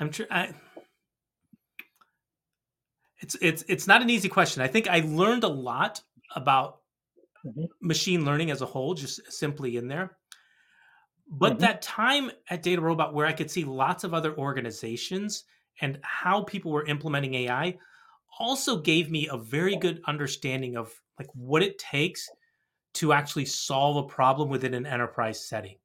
I'm 0.00 0.11
tr- 0.11 0.25
I, 0.31 0.53
it's 3.21 3.37
it's 3.41 3.64
it's 3.69 3.87
not 3.87 4.03
an 4.03 4.11
easy 4.11 4.29
question. 4.29 4.62
I 4.62 4.69
think 4.69 4.88
I 4.88 5.00
learned 5.00 5.45
a 5.45 5.49
lot 5.49 6.03
about 6.35 6.81
hmm 7.45 7.67
machine 7.81 8.25
learning 8.25 8.50
as 8.50 8.62
a 8.62 8.67
whole, 8.67 8.95
just 8.95 9.33
simply 9.33 9.76
in 9.76 9.88
there. 9.88 10.17
But 11.31 11.59
hmm 11.59 11.61
that 11.61 11.83
time 11.83 12.31
at 12.50 12.62
Data 12.62 12.83
Robot 12.83 13.14
where 13.14 13.26
I 13.26 13.33
could 13.33 13.50
see 13.50 13.64
lots 13.64 14.05
of 14.05 14.14
other 14.14 14.37
organizations 14.37 15.45
and 15.81 15.99
how 16.02 16.43
people 16.45 16.71
were 16.73 16.87
implementing 16.87 17.35
AI 17.35 17.78
also 18.38 18.81
gave 18.81 19.11
me 19.11 19.28
a 19.28 19.37
very 19.37 19.76
good 19.76 20.00
understanding 20.07 20.76
of 20.76 21.02
like 21.19 21.28
what 21.35 21.62
it 21.62 21.78
takes 21.78 22.33
to 22.95 23.12
actually 23.12 23.47
solve 23.47 23.97
a 24.04 24.08
problem 24.08 24.49
within 24.50 24.75
an 24.75 24.87
enterprise 24.87 25.47
setting. 25.47 25.78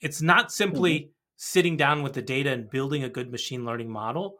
It's 0.00 0.22
not 0.22 0.52
simply 0.52 1.12
sitting 1.36 1.76
down 1.76 2.02
with 2.02 2.14
the 2.14 2.22
data 2.22 2.52
and 2.52 2.70
building 2.70 3.04
a 3.04 3.08
good 3.08 3.30
machine 3.30 3.64
learning 3.64 3.90
model. 3.90 4.38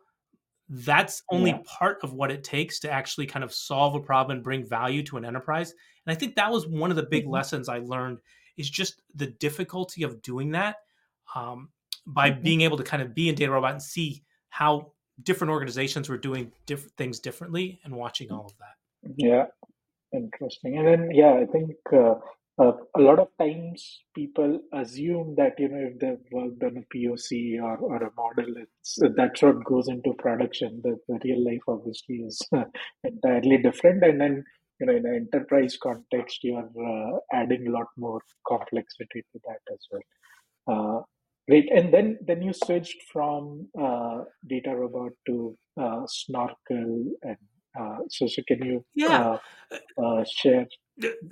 That's 0.69 1.23
only 1.31 1.55
Yeah. 1.55 1.63
part 1.65 1.99
of 2.03 2.13
what 2.13 2.31
it 2.31 2.45
takes 2.45 2.79
to 2.81 2.91
actually 2.91 3.27
kind 3.27 3.45
of 3.45 3.53
solve 3.55 3.95
a 3.95 4.01
problem 4.01 4.37
and 4.39 4.45
bring 4.45 4.67
value 4.67 5.03
to 5.05 5.17
an 5.17 5.25
enterprise. 5.25 5.71
And 6.07 6.15
I 6.15 6.19
think 6.19 6.37
that 6.37 6.51
was 6.51 6.67
one 6.67 6.91
of 6.91 6.97
the 6.97 7.07
big 7.07 7.27
hmm 7.27 7.29
lessons 7.29 7.69
I 7.69 7.79
learned 7.79 8.19
is 8.57 8.69
just 8.69 9.03
the 9.15 9.29
difficulty 9.29 10.03
of 10.03 10.21
doing 10.21 10.51
that 10.53 10.77
um, 11.35 11.73
by 12.07 12.31
hmm 12.31 12.31
being 12.31 12.61
able 12.63 12.77
to 12.77 12.85
kind 12.85 13.03
of 13.03 13.15
be 13.15 13.29
in 13.29 13.35
Data 13.35 13.53
Robot 13.53 13.73
and 13.73 13.83
see 13.83 14.25
how 14.51 14.93
different 15.23 15.51
organizations 15.51 16.09
were 16.09 16.19
doing 16.19 16.53
different 16.67 16.97
things 16.97 17.19
differently 17.19 17.81
and 17.85 17.95
watching 17.95 18.31
all 18.31 18.47
of 18.47 18.55
that. 18.59 19.15
Yeah. 19.17 19.47
Interesting. 20.13 20.79
And 20.79 20.87
then, 20.87 21.11
yeah, 21.13 21.35
I 21.35 21.45
think 21.47 21.73
uh, 21.93 22.15
uh, 22.59 22.73
a 22.97 23.01
lot 23.01 23.19
of 23.19 23.29
times 23.39 24.01
people 24.15 24.61
assume 24.73 25.35
that, 25.37 25.55
you 25.59 25.69
know, 25.69 25.91
if 25.93 25.99
they've 25.99 26.33
worked 26.33 26.63
on 26.63 26.79
a 26.79 26.97
POC 26.97 27.61
or, 27.63 27.77
or 27.77 27.97
a 27.97 28.13
model, 28.17 28.55
it's 28.57 28.99
that's 29.17 29.43
what 29.43 29.65
goes 29.65 29.89
into 29.89 30.15
production. 30.15 30.81
The, 30.83 30.97
the 31.09 31.21
real 31.25 31.45
life 31.45 31.63
obviously 31.69 32.17
is 32.17 32.41
entirely 33.05 33.59
different. 33.59 34.03
And 34.03 34.21
then, 34.21 34.45
you 34.81 34.87
know, 34.87 34.97
in 34.97 35.07
an 35.07 35.29
enterprise 35.33 35.77
context, 35.81 36.39
you're 36.43 36.59
uh, 36.59 37.19
adding 37.33 37.67
a 37.67 37.71
lot 37.71 37.89
more 37.97 38.21
complexity 38.47 39.25
to 39.33 39.41
that 39.47 39.61
as 39.73 39.87
well. 39.91 41.07
Great. 41.49 41.71
And 41.73 41.93
then, 41.93 42.19
then 42.27 42.43
you 42.43 42.53
switched 42.53 43.03
from 43.11 43.67
uh, 43.81 44.19
Data 44.47 44.77
Robot 44.77 45.13
to 45.27 45.57
uh, 45.81 46.03
Snorkel. 46.07 47.05
And 47.23 47.37
uh, 47.79 47.99
so, 48.11 48.27
so 48.27 48.43
can 48.47 48.63
you 48.65 48.85
Yeah. 48.95 49.39
uh, 49.73 50.03
uh, 50.03 50.25
share 50.25 50.67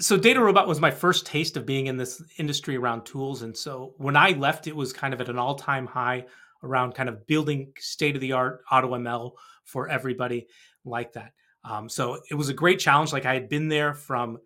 So 0.01 0.17
Data 0.17 0.41
Robot 0.41 0.69
was 0.69 0.81
my 0.81 0.91
first 0.91 1.27
taste 1.27 1.57
of 1.57 1.67
being 1.67 1.89
in 1.89 1.97
this 1.97 2.23
industry 2.39 2.77
around 2.77 3.05
tools. 3.05 3.43
And 3.43 3.55
so 3.55 3.95
when 3.99 4.17
I 4.17 4.31
left, 4.31 4.67
it 4.67 4.77
was 4.77 4.93
kind 4.93 5.13
of 5.13 5.21
at 5.21 5.29
an 5.29 5.39
all-time 5.39 5.87
high 5.87 6.25
around 6.63 6.95
kind 6.95 7.09
of 7.09 7.27
building 7.27 7.73
state-of-the-art 7.79 8.63
AutoML 8.73 9.33
for 9.65 9.89
everybody 9.89 10.47
like 10.85 11.13
that. 11.13 11.33
Um, 11.65 11.89
so 11.89 12.21
it 12.31 12.35
was 12.35 12.49
a 12.49 12.55
great 12.55 12.79
challenge. 12.79 13.13
Like 13.13 13.27
I 13.27 13.35
had 13.35 13.49
been 13.49 13.69
there 13.69 13.93
from 13.93 14.39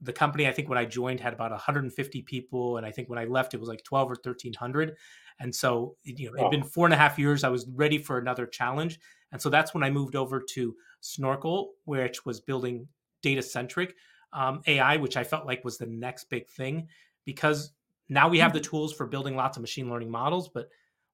the 0.00 0.12
company, 0.12 0.46
I 0.46 0.52
think 0.52 0.68
when 0.68 0.78
I 0.78 0.84
joined 0.84 1.20
had 1.20 1.32
about 1.32 1.50
150 1.50 2.22
people. 2.22 2.76
And 2.76 2.86
I 2.86 2.90
think 2.90 3.08
when 3.08 3.18
I 3.18 3.24
left, 3.24 3.54
it 3.54 3.60
was 3.60 3.68
like 3.68 3.82
12 3.84 4.10
or 4.10 4.16
1300. 4.16 4.96
And 5.40 5.54
so, 5.54 5.96
you 6.02 6.30
know, 6.30 6.36
it'd 6.36 6.50
been 6.50 6.62
four 6.64 6.86
and 6.86 6.94
a 6.94 6.98
half 6.98 7.18
years. 7.18 7.44
I 7.44 7.48
was 7.48 7.66
ready 7.74 7.98
for 7.98 8.18
another 8.18 8.46
challenge. 8.46 8.98
And 9.32 9.40
so 9.40 9.50
that's 9.50 9.74
when 9.74 9.82
I 9.82 9.90
moved 9.90 10.14
over 10.16 10.40
to 10.54 10.76
Snorkel, 11.00 11.72
which 11.84 12.24
was 12.24 12.40
building 12.40 12.88
data 13.22 13.42
centric 13.42 13.94
um, 14.32 14.62
AI, 14.66 14.96
which 14.96 15.16
I 15.16 15.24
felt 15.24 15.46
like 15.46 15.64
was 15.64 15.78
the 15.78 15.86
next 15.86 16.24
big 16.24 16.48
thing 16.50 16.88
because 17.24 17.72
now 18.08 18.28
we 18.28 18.38
have 18.38 18.52
the 18.52 18.60
mhm, 18.60 18.60
tools 18.60 18.92
for 18.92 19.06
building 19.06 19.36
lots 19.36 19.56
of 19.56 19.60
machine 19.62 19.88
learning 19.90 20.10
models. 20.10 20.48
But 20.48 20.68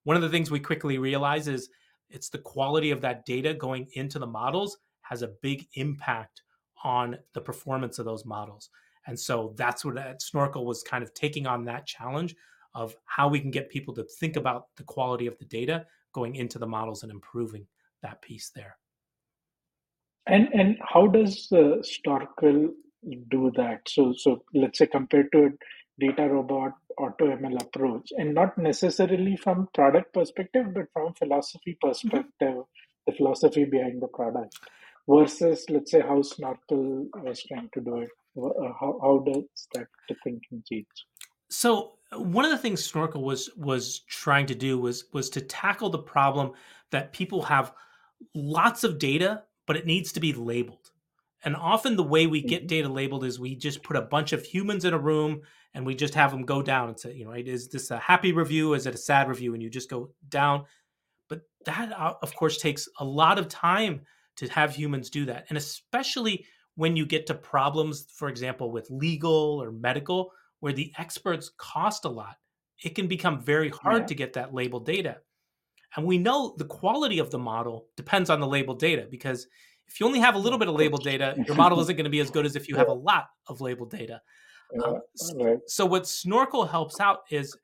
one 0.04 0.16
of 0.16 0.22
the 0.22 0.28
things 0.28 0.50
we 0.50 0.60
quickly 0.60 0.98
realize 0.98 1.48
is 1.48 1.68
it's 2.08 2.28
the 2.28 2.38
quality 2.38 2.90
of 2.90 3.00
that 3.02 3.24
data 3.24 3.54
going 3.54 3.88
into 3.92 4.18
the 4.18 4.26
models 4.26 4.78
has 5.02 5.22
a 5.22 5.28
big 5.42 5.66
impact 5.74 6.42
on 6.84 7.18
the 7.34 7.40
performance 7.40 7.98
of 7.98 8.04
those 8.04 8.24
models. 8.24 8.70
And 9.06 9.18
so 9.18 9.54
that's 9.56 9.84
what 9.84 9.98
at 9.98 10.22
Snorkel 10.22 10.66
was 10.66 10.82
kind 10.82 11.02
of 11.02 11.12
taking 11.14 11.46
on 11.46 11.64
that 11.66 11.86
challenge 11.86 12.34
of 12.74 12.94
how 13.06 13.28
we 13.28 13.40
can 13.40 13.50
get 13.50 13.70
people 13.70 13.94
to 13.94 14.04
think 14.20 14.36
about 14.36 14.66
the 14.76 14.84
quality 14.84 15.26
of 15.26 15.38
the 15.38 15.44
data 15.46 15.86
going 16.14 16.36
into 16.36 16.58
the 16.58 16.66
models 16.66 17.02
and 17.02 17.12
improving 17.12 17.66
that 18.02 18.22
piece 18.22 18.50
there. 18.54 18.76
And 20.26 20.48
and 20.54 20.78
how 20.82 21.06
does 21.08 21.50
uh, 21.52 21.82
Snorkel 21.82 22.70
do 23.30 23.52
that? 23.56 23.82
So 23.88 24.12
so 24.16 24.44
let's 24.54 24.78
say 24.78 24.86
compared 24.86 25.32
to 25.32 25.46
a 25.46 25.50
data 26.00 26.28
robot 26.28 26.72
auto 26.98 27.26
ML 27.36 27.62
approach, 27.62 28.12
and 28.16 28.34
not 28.34 28.58
necessarily 28.58 29.36
from 29.36 29.68
product 29.74 30.14
perspective, 30.14 30.66
but 30.74 30.86
from 30.92 31.14
philosophy 31.14 31.76
Mhm. 32.04 32.24
perspective, 32.30 32.64
the 33.06 33.12
philosophy 33.14 33.64
behind 33.64 34.02
the 34.02 34.08
product 34.08 34.56
versus 35.10 35.64
let's 35.68 35.90
say 35.90 36.00
how 36.00 36.22
Snorkel 36.22 37.06
was 37.24 37.42
trying 37.44 37.70
to 37.74 37.80
do 37.80 37.96
it. 37.98 38.10
Uh, 38.36 38.72
How 38.80 38.98
how 39.02 39.24
does 39.26 39.68
that 39.74 39.88
thinking 40.24 40.62
change? 40.70 40.86
So 41.50 41.94
one 42.12 42.44
of 42.44 42.50
the 42.50 42.58
things 42.58 42.84
Snorkel 42.84 43.22
was 43.24 43.50
was 43.56 44.00
trying 44.08 44.46
to 44.46 44.54
do 44.54 44.78
was 44.78 45.06
was 45.12 45.30
to 45.30 45.40
tackle 45.40 45.90
the 45.90 45.98
problem 45.98 46.52
that 46.90 47.12
people 47.12 47.42
have 47.42 47.72
lots 48.34 48.84
of 48.84 48.98
data, 48.98 49.44
but 49.66 49.76
it 49.76 49.86
needs 49.86 50.12
to 50.12 50.20
be 50.20 50.32
labeled. 50.32 50.90
And 51.44 51.56
often 51.56 51.96
the 51.96 52.02
way 52.04 52.26
we 52.26 52.42
get 52.42 52.66
hmm 52.66 52.66
data 52.68 52.88
labeled 52.88 53.24
is 53.24 53.40
we 53.40 53.56
just 53.56 53.82
put 53.82 53.96
a 53.96 54.02
bunch 54.02 54.32
of 54.32 54.44
humans 54.44 54.84
in 54.84 54.94
a 54.94 54.98
room 54.98 55.40
and 55.74 55.86
we 55.86 55.94
just 55.94 56.14
have 56.14 56.30
them 56.30 56.44
go 56.44 56.62
down 56.62 56.88
and 56.88 57.00
say, 57.00 57.14
you 57.14 57.24
know, 57.24 57.30
right, 57.30 57.48
is 57.48 57.68
this 57.68 57.90
a 57.90 57.98
happy 57.98 58.32
review? 58.32 58.74
Is 58.74 58.86
it 58.86 58.94
a 58.94 58.98
sad 58.98 59.28
review? 59.28 59.54
And 59.54 59.62
you 59.62 59.70
just 59.70 59.88
go 59.90 60.10
down. 60.28 60.64
But 61.28 61.42
that, 61.64 61.92
uh, 61.98 62.14
of 62.22 62.34
course, 62.34 62.58
takes 62.58 62.88
a 62.98 63.04
lot 63.04 63.38
of 63.38 63.48
time 63.48 64.02
to 64.36 64.48
have 64.48 64.74
humans 64.74 65.10
do 65.10 65.24
that. 65.26 65.46
And 65.48 65.58
especially 65.58 66.44
when 66.76 66.96
you 66.96 67.04
get 67.04 67.26
to 67.26 67.34
problems, 67.34 68.06
for 68.14 68.28
example, 68.28 68.70
with 68.70 68.88
legal 68.90 69.62
or 69.62 69.70
medical, 69.72 70.32
where 70.60 70.72
the 70.72 70.92
experts 70.98 71.50
cost 71.58 72.04
a 72.04 72.08
lot, 72.08 72.36
it 72.82 72.94
can 72.94 73.06
become 73.06 73.40
very 73.40 73.68
hard 73.68 74.02
Yeah. 74.02 74.06
to 74.06 74.14
get 74.14 74.32
that 74.34 74.54
labeled 74.54 74.86
data. 74.86 75.18
And 75.96 76.06
we 76.06 76.18
know 76.18 76.54
the 76.56 76.64
quality 76.64 77.18
of 77.18 77.30
the 77.30 77.38
model 77.38 77.88
depends 77.96 78.30
on 78.30 78.40
the 78.40 78.46
labeled 78.46 78.78
data 78.78 79.06
because 79.10 79.46
if 79.88 79.98
you 79.98 80.06
only 80.06 80.20
have 80.20 80.36
a 80.36 80.38
little 80.38 80.58
bit 80.58 80.68
of 80.68 80.74
labeled 80.76 81.02
data, 81.02 81.34
your 81.46 81.56
model 81.56 81.80
isn't 81.80 81.96
going 81.96 82.04
to 82.04 82.10
be 82.10 82.20
as 82.20 82.30
good 82.30 82.46
as 82.46 82.54
if 82.54 82.68
you 82.68 82.76
have 82.76 82.88
a 82.88 82.92
lot 82.92 83.26
of 83.48 83.60
labeled 83.60 83.90
data. 83.90 84.20
Um, 84.84 85.00
so, 85.66 85.84
what 85.84 86.06
Snorkel 86.06 86.64
helps 86.64 87.00
out 87.00 87.22
is 87.28 87.56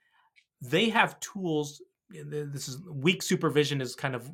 they 0.61 0.89
have 0.89 1.19
tools. 1.21 1.81
This 2.09 2.69
is 2.69 2.79
weak 2.89 3.23
supervision 3.23 3.81
is 3.81 3.95
kind 3.95 4.15
of 4.15 4.31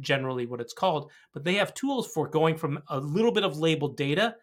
generally 0.00 0.46
what 0.46 0.60
it's 0.60 0.72
called, 0.72 1.10
but 1.32 1.44
they 1.44 1.54
have 1.54 1.74
tools 1.74 2.06
for 2.06 2.28
going 2.28 2.56
from 2.56 2.80
a 2.88 3.00
little 3.00 3.32
bit 3.32 3.44
of 3.44 3.58
labeled 3.58 3.96
data 3.96 4.36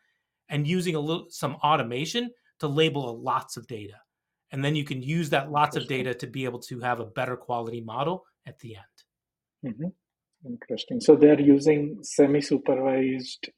and 0.50 0.68
using 0.68 0.96
a 0.96 1.00
little 1.00 1.28
some 1.30 1.56
automation 1.56 2.30
to 2.60 2.68
label 2.68 3.22
lots 3.22 3.58
of 3.58 3.66
data, 3.68 3.96
and 4.52 4.64
then 4.64 4.76
you 4.76 4.84
can 4.84 5.02
use 5.02 5.30
that 5.30 5.52
lots 5.52 5.76
of 5.76 5.88
data 5.88 6.14
to 6.14 6.28
be 6.28 6.44
able 6.44 6.60
to 6.60 6.80
have 6.82 7.00
a 7.00 7.06
better 7.06 7.36
quality 7.36 7.82
model 7.82 8.26
at 8.46 8.60
the 8.60 8.76
end. 8.76 9.74
Mm-hmm. 9.74 10.48
Interesting. 10.48 11.00
So 11.00 11.16
they're 11.16 11.40
using 11.40 11.98
semi-supervised 12.04 13.50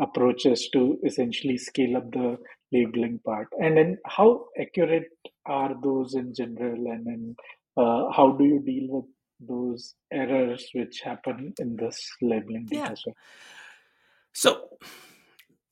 approaches 0.00 0.68
to 0.72 0.98
essentially 1.04 1.56
scale 1.58 1.96
up 1.96 2.10
the 2.12 2.36
labeling 2.72 3.18
part. 3.24 3.48
And 3.58 3.76
then 3.76 3.98
how 4.06 4.46
accurate 4.60 5.08
are 5.46 5.74
those 5.82 6.14
in 6.14 6.34
general? 6.34 6.92
And 6.92 7.06
then 7.06 7.36
uh, 7.76 8.10
how 8.10 8.32
do 8.32 8.44
you 8.44 8.60
deal 8.60 8.86
with 8.88 9.04
those 9.40 9.94
errors 10.12 10.68
which 10.72 11.00
happen 11.00 11.52
in 11.58 11.76
this 11.76 12.08
labeling 12.22 12.66
data? 12.66 12.96
Yeah. 13.06 13.12
So 14.32 14.68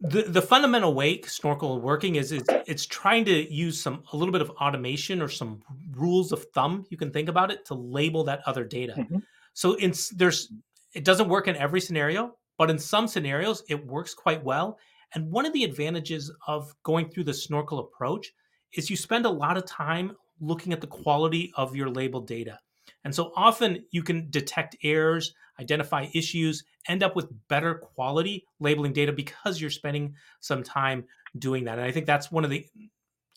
the 0.00 0.22
the 0.22 0.42
fundamental 0.42 0.94
way 0.94 1.20
snorkel 1.22 1.80
working 1.80 2.16
is, 2.16 2.30
is 2.30 2.44
it's 2.66 2.84
trying 2.84 3.24
to 3.24 3.52
use 3.52 3.80
some 3.80 4.02
a 4.12 4.16
little 4.16 4.32
bit 4.32 4.42
of 4.42 4.50
automation 4.50 5.22
or 5.22 5.28
some 5.28 5.62
rules 5.92 6.30
of 6.30 6.44
thumb 6.52 6.84
you 6.90 6.96
can 6.96 7.10
think 7.10 7.28
about 7.28 7.50
it 7.50 7.64
to 7.64 7.74
label 7.74 8.22
that 8.24 8.42
other 8.46 8.64
data 8.64 8.94
mm-hmm. 8.98 9.18
so 9.54 9.74
in 9.74 9.94
there's 10.16 10.52
it 10.94 11.04
doesn't 11.04 11.28
work 11.28 11.48
in 11.48 11.56
every 11.56 11.80
scenario 11.80 12.34
but 12.58 12.70
in 12.70 12.78
some 12.78 13.08
scenarios 13.08 13.62
it 13.68 13.86
works 13.86 14.12
quite 14.14 14.42
well 14.44 14.78
and 15.14 15.30
one 15.30 15.46
of 15.46 15.52
the 15.52 15.64
advantages 15.64 16.30
of 16.46 16.74
going 16.82 17.08
through 17.08 17.24
the 17.24 17.34
snorkel 17.34 17.78
approach 17.78 18.32
is 18.72 18.90
you 18.90 18.96
spend 18.96 19.24
a 19.24 19.30
lot 19.30 19.56
of 19.56 19.64
time 19.64 20.14
looking 20.40 20.72
at 20.72 20.80
the 20.80 20.86
quality 20.86 21.52
of 21.56 21.76
your 21.76 21.88
labeled 21.88 22.26
data 22.26 22.58
and 23.04 23.14
so 23.14 23.32
often 23.36 23.84
you 23.90 24.02
can 24.02 24.28
detect 24.30 24.76
errors 24.82 25.34
identify 25.60 26.06
issues, 26.14 26.64
end 26.88 27.02
up 27.02 27.16
with 27.16 27.28
better 27.48 27.74
quality 27.74 28.44
labeling 28.60 28.92
data 28.92 29.12
because 29.12 29.60
you're 29.60 29.70
spending 29.70 30.14
some 30.40 30.62
time 30.62 31.04
doing 31.38 31.64
that. 31.64 31.78
And 31.78 31.86
I 31.86 31.92
think 31.92 32.06
that's 32.06 32.30
one 32.30 32.44
of 32.44 32.50
the 32.50 32.66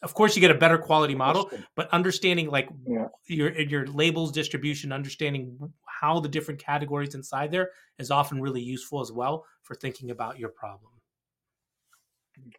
of 0.03 0.13
course 0.13 0.35
you 0.35 0.41
get 0.41 0.51
a 0.51 0.55
better 0.55 0.77
quality 0.77 1.15
model, 1.15 1.49
but 1.75 1.89
understanding 1.91 2.49
like 2.49 2.69
yeah. 2.85 3.07
your 3.25 3.59
your 3.59 3.87
labels 3.87 4.31
distribution, 4.31 4.91
understanding 4.91 5.57
how 5.85 6.19
the 6.19 6.29
different 6.29 6.59
categories 6.59 7.15
inside 7.15 7.51
there 7.51 7.71
is 7.97 8.11
often 8.11 8.39
really 8.39 8.61
useful 8.61 9.01
as 9.01 9.11
well 9.11 9.45
for 9.63 9.73
thinking 9.73 10.11
about 10.11 10.37
your 10.37 10.49
problem. 10.49 10.91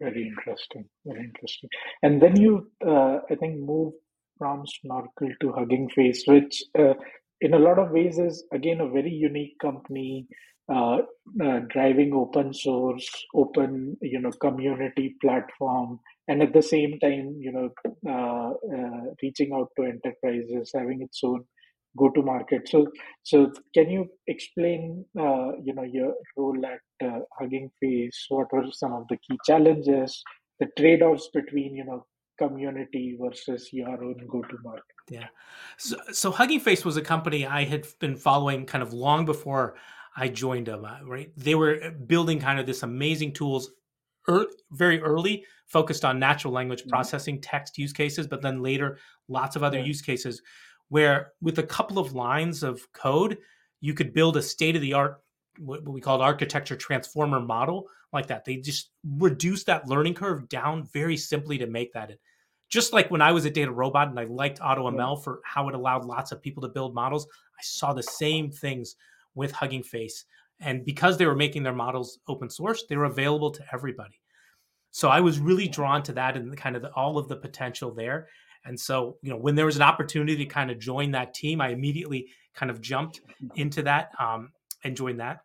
Very 0.01 0.27
interesting. 0.27 0.83
Very 1.05 1.23
interesting. 1.23 1.69
And 2.03 2.21
then 2.21 2.35
you, 2.35 2.69
uh, 2.85 3.19
I 3.29 3.35
think, 3.35 3.61
move 3.61 3.93
from 4.39 4.63
Snorkel 4.65 5.29
to 5.41 5.51
Hugging 5.51 5.89
Face, 5.89 6.23
which 6.25 6.63
uh, 6.79 6.93
in 7.41 7.53
a 7.53 7.59
lot 7.59 7.77
of 7.77 7.91
ways 7.91 8.17
is 8.17 8.43
again 8.53 8.81
a 8.81 8.89
very 8.89 9.11
unique 9.11 9.59
company 9.61 10.25
uh, 10.73 10.99
uh, 11.43 11.59
driving 11.69 12.13
open 12.13 12.53
source 12.53 13.09
open 13.33 13.97
you 14.01 14.19
know 14.19 14.31
community 14.41 15.15
platform 15.21 15.99
and 16.27 16.43
at 16.43 16.53
the 16.53 16.61
same 16.61 16.99
time 16.99 17.35
you 17.39 17.51
know 17.51 17.69
uh, 18.07 18.51
uh 18.75 19.01
reaching 19.23 19.51
out 19.53 19.69
to 19.75 19.83
enterprises 19.83 20.71
having 20.75 21.01
its 21.01 21.21
own 21.23 21.43
go 21.97 22.07
to 22.11 22.21
market. 22.21 22.69
So 22.69 22.87
so 23.23 23.51
can 23.73 23.89
you 23.89 24.05
explain 24.27 25.05
uh, 25.19 25.53
you 25.63 25.73
know 25.73 25.83
your 25.83 26.13
role 26.37 26.61
at 26.65 27.25
hugging 27.39 27.71
face? 27.79 28.25
What 28.29 28.53
were 28.53 28.65
some 28.71 28.93
of 28.93 29.07
the 29.09 29.17
key 29.17 29.37
challenges 29.45 30.23
the 30.59 30.67
trade 30.77 31.01
offs 31.01 31.29
between 31.33 31.75
you 31.75 31.85
know 31.85 32.05
community 32.39 33.17
versus 33.21 33.69
your 33.71 33.89
own 33.89 34.17
go 34.27 34.41
to 34.41 34.57
market 34.63 34.99
yeah. 35.09 35.27
So, 35.77 35.97
so 36.11 36.31
Hugging 36.31 36.59
Face 36.59 36.85
was 36.85 36.97
a 36.97 37.01
company 37.01 37.45
I 37.45 37.63
had 37.63 37.85
been 37.99 38.15
following 38.15 38.65
kind 38.65 38.81
of 38.81 38.93
long 38.93 39.25
before 39.25 39.75
I 40.15 40.27
joined 40.27 40.67
them, 40.67 40.85
uh, 40.85 40.97
right? 41.05 41.31
They 41.37 41.55
were 41.55 41.91
building 41.91 42.39
kind 42.39 42.59
of 42.59 42.65
this 42.65 42.83
amazing 42.83 43.33
tools 43.33 43.71
er, 44.27 44.45
very 44.71 45.01
early, 45.01 45.45
focused 45.65 46.05
on 46.05 46.19
natural 46.19 46.53
language 46.53 46.81
mm-hmm. 46.81 46.89
processing, 46.89 47.41
text 47.41 47.77
use 47.77 47.93
cases, 47.93 48.27
but 48.27 48.41
then 48.41 48.61
later 48.61 48.97
lots 49.27 49.55
of 49.55 49.63
other 49.63 49.79
yeah. 49.79 49.85
use 49.85 50.01
cases 50.01 50.41
where 50.89 51.33
with 51.41 51.59
a 51.59 51.63
couple 51.63 51.99
of 51.99 52.13
lines 52.13 52.63
of 52.63 52.81
code, 52.93 53.37
you 53.81 53.93
could 53.93 54.13
build 54.13 54.37
a 54.37 54.41
state 54.41 54.75
of 54.75 54.81
the 54.81 54.93
art, 54.93 55.21
what 55.59 55.87
we 55.87 56.01
called 56.01 56.21
architecture 56.21 56.75
transformer 56.75 57.39
model 57.39 57.87
like 58.11 58.27
that. 58.27 58.43
They 58.43 58.57
just 58.57 58.89
reduced 59.03 59.67
that 59.67 59.87
learning 59.87 60.15
curve 60.15 60.49
down 60.49 60.83
very 60.91 61.15
simply 61.15 61.57
to 61.59 61.67
make 61.67 61.93
that 61.93 62.11
just 62.69 62.93
like 62.93 63.09
when 63.09 63.21
I 63.21 63.31
was 63.31 63.45
at 63.45 63.53
DataRobot 63.53 64.09
and 64.09 64.19
I 64.19 64.25
liked 64.25 64.59
AutoML 64.59 65.23
for 65.23 65.41
how 65.43 65.67
it 65.67 65.75
allowed 65.75 66.05
lots 66.05 66.31
of 66.31 66.41
people 66.41 66.61
to 66.61 66.69
build 66.69 66.93
models, 66.93 67.27
I 67.57 67.61
saw 67.61 67.93
the 67.93 68.03
same 68.03 68.51
things 68.51 68.95
with 69.35 69.51
Hugging 69.51 69.83
Face. 69.83 70.25
And 70.61 70.85
because 70.85 71.17
they 71.17 71.25
were 71.25 71.35
making 71.35 71.63
their 71.63 71.73
models 71.73 72.19
open 72.27 72.49
source, 72.49 72.83
they 72.87 72.95
were 72.97 73.05
available 73.05 73.49
to 73.51 73.63
everybody. 73.73 74.19
So 74.91 75.09
I 75.09 75.19
was 75.19 75.39
really 75.39 75.67
drawn 75.67 76.03
to 76.03 76.13
that 76.13 76.35
and 76.35 76.55
kind 76.57 76.75
of 76.75 76.81
the, 76.81 76.91
all 76.91 77.17
of 77.17 77.27
the 77.27 77.35
potential 77.35 77.93
there. 77.93 78.27
And 78.65 78.79
so, 78.79 79.17
you 79.21 79.29
know, 79.29 79.37
when 79.37 79.55
there 79.55 79.65
was 79.65 79.77
an 79.77 79.81
opportunity 79.81 80.35
to 80.37 80.45
kind 80.45 80.69
of 80.69 80.79
join 80.79 81.11
that 81.11 81.33
team, 81.33 81.61
I 81.61 81.69
immediately 81.69 82.27
kind 82.53 82.69
of 82.69 82.81
jumped 82.81 83.21
into 83.55 83.81
that 83.83 84.11
um, 84.19 84.51
and 84.83 84.95
joined 84.95 85.19
that. 85.19 85.41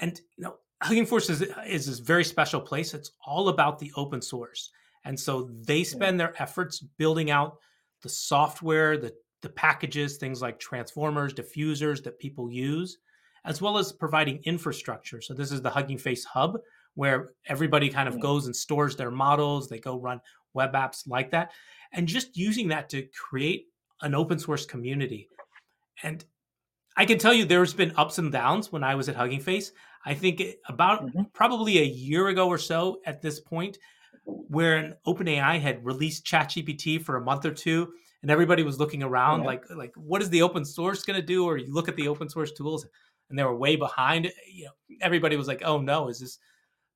And 0.00 0.20
you 0.36 0.44
know, 0.44 0.56
Hugging 0.82 1.06
Face 1.06 1.30
is, 1.30 1.42
is 1.66 1.86
this 1.86 1.98
very 2.00 2.24
special 2.24 2.60
place. 2.60 2.92
It's 2.92 3.12
all 3.26 3.48
about 3.48 3.78
the 3.78 3.90
open 3.96 4.20
source. 4.20 4.70
And 5.04 5.18
so 5.18 5.50
they 5.52 5.84
spend 5.84 6.18
their 6.18 6.40
efforts 6.40 6.80
building 6.80 7.30
out 7.30 7.58
the 8.02 8.08
software, 8.08 8.96
the, 8.96 9.12
the 9.42 9.50
packages, 9.50 10.16
things 10.16 10.40
like 10.40 10.58
transformers, 10.58 11.34
diffusers 11.34 12.02
that 12.04 12.18
people 12.18 12.50
use, 12.50 12.98
as 13.44 13.60
well 13.60 13.76
as 13.76 13.92
providing 13.92 14.40
infrastructure. 14.44 15.20
So 15.20 15.34
this 15.34 15.52
is 15.52 15.60
the 15.60 15.70
Hugging 15.70 15.98
Face 15.98 16.24
Hub, 16.24 16.58
where 16.94 17.32
everybody 17.46 17.88
kind 17.90 18.08
of 18.08 18.20
goes 18.20 18.46
and 18.46 18.56
stores 18.56 18.96
their 18.96 19.10
models. 19.10 19.68
They 19.68 19.78
go 19.78 20.00
run 20.00 20.20
web 20.54 20.72
apps 20.72 21.08
like 21.08 21.30
that, 21.32 21.52
and 21.92 22.06
just 22.06 22.36
using 22.36 22.68
that 22.68 22.88
to 22.90 23.02
create 23.08 23.66
an 24.02 24.14
open 24.14 24.38
source 24.38 24.64
community. 24.64 25.28
And 26.02 26.24
I 26.96 27.04
can 27.04 27.18
tell 27.18 27.34
you 27.34 27.44
there's 27.44 27.74
been 27.74 27.92
ups 27.96 28.18
and 28.18 28.30
downs 28.30 28.70
when 28.70 28.84
I 28.84 28.94
was 28.94 29.08
at 29.08 29.16
Hugging 29.16 29.40
Face. 29.40 29.72
I 30.06 30.14
think 30.14 30.42
about 30.68 31.06
mm-hmm. 31.06 31.22
probably 31.32 31.78
a 31.78 31.84
year 31.84 32.28
ago 32.28 32.48
or 32.48 32.58
so 32.58 33.00
at 33.04 33.20
this 33.20 33.40
point, 33.40 33.78
where 34.24 34.76
an 34.76 34.94
OpenAI 35.06 35.60
had 35.60 35.84
released 35.84 36.24
ChatGPT 36.26 37.02
for 37.02 37.16
a 37.16 37.24
month 37.24 37.44
or 37.44 37.52
two, 37.52 37.92
and 38.22 38.30
everybody 38.30 38.62
was 38.62 38.78
looking 38.78 39.02
around 39.02 39.40
yeah. 39.40 39.46
like 39.46 39.64
like 39.70 39.92
what 39.96 40.22
is 40.22 40.30
the 40.30 40.42
open 40.42 40.64
source 40.64 41.02
going 41.02 41.20
to 41.20 41.26
do? 41.26 41.44
Or 41.44 41.56
you 41.56 41.72
look 41.72 41.88
at 41.88 41.96
the 41.96 42.08
open 42.08 42.28
source 42.28 42.52
tools, 42.52 42.86
and 43.28 43.38
they 43.38 43.44
were 43.44 43.56
way 43.56 43.76
behind. 43.76 44.32
You 44.50 44.66
know, 44.66 44.96
everybody 45.00 45.36
was 45.36 45.48
like, 45.48 45.62
oh 45.64 45.80
no, 45.80 46.08
is 46.08 46.20
this 46.20 46.38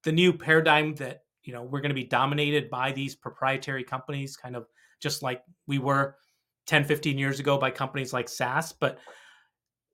the 0.05 0.12
new 0.12 0.33
paradigm 0.33 0.95
that 0.97 1.23
you 1.43 1.53
know 1.53 1.62
we're 1.62 1.81
going 1.81 1.91
to 1.91 1.95
be 1.95 2.05
dominated 2.05 2.71
by 2.71 2.93
these 2.93 3.14
proprietary 3.14 3.85
companies, 3.85 4.37
kind 4.37 4.57
of 4.57 4.67
just 5.01 5.23
like 5.23 5.43
we 5.67 5.79
were 5.79 6.17
10, 6.67 6.85
15 6.85 7.19
years 7.19 7.41
ago 7.41 7.59
by 7.59 7.71
companies 7.71 8.12
like 8.12 8.29
SAS, 8.29 8.73
but 8.73 8.99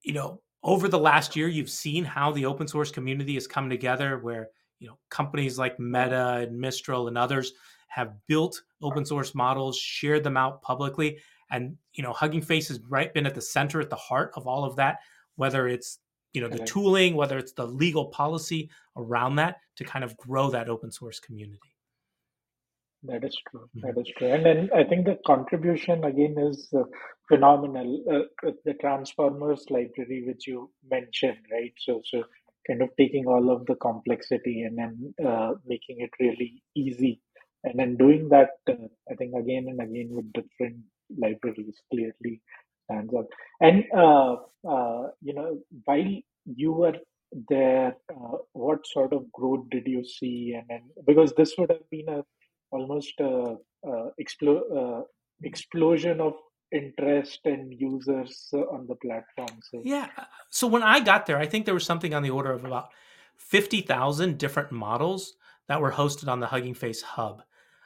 you 0.03 0.13
know 0.13 0.41
over 0.63 0.89
the 0.89 0.99
last 0.99 1.37
year 1.37 1.47
you've 1.47 1.71
seen 1.71 2.05
how 2.05 2.33
the 2.33 2.47
open 2.47 2.67
source 2.67 2.91
community 2.91 3.35
has 3.35 3.47
come 3.47 3.69
together 3.69 4.19
where 4.19 4.49
you 4.85 4.91
know 4.91 4.99
companies 5.09 5.59
like 5.59 5.81
Meta 5.81 6.45
and 6.47 6.61
Mistral 6.61 7.09
and 7.09 7.17
others 7.17 7.55
have 7.89 8.13
built 8.29 8.61
open 8.83 9.07
source 9.07 9.35
models, 9.35 9.79
shared 9.79 10.23
them 10.25 10.37
out 10.37 10.61
publicly, 10.61 11.17
and 11.51 11.79
you 11.95 12.03
know 12.03 12.13
Hugging 12.13 12.43
Face 12.43 12.69
has 12.69 12.81
right 12.91 13.13
been 13.15 13.25
at 13.25 13.35
the 13.35 13.41
center, 13.41 13.81
at 13.81 13.89
the 13.89 13.97
heart 13.97 14.33
of 14.37 14.47
all 14.47 14.63
of 14.63 14.77
that. 14.77 14.99
Whether 15.37 15.67
it's 15.69 16.01
you 16.35 16.43
know 16.43 16.49
the 16.49 16.65
tooling, 16.67 17.17
whether 17.17 17.39
it's 17.39 17.53
the 17.53 17.67
legal 17.67 18.07
policy 18.09 18.69
around 18.95 19.37
that 19.37 19.57
to 19.77 19.85
kind 19.85 20.05
of 20.05 20.19
grow 20.19 20.51
that 20.51 20.69
open 20.69 20.93
source 20.93 21.19
community. 21.19 21.75
That 23.05 23.25
is 23.25 23.37
true. 23.51 23.69
Mm-hmm. 23.77 23.87
That 23.87 24.01
is 24.01 24.13
true. 24.19 24.33
And 24.33 24.45
then 24.45 24.71
I 24.75 24.85
think 24.85 25.07
the 25.07 25.19
contribution 25.27 26.05
again 26.05 26.37
is 26.39 26.69
uh, 26.77 26.83
phenomenal. 27.29 28.03
Uh, 28.11 28.51
the 28.65 28.75
Transformers 28.75 29.65
library, 29.71 30.25
which 30.27 30.47
you 30.47 30.71
mentioned, 30.91 31.39
right? 31.51 31.73
So, 31.79 32.01
so 32.05 32.25
kind 32.67 32.83
of 32.83 32.91
taking 32.99 33.27
all 33.27 33.51
of 33.51 33.67
the 33.67 33.75
complexity 33.77 34.63
and 34.63 34.79
then 34.79 35.15
uh, 35.27 35.53
making 35.67 36.01
it 36.01 36.11
really 36.21 36.63
easy. 36.75 37.21
And 37.65 37.79
then 37.79 37.97
doing 37.97 38.29
that 38.29 38.51
uh, 38.69 38.89
i 39.11 39.15
think 39.15 39.35
again 39.35 39.67
and 39.69 39.81
again 39.81 40.09
with 40.11 40.31
different 40.35 40.77
libraries 41.17 41.81
clearly 41.91 42.43
stands 42.85 43.15
out. 43.15 43.27
And 43.61 43.85
uh, 43.95 44.37
uh 44.69 45.09
you 45.23 45.35
know 45.35 45.59
while 45.85 46.15
you 46.45 46.73
were 46.73 46.97
there 47.49 47.97
uh, 48.11 48.37
what 48.53 48.87
sort 48.87 49.13
of 49.13 49.31
growth 49.33 49.69
did 49.71 49.87
you 49.87 50.05
see? 50.05 50.55
And 50.57 50.65
then 50.69 50.83
because 51.07 51.33
this 51.33 51.55
would 51.59 51.71
have 51.71 51.89
been 51.91 52.09
a 52.09 52.23
almost 52.71 53.15
a, 53.21 53.57
a 53.85 54.11
explo- 54.21 54.69
uh, 54.81 55.03
explosion 55.43 56.21
of 56.21 56.35
interest 56.75 57.41
and 57.45 57.73
users 57.73 58.49
on 58.53 58.87
the 58.87 58.97
platform. 58.97 59.61
So 59.63 59.81
yeah. 59.85 60.09
Uh, 60.19 60.25
so 60.51 60.67
when 60.67 60.83
I 60.83 61.01
got 61.01 61.25
there, 61.25 61.39
I 61.39 61.47
think 61.47 61.65
there 61.65 61.75
was 61.75 61.87
something 61.87 62.13
on 62.13 62.23
the 62.23 62.31
order 62.31 62.53
of 62.53 62.65
about 62.65 62.89
fifty 63.37 63.81
thousand 63.81 64.39
different 64.39 64.73
models 64.73 65.35
that 65.69 65.81
were 65.81 65.93
hosted 65.93 66.29
on 66.29 66.41
the 66.41 66.47
Hugging 66.47 66.75
Face 66.75 67.01
Hub. 67.01 67.43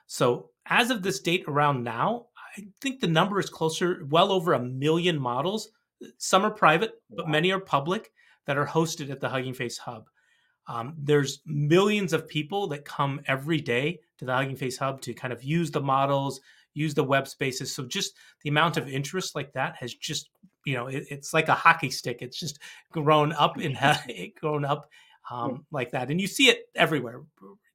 So 0.06 0.50
as 0.66 0.90
of 0.90 1.02
this 1.02 1.20
date 1.20 1.44
around 1.46 1.84
now, 1.84 2.26
I 2.56 2.66
think 2.80 3.00
the 3.00 3.06
number 3.06 3.38
is 3.38 3.50
closer, 3.50 4.04
well 4.08 4.32
over 4.32 4.54
a 4.54 4.62
million 4.62 5.18
models. 5.18 5.70
Some 6.16 6.44
are 6.44 6.50
private, 6.50 6.92
but 7.10 7.28
many 7.28 7.52
are 7.52 7.60
public 7.60 8.10
that 8.46 8.56
are 8.56 8.66
hosted 8.66 9.10
at 9.10 9.20
the 9.20 9.28
Hugging 9.28 9.54
Face 9.54 9.78
Hub. 9.78 10.08
Um, 10.66 10.94
there's 10.98 11.40
millions 11.46 12.12
of 12.12 12.28
people 12.28 12.66
that 12.68 12.84
come 12.84 13.20
every 13.26 13.60
day 13.60 14.00
to 14.18 14.24
the 14.24 14.34
Hugging 14.34 14.56
Face 14.56 14.76
Hub 14.78 15.00
to 15.02 15.14
kind 15.14 15.32
of 15.32 15.42
use 15.42 15.70
the 15.70 15.80
models, 15.80 16.40
use 16.78 16.94
the 16.94 17.04
web 17.04 17.28
spaces. 17.28 17.74
So 17.74 17.84
just 17.84 18.14
the 18.42 18.50
amount 18.50 18.76
of 18.76 18.88
interest 18.88 19.34
like 19.34 19.52
that 19.52 19.76
has 19.76 19.94
just, 19.94 20.30
you 20.64 20.74
know, 20.74 20.86
it, 20.86 21.06
it's 21.10 21.34
like 21.34 21.48
a 21.48 21.54
hockey 21.54 21.90
stick. 21.90 22.18
It's 22.22 22.38
just 22.38 22.58
grown 22.92 23.32
up 23.32 23.58
in 23.58 23.76
it 24.08 24.34
grown 24.34 24.64
up 24.64 24.88
um, 25.30 25.66
like 25.70 25.90
that, 25.90 26.10
and 26.10 26.20
you 26.20 26.26
see 26.26 26.48
it 26.48 26.68
everywhere. 26.74 27.20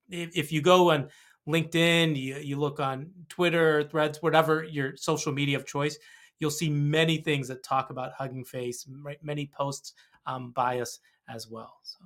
If, 0.10 0.36
if 0.36 0.52
you 0.52 0.62
go 0.62 0.92
on 0.92 1.10
LinkedIn, 1.48 2.16
you, 2.16 2.38
you 2.38 2.58
look 2.58 2.80
on 2.80 3.12
Twitter, 3.30 3.84
Threads, 3.84 4.22
whatever 4.22 4.64
your 4.64 4.96
social 4.96 5.32
media 5.32 5.58
of 5.58 5.66
choice, 5.66 5.98
you'll 6.40 6.52
see 6.52 6.70
many 6.70 7.18
things 7.18 7.48
that 7.50 7.64
talk 7.64 7.90
about 7.90 8.14
Hugging 8.14 8.46
Face, 8.46 8.86
right? 9.02 9.24
Many 9.24 9.52
posts 9.56 9.94
um, 10.26 10.52
by 10.52 10.80
us 10.80 11.00
as 11.30 11.48
well. 11.48 11.76
So. 11.84 12.06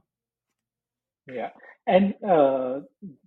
Yeah, 1.34 1.50
and 1.88 2.14
uh, 2.30 2.82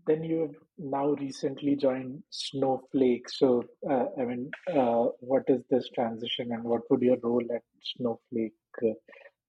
then 0.07 0.23
you 0.23 0.41
have 0.43 0.55
now 0.79 1.09
recently 1.13 1.77
joined 1.77 2.23
Snowflake. 2.29 3.29
So, 3.31 3.65
uh, 3.91 4.05
I 4.21 4.25
mean, 4.25 4.51
uh, 4.71 5.07
what 5.21 5.45
is 5.49 5.63
this 5.71 5.89
transition, 5.95 6.53
and 6.53 6.63
what 6.63 6.83
would 6.91 7.01
your 7.01 7.17
role 7.23 7.43
at 7.55 7.63
Snowflake 7.97 8.53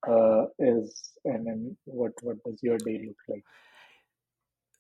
uh, 0.08 0.46
is, 0.60 1.12
and 1.26 1.46
then 1.46 1.78
what 1.84 2.14
what 2.22 2.38
does 2.46 2.60
your 2.64 2.78
day 2.78 3.02
look 3.06 3.18
like? 3.28 3.44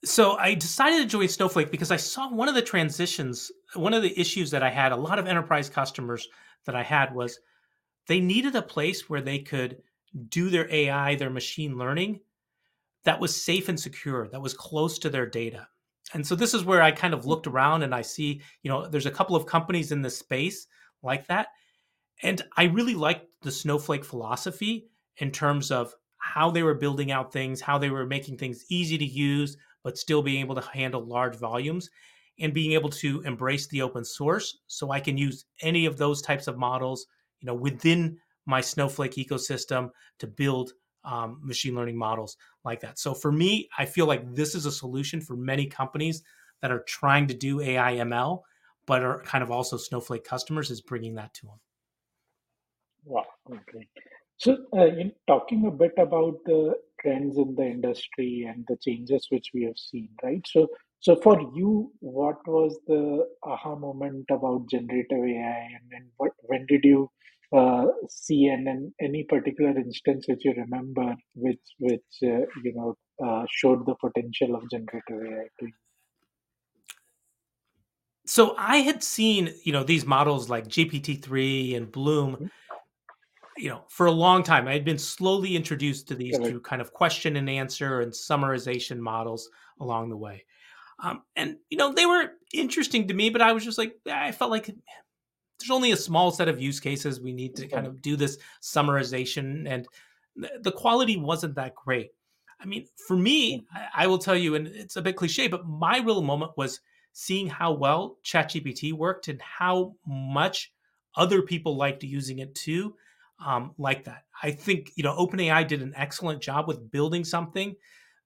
So 0.03 0.37
I 0.37 0.55
decided 0.55 1.01
to 1.03 1.05
join 1.05 1.27
Snowflake 1.27 1.69
because 1.69 1.91
I 1.91 1.97
saw 1.97 2.31
one 2.31 2.49
of 2.49 2.55
the 2.55 2.61
transitions, 2.61 3.51
one 3.75 3.93
of 3.93 4.01
the 4.01 4.19
issues 4.19 4.49
that 4.51 4.63
I 4.63 4.69
had, 4.69 4.93
a 4.93 4.95
lot 4.95 5.19
of 5.19 5.27
enterprise 5.27 5.69
customers 5.69 6.27
that 6.65 6.75
I 6.75 6.83
had 6.83 7.13
was 7.13 7.39
they 8.07 8.19
needed 8.19 8.55
a 8.55 8.63
place 8.63 9.09
where 9.09 9.21
they 9.21 9.39
could 9.39 9.83
do 10.29 10.49
their 10.49 10.67
AI, 10.73 11.15
their 11.15 11.29
machine 11.29 11.77
learning 11.77 12.21
that 13.03 13.19
was 13.19 13.43
safe 13.43 13.69
and 13.69 13.79
secure, 13.79 14.27
that 14.29 14.41
was 14.41 14.53
close 14.53 14.99
to 14.99 15.09
their 15.09 15.25
data. 15.25 15.67
And 16.13 16.25
so 16.25 16.35
this 16.35 16.53
is 16.53 16.65
where 16.65 16.81
I 16.81 16.91
kind 16.91 17.13
of 17.13 17.21
mm. 17.21 17.27
looked 17.27 17.47
around 17.47 17.83
and 17.83 17.95
I 17.95 18.01
see, 18.01 18.41
you 18.63 18.69
know, 18.69 18.87
there's 18.87 19.05
a 19.05 19.11
couple 19.11 19.35
of 19.35 19.45
companies 19.45 19.91
in 19.91 20.01
this 20.01 20.17
space 20.17 20.67
like 21.03 21.27
that. 21.27 21.47
And 22.23 22.41
I 22.57 22.65
really 22.65 22.95
liked 22.95 23.27
the 23.41 23.51
Snowflake 23.51 24.05
philosophy 24.05 24.89
in 25.17 25.31
terms 25.31 25.71
of 25.71 25.93
how 26.17 26.51
they 26.51 26.63
were 26.63 26.75
building 26.75 27.11
out 27.11 27.33
things, 27.33 27.61
how 27.61 27.77
they 27.77 27.89
were 27.89 28.05
making 28.05 28.37
things 28.37 28.65
easy 28.69 28.97
to 28.97 29.05
use, 29.05 29.57
but 29.83 29.97
still 29.97 30.21
being 30.21 30.41
able 30.41 30.55
to 30.55 30.61
handle 30.61 31.03
large 31.03 31.35
volumes 31.35 31.89
and 32.39 32.53
being 32.53 32.73
able 32.73 32.89
to 32.89 33.21
embrace 33.21 33.67
the 33.67 33.81
open 33.81 34.05
source 34.05 34.59
so 34.67 34.91
I 34.91 34.99
can 34.99 35.17
use 35.17 35.45
any 35.61 35.85
of 35.85 35.97
those 35.97 36.21
types 36.21 36.47
of 36.47 36.57
models, 36.57 37.07
you 37.39 37.47
know, 37.47 37.55
within 37.55 38.17
my 38.45 38.61
Snowflake 38.61 39.13
ecosystem 39.13 39.89
to 40.19 40.27
build 40.27 40.73
um, 41.03 41.39
machine 41.41 41.75
learning 41.75 41.97
models 41.97 42.37
like 42.63 42.79
that. 42.81 42.99
So 42.99 43.13
for 43.13 43.31
me, 43.31 43.69
I 43.77 43.85
feel 43.85 44.05
like 44.05 44.35
this 44.35 44.55
is 44.55 44.65
a 44.65 44.71
solution 44.71 45.21
for 45.21 45.35
many 45.35 45.65
companies 45.65 46.23
that 46.61 46.71
are 46.71 46.83
trying 46.87 47.27
to 47.27 47.33
do 47.33 47.61
AI 47.61 47.95
ML, 47.95 48.41
but 48.85 49.03
are 49.03 49.21
kind 49.23 49.43
of 49.43 49.51
also 49.51 49.77
Snowflake 49.77 50.23
customers 50.23 50.69
is 50.71 50.81
bringing 50.81 51.15
that 51.15 51.33
to 51.35 51.47
them. 51.47 51.59
Wow. 53.05 53.25
Okay. 53.49 53.87
So, 54.37 54.57
uh, 54.75 54.87
in 54.87 55.11
talking 55.27 55.65
a 55.67 55.71
bit 55.71 55.93
about 55.97 56.37
the 56.45 56.73
trends 56.99 57.37
in 57.37 57.55
the 57.55 57.65
industry 57.65 58.47
and 58.49 58.65
the 58.67 58.77
changes 58.77 59.27
which 59.29 59.49
we 59.53 59.63
have 59.63 59.77
seen, 59.77 60.09
right? 60.23 60.41
So, 60.47 60.67
so 60.99 61.15
for 61.15 61.39
you, 61.55 61.91
what 61.99 62.47
was 62.47 62.79
the 62.87 63.27
aha 63.43 63.75
moment 63.75 64.25
about 64.29 64.69
generative 64.69 65.23
AI, 65.23 65.69
and, 65.75 65.91
and 65.93 66.05
what, 66.17 66.31
when 66.41 66.65
did 66.67 66.83
you 66.83 67.09
uh, 67.55 67.85
see 68.09 68.47
and 68.47 68.67
in 68.67 68.93
any 69.01 69.23
particular 69.23 69.77
instance 69.77 70.25
which 70.27 70.45
you 70.45 70.53
remember 70.55 71.15
which 71.35 71.59
which 71.79 72.01
uh, 72.23 72.45
you 72.63 72.73
know 72.73 72.95
uh, 73.25 73.45
showed 73.49 73.85
the 73.85 73.95
potential 73.95 74.55
of 74.55 74.63
generative 74.71 75.03
AI 75.09 75.47
to 75.59 75.65
you? 75.65 75.73
So 78.25 78.55
I 78.57 78.77
had 78.77 79.03
seen 79.03 79.53
you 79.63 79.73
know 79.73 79.83
these 79.83 80.05
models 80.05 80.49
like 80.49 80.67
GPT 80.67 81.21
three 81.21 81.75
and 81.75 81.91
Bloom. 81.91 82.35
Mm-hmm. 82.35 82.45
You 83.57 83.69
know, 83.69 83.83
for 83.89 84.05
a 84.05 84.11
long 84.11 84.43
time, 84.43 84.67
I 84.67 84.73
had 84.73 84.85
been 84.85 84.97
slowly 84.97 85.55
introduced 85.55 86.07
to 86.07 86.15
these 86.15 86.39
two 86.39 86.61
kind 86.61 86.81
of 86.81 86.93
question 86.93 87.35
and 87.35 87.49
answer 87.49 87.99
and 87.99 88.11
summarization 88.11 88.97
models 88.97 89.49
along 89.79 90.09
the 90.09 90.17
way. 90.17 90.45
Um, 91.03 91.23
and 91.35 91.57
you 91.69 91.77
know, 91.77 91.93
they 91.93 92.05
were 92.05 92.31
interesting 92.53 93.07
to 93.07 93.13
me, 93.13 93.29
but 93.29 93.41
I 93.41 93.51
was 93.51 93.65
just 93.65 93.77
like, 93.77 93.95
I 94.09 94.31
felt 94.31 94.51
like 94.51 94.73
there's 95.61 95.71
only 95.71 95.91
a 95.91 95.97
small 95.97 96.31
set 96.31 96.47
of 96.47 96.61
use 96.61 96.79
cases. 96.79 97.21
We 97.21 97.33
need 97.33 97.55
to 97.55 97.67
kind 97.67 97.87
of 97.87 98.01
do 98.01 98.15
this 98.15 98.37
summarization, 98.61 99.67
and 99.67 99.87
the 100.61 100.71
quality 100.71 101.17
wasn't 101.17 101.55
that 101.55 101.75
great. 101.75 102.11
I 102.59 102.65
mean, 102.65 102.87
for 103.07 103.17
me, 103.17 103.65
I 103.95 104.07
will 104.07 104.19
tell 104.19 104.35
you, 104.35 104.55
and 104.55 104.67
it's 104.67 104.95
a 104.95 105.01
bit 105.01 105.15
cliche, 105.15 105.47
but 105.47 105.67
my 105.67 105.99
real 105.99 106.21
moment 106.21 106.51
was 106.57 106.79
seeing 107.13 107.47
how 107.47 107.73
well 107.73 108.17
ChatGPT 108.23 108.93
worked 108.93 109.27
and 109.27 109.41
how 109.41 109.95
much 110.05 110.71
other 111.15 111.41
people 111.41 111.75
liked 111.75 112.03
using 112.03 112.39
it 112.39 112.53
too, 112.55 112.95
um, 113.43 113.73
like 113.77 114.05
that. 114.05 114.23
I 114.41 114.51
think 114.51 114.91
you 114.95 115.03
know 115.03 115.15
OpenAI 115.15 115.67
did 115.67 115.81
an 115.81 115.93
excellent 115.95 116.41
job 116.41 116.67
with 116.67 116.91
building 116.91 117.23
something 117.23 117.75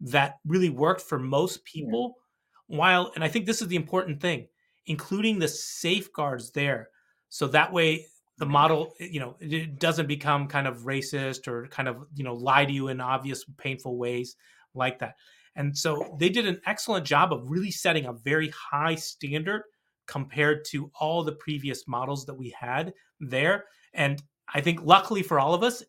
that 0.02 0.40
really 0.46 0.70
worked 0.70 1.02
for 1.02 1.18
most 1.18 1.64
people. 1.64 2.16
Yeah. 2.68 2.78
While, 2.78 3.12
and 3.14 3.24
I 3.24 3.28
think 3.28 3.46
this 3.46 3.62
is 3.62 3.68
the 3.68 3.76
important 3.76 4.20
thing, 4.20 4.48
including 4.88 5.38
the 5.38 5.48
safeguards 5.48 6.52
there 6.52 6.90
so 7.30 7.48
that 7.48 7.72
way 7.72 8.06
the 8.38 8.46
model 8.46 8.94
eh, 9.00 9.08
you 9.12 9.20
know 9.20 9.36
it 9.40 9.80
doesn't 9.80 10.08
become 10.08 10.48
kind 10.48 10.68
of 10.68 10.80
racist 10.80 11.48
or 11.48 11.68
kind 11.68 11.88
of 11.88 12.06
you 12.16 12.24
know 12.24 12.34
lie 12.34 12.66
to 12.66 12.74
you 12.74 12.88
in 12.90 13.02
obvious 13.02 13.46
painful 13.58 13.98
ways 13.98 14.36
like 14.74 15.00
that. 15.00 15.16
And 15.58 15.78
so 15.78 16.18
they 16.20 16.28
did 16.28 16.46
an 16.46 16.60
excellent 16.66 17.06
job 17.06 17.32
of 17.32 17.50
really 17.50 17.72
setting 17.72 18.06
a 18.06 18.14
very 18.14 18.50
high 18.50 18.96
standard 18.96 19.64
compared 20.06 20.66
to 20.66 20.92
all 21.00 21.24
the 21.24 21.32
previous 21.32 21.88
models 21.88 22.26
that 22.26 22.34
we 22.34 22.54
had 22.58 22.94
there. 23.20 23.66
And 23.94 24.22
i 24.54 24.62
think 24.62 24.82
luckily 24.84 25.24
for 25.24 25.40
all 25.40 25.56
of 25.56 25.64
us 25.64 25.84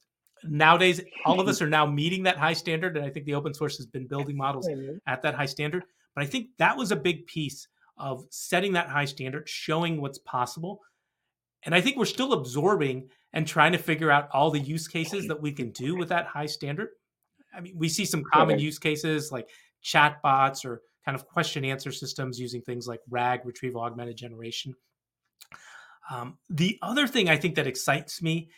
nowadays 0.45 1.01
all 1.27 1.41
of 1.41 1.49
us 1.49 1.61
are 1.63 1.69
now 1.69 1.85
meeting 1.85 2.23
that 2.23 2.39
high 2.39 2.55
standard 2.55 2.97
and 2.97 3.05
i 3.05 3.11
think 3.11 3.27
the 3.27 3.35
open 3.35 3.53
source 3.53 3.77
has 3.77 3.85
been 3.85 4.07
building 4.07 4.37
models 4.37 4.67
at 5.07 5.21
that 5.23 5.35
high 5.35 5.47
standard. 5.47 5.85
But 6.15 6.25
i 6.25 6.27
think 6.27 6.49
that 6.59 6.77
was 6.77 6.93
a 6.93 6.97
big 6.97 7.27
piece 7.27 7.69
of 7.99 8.25
setting 8.31 8.73
that 8.73 8.89
high 8.89 9.05
standard 9.05 9.49
showing 9.49 10.01
what's 10.01 10.19
possible 10.19 10.81
and 11.67 11.75
I 11.75 11.81
think 11.81 11.97
we're 11.97 12.07
still 12.07 12.33
absorbing 12.33 13.09
and 13.33 13.47
trying 13.47 13.73
to 13.73 13.79
figure 13.79 14.11
out 14.11 14.29
all 14.33 14.51
the 14.51 14.61
use 14.61 14.89
cases 14.89 15.27
that 15.27 15.43
we 15.43 15.53
can 15.53 15.73
do 15.73 15.97
with 15.97 16.09
that 16.09 16.27
high 16.27 16.47
standard. 16.47 16.89
I 17.55 17.61
mean, 17.61 17.75
we 17.77 17.89
see 17.89 18.05
some 18.05 18.23
common 18.33 18.59
use 18.59 18.79
cases 18.79 19.31
like 19.33 19.49
chatbots 19.85 20.65
or 20.65 20.81
kind 21.05 21.17
of 21.17 21.27
question 21.27 21.65
answer 21.65 21.93
systems 21.93 22.39
using 22.39 22.63
things 22.63 22.87
like 22.87 23.01
RAG, 23.11 23.45
retrieval 23.45 23.83
augmented 23.83 24.17
generation. 24.17 24.75
Um, 26.11 26.39
the 26.49 26.79
other 26.83 27.07
thing 27.07 27.29
I 27.29 27.37
think 27.37 27.57
that 27.57 27.67
excites 27.67 28.23
me, 28.23 28.49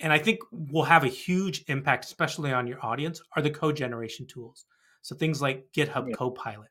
and 0.00 0.12
I 0.12 0.18
think 0.18 0.40
will 0.52 0.84
have 0.84 1.04
a 1.04 1.08
huge 1.08 1.64
impact, 1.68 2.04
especially 2.04 2.52
on 2.52 2.66
your 2.66 2.84
audience, 2.84 3.20
are 3.34 3.42
the 3.42 3.50
code 3.50 3.76
generation 3.76 4.26
tools. 4.26 4.66
So 5.02 5.16
things 5.16 5.40
like 5.40 5.66
GitHub 5.74 6.08
yeah. 6.08 6.14
Copilot. 6.14 6.68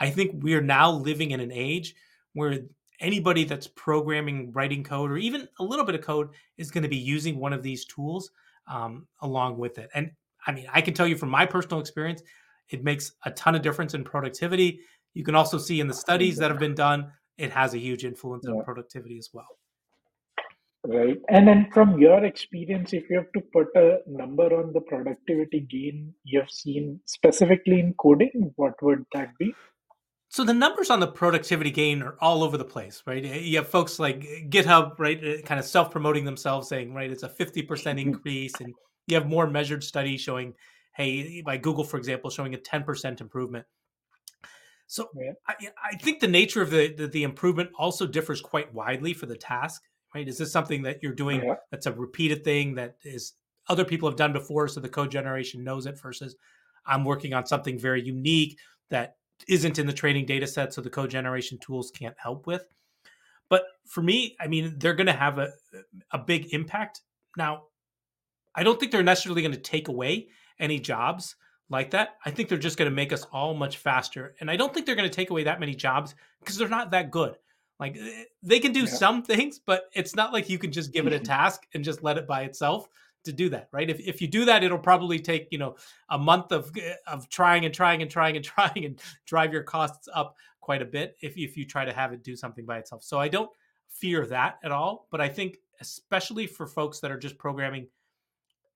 I 0.00 0.10
think 0.10 0.42
we're 0.42 0.60
now 0.60 0.90
living 0.90 1.30
in 1.30 1.40
an 1.40 1.52
age 1.52 1.94
where 2.32 2.58
anybody 3.00 3.44
that's 3.44 3.66
programming, 3.66 4.52
writing 4.52 4.84
code, 4.84 5.10
or 5.10 5.16
even 5.16 5.48
a 5.58 5.64
little 5.64 5.84
bit 5.84 5.94
of 5.94 6.00
code 6.00 6.30
is 6.56 6.70
going 6.70 6.82
to 6.82 6.88
be 6.88 6.96
using 6.96 7.38
one 7.38 7.52
of 7.52 7.62
these 7.62 7.84
tools 7.84 8.30
um, 8.66 9.06
along 9.20 9.58
with 9.58 9.78
it. 9.78 9.88
And 9.94 10.10
I 10.46 10.52
mean, 10.52 10.66
I 10.72 10.80
can 10.80 10.94
tell 10.94 11.06
you 11.06 11.16
from 11.16 11.30
my 11.30 11.46
personal 11.46 11.80
experience, 11.80 12.22
it 12.70 12.84
makes 12.84 13.12
a 13.24 13.30
ton 13.30 13.54
of 13.54 13.62
difference 13.62 13.94
in 13.94 14.04
productivity. 14.04 14.80
You 15.14 15.24
can 15.24 15.34
also 15.34 15.58
see 15.58 15.80
in 15.80 15.88
the 15.88 15.94
studies 15.94 16.36
that 16.38 16.50
have 16.50 16.60
been 16.60 16.74
done, 16.74 17.12
it 17.36 17.50
has 17.50 17.74
a 17.74 17.78
huge 17.78 18.04
influence 18.04 18.44
yeah. 18.46 18.54
on 18.54 18.64
productivity 18.64 19.18
as 19.18 19.30
well. 19.32 19.48
Right. 20.86 21.18
And 21.28 21.46
then 21.46 21.68
from 21.72 21.98
your 21.98 22.24
experience, 22.24 22.92
if 22.92 23.10
you 23.10 23.16
have 23.16 23.32
to 23.32 23.40
put 23.52 23.66
a 23.74 23.98
number 24.06 24.44
on 24.58 24.72
the 24.72 24.80
productivity 24.80 25.60
gain 25.60 26.14
you've 26.24 26.50
seen 26.50 27.00
specifically 27.04 27.80
in 27.80 27.94
coding, 27.94 28.52
what 28.56 28.74
would 28.82 29.04
that 29.12 29.36
be? 29.38 29.54
So 30.30 30.44
the 30.44 30.54
numbers 30.54 30.90
on 30.90 31.00
the 31.00 31.06
productivity 31.06 31.70
gain 31.70 32.02
are 32.02 32.16
all 32.20 32.42
over 32.42 32.58
the 32.58 32.64
place, 32.64 33.02
right? 33.06 33.24
You 33.24 33.56
have 33.58 33.68
folks 33.68 33.98
like 33.98 34.20
GitHub, 34.50 34.98
right, 34.98 35.22
uh, 35.24 35.42
kind 35.42 35.58
of 35.58 35.64
self-promoting 35.64 36.24
themselves, 36.24 36.68
saying, 36.68 36.92
right, 36.92 37.10
it's 37.10 37.22
a 37.22 37.28
fifty 37.28 37.62
percent 37.62 37.98
mm-hmm. 37.98 38.10
increase, 38.10 38.54
and 38.60 38.74
you 39.06 39.14
have 39.16 39.26
more 39.26 39.46
measured 39.48 39.82
studies 39.82 40.20
showing, 40.20 40.54
hey, 40.94 41.42
by 41.42 41.56
Google, 41.56 41.84
for 41.84 41.96
example, 41.96 42.28
showing 42.28 42.54
a 42.54 42.58
ten 42.58 42.84
percent 42.84 43.20
improvement. 43.22 43.64
So 44.86 45.08
yeah. 45.14 45.32
I, 45.46 45.54
I, 45.92 45.96
think 45.96 46.20
the 46.20 46.28
nature 46.28 46.62
of 46.62 46.70
the, 46.70 46.92
the, 46.94 47.06
the 47.06 47.22
improvement 47.22 47.68
also 47.78 48.06
differs 48.06 48.40
quite 48.40 48.72
widely 48.72 49.12
for 49.12 49.26
the 49.26 49.36
task, 49.36 49.82
right? 50.14 50.26
Is 50.26 50.38
this 50.38 50.50
something 50.50 50.82
that 50.82 51.02
you're 51.02 51.14
doing 51.14 51.42
Yeah. 51.44 51.56
that's 51.70 51.84
a 51.84 51.92
repeated 51.92 52.42
thing 52.42 52.74
that 52.76 52.96
is 53.04 53.34
other 53.68 53.84
people 53.84 54.08
have 54.08 54.16
done 54.16 54.32
before, 54.32 54.66
so 54.66 54.80
the 54.80 54.88
code 54.88 55.10
generation 55.10 55.62
knows 55.62 55.84
it 55.84 56.00
versus 56.00 56.36
I'm 56.86 57.04
working 57.04 57.34
on 57.34 57.44
something 57.44 57.78
very 57.78 58.02
unique 58.02 58.58
that 58.88 59.16
isn't 59.46 59.78
in 59.78 59.86
the 59.86 59.92
training 59.92 60.26
data 60.26 60.46
set, 60.46 60.72
so 60.74 60.80
the 60.80 60.90
code 60.90 61.10
generation 61.10 61.58
tools 61.58 61.90
can't 61.90 62.16
help 62.18 62.46
with. 62.46 62.64
But 63.48 63.64
for 63.86 64.02
me, 64.02 64.36
I 64.40 64.46
mean, 64.48 64.74
they're 64.78 64.94
going 64.94 65.06
to 65.06 65.12
have 65.12 65.38
a 65.38 65.52
a 66.10 66.18
big 66.18 66.52
impact. 66.52 67.02
Now, 67.36 67.64
I 68.54 68.62
don't 68.62 68.78
think 68.80 68.92
they're 68.92 69.02
necessarily 69.02 69.42
going 69.42 69.52
to 69.54 69.60
take 69.60 69.88
away 69.88 70.28
any 70.58 70.80
jobs 70.80 71.36
like 71.70 71.90
that. 71.92 72.16
I 72.24 72.30
think 72.30 72.48
they're 72.48 72.58
just 72.58 72.76
going 72.78 72.90
to 72.90 72.94
make 72.94 73.12
us 73.12 73.24
all 73.32 73.54
much 73.54 73.78
faster. 73.78 74.34
And 74.40 74.50
I 74.50 74.56
don't 74.56 74.72
think 74.74 74.86
they're 74.86 74.96
going 74.96 75.08
to 75.08 75.14
take 75.14 75.30
away 75.30 75.44
that 75.44 75.60
many 75.60 75.74
jobs 75.74 76.14
because 76.40 76.56
they're 76.56 76.68
not 76.68 76.90
that 76.90 77.10
good. 77.10 77.36
Like 77.78 77.96
eh, 77.96 78.24
they 78.42 78.58
can 78.58 78.72
do 78.72 78.80
Yeah. 78.80 78.86
some 78.86 79.22
things, 79.22 79.60
but 79.64 79.84
it's 79.94 80.16
not 80.16 80.32
like 80.32 80.48
you 80.50 80.58
can 80.58 80.72
just 80.72 80.92
give 80.92 81.06
it 81.06 81.12
a 81.12 81.20
task 81.20 81.62
and 81.74 81.84
just 81.84 82.02
let 82.02 82.18
it 82.18 82.26
by 82.26 82.42
itself 82.42 82.88
to 83.28 83.32
do 83.32 83.48
that, 83.50 83.68
right? 83.72 83.88
If, 83.88 84.00
if 84.00 84.20
you 84.20 84.28
do 84.28 84.44
that, 84.46 84.64
it'll 84.64 84.78
probably 84.78 85.18
take, 85.18 85.48
you 85.50 85.58
know, 85.58 85.76
a 86.10 86.18
month 86.18 86.52
of 86.52 86.70
eh, 86.76 86.94
of 87.06 87.28
trying 87.28 87.64
and 87.64 87.72
trying 87.72 88.02
and 88.02 88.10
trying 88.10 88.36
and 88.36 88.44
trying 88.54 88.84
and 88.84 89.00
drive 89.26 89.52
your 89.52 89.62
costs 89.62 90.08
up 90.14 90.36
quite 90.60 90.82
a 90.82 90.86
bit 90.86 91.16
if, 91.22 91.36
if 91.36 91.56
you 91.56 91.64
try 91.64 91.84
to 91.84 91.92
have 91.92 92.12
it 92.12 92.22
do 92.22 92.36
something 92.36 92.66
by 92.66 92.78
itself. 92.78 93.02
So 93.02 93.18
I 93.18 93.28
don't 93.28 93.50
fear 93.88 94.26
that 94.26 94.58
at 94.62 94.72
all, 94.72 95.06
but 95.10 95.20
I 95.20 95.28
think 95.28 95.58
especially 95.80 96.46
for 96.46 96.66
folks 96.66 97.00
that 97.00 97.10
are 97.10 97.18
just 97.18 97.38
programming 97.38 97.86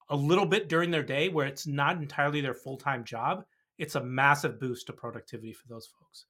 a 0.08 0.16
little 0.16 0.46
bit 0.46 0.68
during 0.68 0.90
their 0.90 1.02
day 1.02 1.28
where 1.28 1.46
it's 1.46 1.66
not 1.66 1.96
entirely 1.96 2.40
their 2.40 2.54
full-time 2.54 3.04
job, 3.04 3.44
it's 3.78 3.94
a 3.94 4.02
massive 4.02 4.60
boost 4.60 4.86
to 4.86 4.92
productivity 4.92 5.52
for 5.52 5.68
those 5.68 5.86
folks. 5.86 6.26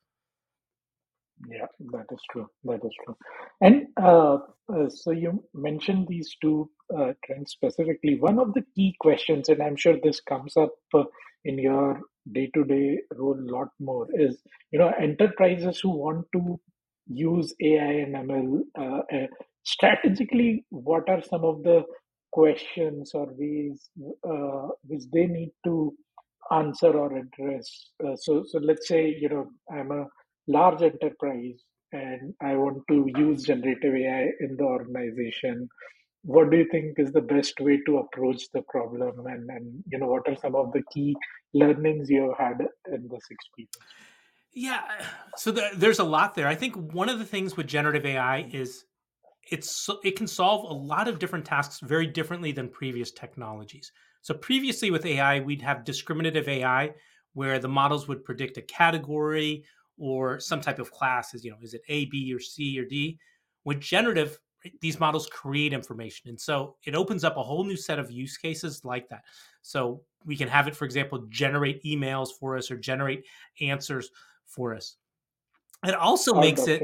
Yeah, 1.49 1.67
that 1.93 2.07
is 2.13 2.21
true. 2.31 2.49
That 2.65 2.85
is 2.85 2.93
true. 3.05 3.17
And 3.61 3.89
uh, 4.01 4.39
uh, 4.73 4.89
so 4.89 5.11
you 5.11 5.45
mentioned 5.55 6.07
these 6.09 6.37
two 6.41 6.71
uh, 6.97 7.13
trends 7.25 7.53
specifically. 7.53 8.19
One 8.21 8.39
of 8.39 8.55
the 8.55 8.63
key 8.77 8.95
questions, 9.01 9.49
and 9.49 9.61
I'm 9.63 9.77
sure 9.77 9.97
this 10.03 10.21
comes 10.21 10.57
up 10.57 10.71
uh, 10.95 11.05
in 11.45 11.59
your 11.59 12.01
day-to-day 12.33 13.01
role 13.17 13.37
a 13.39 13.51
lot 13.51 13.69
more, 13.81 14.07
is 14.15 14.39
you 14.71 14.79
know 14.79 14.93
enterprises 15.01 15.81
who 15.81 15.91
want 15.91 16.27
to 16.35 16.61
use 17.09 17.53
AI 17.61 17.93
and 18.05 18.15
ML 18.15 18.61
uh, 18.79 19.03
uh, 19.13 19.27
strategically. 19.65 20.65
What 20.71 21.09
are 21.09 21.23
some 21.23 21.45
of 21.45 21.65
the 21.65 21.83
questions 22.31 23.11
or 23.15 23.27
ways 23.37 23.91
which 24.85 25.03
they 25.13 25.27
need 25.27 25.51
to 25.65 25.95
answer 26.53 26.93
or 26.97 27.17
address? 27.17 27.69
So, 28.17 28.45
so 28.47 28.59
let's 28.61 28.87
say 28.87 29.17
you 29.21 29.29
know 29.29 29.51
I'm 29.71 29.91
a 29.91 30.07
large 30.49 30.83
enterprise 30.83 31.63
and 31.93 32.35
I 32.41 32.57
want 32.57 32.83
to 32.89 33.07
use 33.17 33.43
generative 33.43 33.95
AI 33.95 34.29
in 34.41 34.57
the 34.57 34.65
organization, 34.65 35.69
what 36.23 36.51
do 36.51 36.57
you 36.57 36.67
think 36.71 36.99
is 36.99 37.13
the 37.13 37.21
best 37.21 37.55
way 37.61 37.81
to 37.87 37.99
approach 37.99 38.45
the 38.55 38.63
problem? 38.63 39.27
And, 39.27 39.51
and 39.51 39.85
you 39.91 39.99
know, 39.99 40.07
what 40.07 40.27
are 40.27 40.37
some 40.37 40.55
of 40.55 40.73
the 40.73 40.83
key 40.93 41.15
learnings 41.53 42.09
you 42.09 42.35
have 42.39 42.39
had 42.39 42.67
in 42.93 43.09
this 43.11 43.25
experience? 43.31 43.77
Yeah, 44.55 44.83
so 45.37 45.51
the, 45.51 45.71
there's 45.77 45.99
a 45.99 46.05
lot 46.05 46.35
there. 46.35 46.47
I 46.47 46.55
think 46.55 46.77
one 46.77 47.09
of 47.09 47.19
the 47.19 47.25
things 47.25 47.57
with 47.57 47.67
generative 47.67 48.05
AI 48.05 48.49
is 48.53 48.85
it's 49.51 49.89
it 50.05 50.17
can 50.17 50.27
solve 50.27 50.71
a 50.71 50.75
lot 50.75 51.09
of 51.09 51.19
different 51.19 51.45
tasks 51.45 51.81
very 51.81 52.07
differently 52.07 52.53
than 52.53 52.69
previous 52.69 53.11
technologies. 53.11 53.91
So 54.21 54.35
previously 54.35 54.91
with 54.91 55.05
AI, 55.05 55.41
we'd 55.41 55.63
have 55.63 55.85
discriminative 55.85 56.49
AI 56.49 56.93
where 57.33 57.59
the 57.59 57.69
models 57.69 58.07
would 58.07 58.25
predict 58.25 58.59
a 58.59 58.63
category 58.63 59.65
or 59.99 60.41
some 60.41 60.61
type 60.61 60.79
of 60.79 60.91
class 60.91 61.35
is 61.35 61.45
you 61.45 61.51
know 61.51 61.57
is 61.63 61.75
it 61.75 61.83
a 61.89 62.07
b 62.07 62.33
or 62.35 62.41
c 62.41 62.79
or 62.79 62.85
d? 62.85 63.19
With 63.65 63.81
generative 63.81 64.39
these 64.81 65.01
models 65.01 65.27
create 65.27 65.73
information 65.73 66.29
and 66.29 66.41
so 66.41 66.77
it 66.85 66.95
opens 66.95 67.25
up 67.25 67.37
a 67.37 67.43
whole 67.43 67.65
new 67.65 67.77
set 67.77 67.99
of 67.99 68.11
use 68.11 68.37
cases 68.37 68.85
like 68.85 69.09
that. 69.09 69.23
So 69.63 70.03
we 70.25 70.37
can 70.37 70.49
have 70.49 70.69
it 70.69 70.77
for 70.77 70.85
example 70.85 71.27
generate 71.29 71.83
emails 71.85 72.29
for 72.39 72.57
us 72.57 72.71
or 72.71 72.77
generate 72.77 73.25
answers 73.61 74.11
for 74.47 74.75
us. 74.75 74.97
It 75.85 75.95
also 75.95 76.35
Or 76.35 76.41
makes 76.41 76.67
it 76.69 76.83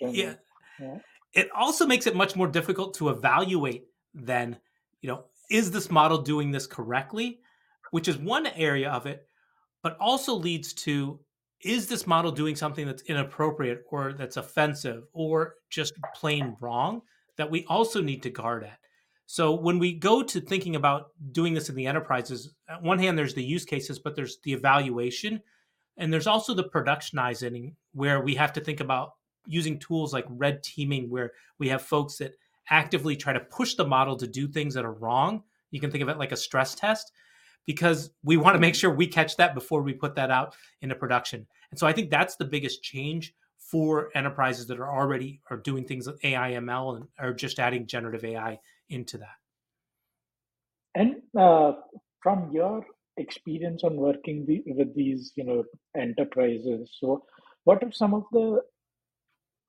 yeah. 0.00 0.34
Yeah. 0.80 0.98
it 1.34 1.48
also 1.54 1.86
makes 1.86 2.06
it 2.06 2.16
much 2.16 2.34
more 2.34 2.48
difficult 2.48 2.94
to 2.94 3.10
evaluate 3.10 3.86
then 4.14 4.58
you 5.00 5.08
know 5.08 5.24
is 5.50 5.70
this 5.70 5.90
model 5.90 6.18
doing 6.18 6.50
this 6.50 6.66
correctly? 6.66 7.40
Which 7.92 8.08
is 8.08 8.16
one 8.18 8.46
area 8.48 8.90
of 8.90 9.06
it 9.06 9.28
but 9.82 9.96
also 9.98 10.34
leads 10.34 10.72
to 10.72 11.20
is 11.62 11.86
this 11.86 12.06
model 12.06 12.32
doing 12.32 12.56
something 12.56 12.86
that's 12.86 13.02
inappropriate 13.02 13.84
or 13.90 14.12
that's 14.12 14.36
offensive 14.36 15.04
or 15.12 15.56
just 15.70 15.94
plain 16.14 16.56
wrong 16.60 17.02
that 17.36 17.50
we 17.50 17.64
also 17.66 18.00
need 18.00 18.22
to 18.22 18.30
guard 18.30 18.64
at? 18.64 18.78
So 19.26 19.54
when 19.54 19.78
we 19.78 19.94
go 19.94 20.22
to 20.22 20.40
thinking 20.40 20.76
about 20.76 21.10
doing 21.30 21.54
this 21.54 21.68
in 21.68 21.74
the 21.74 21.86
enterprises 21.86 22.52
on 22.68 22.82
one 22.82 22.98
hand 22.98 23.16
there's 23.16 23.34
the 23.34 23.44
use 23.44 23.64
cases 23.64 23.98
but 23.98 24.14
there's 24.14 24.38
the 24.42 24.52
evaluation 24.52 25.40
and 25.96 26.12
there's 26.12 26.26
also 26.26 26.54
the 26.54 26.64
productionizing 26.64 27.74
where 27.92 28.20
we 28.20 28.34
have 28.34 28.52
to 28.54 28.60
think 28.60 28.80
about 28.80 29.12
using 29.46 29.78
tools 29.78 30.12
like 30.12 30.26
red 30.28 30.62
teaming 30.62 31.10
where 31.10 31.32
we 31.58 31.68
have 31.68 31.82
folks 31.82 32.16
that 32.18 32.32
actively 32.70 33.16
try 33.16 33.32
to 33.32 33.40
push 33.40 33.74
the 33.74 33.86
model 33.86 34.16
to 34.16 34.26
do 34.26 34.48
things 34.48 34.74
that 34.74 34.84
are 34.84 34.92
wrong. 34.92 35.42
You 35.70 35.80
can 35.80 35.90
think 35.90 36.02
of 36.02 36.08
it 36.08 36.18
like 36.18 36.32
a 36.32 36.36
stress 36.36 36.74
test 36.74 37.12
because 37.66 38.10
we 38.22 38.36
want 38.36 38.54
to 38.54 38.60
make 38.60 38.74
sure 38.74 38.90
we 38.90 39.06
catch 39.06 39.36
that 39.36 39.54
before 39.54 39.82
we 39.82 39.92
put 39.92 40.14
that 40.14 40.30
out 40.30 40.54
into 40.80 40.94
production. 40.94 41.46
And 41.70 41.78
so 41.78 41.86
i 41.86 41.92
think 41.92 42.10
that's 42.10 42.36
the 42.36 42.44
biggest 42.44 42.82
change 42.82 43.34
for 43.58 44.10
enterprises 44.14 44.66
that 44.66 44.78
are 44.78 44.90
already 44.90 45.40
are 45.50 45.56
doing 45.56 45.84
things 45.84 46.06
with 46.06 46.22
ai 46.24 46.52
ml 46.52 46.96
and 46.96 47.06
are 47.18 47.32
just 47.32 47.58
adding 47.58 47.86
generative 47.86 48.24
ai 48.24 48.58
into 48.90 49.18
that. 49.18 49.36
And 50.94 51.22
uh, 51.38 51.72
from 52.22 52.50
your 52.52 52.84
experience 53.16 53.82
on 53.84 53.96
working 53.96 54.44
the, 54.46 54.62
with 54.66 54.94
these, 54.94 55.32
you 55.36 55.44
know, 55.44 55.64
enterprises, 55.96 56.90
so 57.00 57.24
what 57.64 57.82
are 57.82 57.92
some 57.92 58.14
of 58.14 58.24
the 58.32 58.60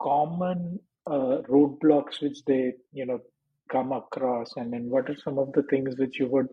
common 0.02 0.80
uh, 1.08 1.42
roadblocks 1.50 2.22
which 2.22 2.44
they, 2.46 2.74
you 2.92 3.06
know, 3.06 3.20
come 3.72 3.92
across, 3.92 4.54
and 4.58 4.74
then 4.74 4.90
what 4.90 5.10
are 5.10 5.18
some 5.24 5.38
of 5.38 5.52
the 5.54 5.64
things 5.64 5.96
which 5.98 6.20
you 6.20 6.28
would 6.28 6.48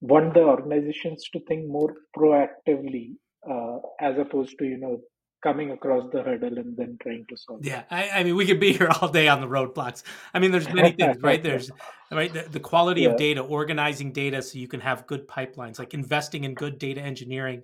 want 0.00 0.34
the 0.34 0.42
organizations 0.42 1.28
to 1.32 1.40
think 1.48 1.68
more 1.68 1.94
proactively, 2.16 3.16
uh, 3.48 3.78
as 4.00 4.18
opposed 4.18 4.58
to, 4.58 4.64
you 4.64 4.78
know, 4.78 5.00
coming 5.42 5.70
across 5.70 6.10
the 6.12 6.22
hurdle 6.22 6.58
and 6.58 6.76
then 6.76 6.98
trying 7.00 7.24
to 7.28 7.36
solve 7.36 7.60
it? 7.60 7.68
Yeah, 7.68 7.84
I, 7.90 8.10
I 8.10 8.24
mean, 8.24 8.36
we 8.36 8.46
could 8.46 8.60
be 8.60 8.72
here 8.78 8.88
all 9.00 9.08
day 9.08 9.28
on 9.28 9.40
the 9.40 9.46
roadblocks. 9.46 10.02
I 10.34 10.38
mean, 10.38 10.50
there's 10.50 10.70
many 10.72 10.92
things, 10.92 11.16
right? 11.22 11.42
There's 11.42 11.70
right 12.10 12.32
the, 12.32 12.42
the 12.42 12.60
quality 12.60 13.02
Yeah. 13.02 13.10
of 13.10 13.16
data, 13.16 13.40
organizing 13.40 14.12
data 14.12 14.42
so 14.42 14.58
you 14.58 14.68
can 14.68 14.80
have 14.80 15.06
good 15.06 15.26
pipelines. 15.28 15.78
Like 15.78 15.94
investing 15.94 16.44
in 16.44 16.54
good 16.54 16.78
data 16.78 17.00
engineering 17.00 17.62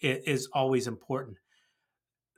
is, 0.00 0.18
is 0.24 0.48
always 0.52 0.86
important. 0.86 1.36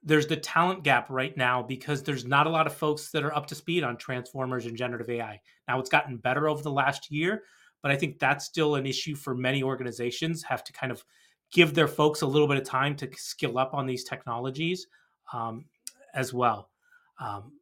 There's 0.02 0.26
the 0.26 0.36
talent 0.36 0.82
gap 0.82 1.10
right 1.10 1.36
now 1.36 1.62
because 1.62 2.02
there's 2.02 2.24
not 2.24 2.46
a 2.46 2.50
lot 2.50 2.66
of 2.66 2.72
folks 2.72 3.10
that 3.10 3.22
are 3.22 3.36
up 3.36 3.46
to 3.48 3.54
speed 3.54 3.84
on 3.84 3.98
transformers 3.98 4.64
and 4.64 4.76
generative 4.76 5.10
AI. 5.10 5.40
Now 5.68 5.78
it's 5.78 5.90
gotten 5.90 6.16
better 6.16 6.48
over 6.48 6.62
the 6.62 6.70
last 6.72 7.10
year, 7.10 7.42
but 7.82 7.90
I 7.90 7.96
think 7.96 8.18
that's 8.18 8.44
still 8.44 8.74
an 8.74 8.86
issue 8.86 9.14
for 9.14 9.34
many 9.34 9.62
organizations. 9.62 10.42
Have 10.42 10.64
to 10.64 10.72
kind 10.72 10.92
of 10.92 11.04
give 11.52 11.74
their 11.74 11.88
folks 11.88 12.22
a 12.22 12.26
little 12.26 12.48
bit 12.48 12.56
of 12.56 12.64
time 12.64 12.94
to 12.96 13.08
skill 13.16 13.58
up 13.58 13.74
on 13.74 13.86
these 13.86 14.04
technologies 14.04 14.86
um, 15.32 15.64
as 16.14 16.32
well. 16.32 16.70
Um, 17.18 17.52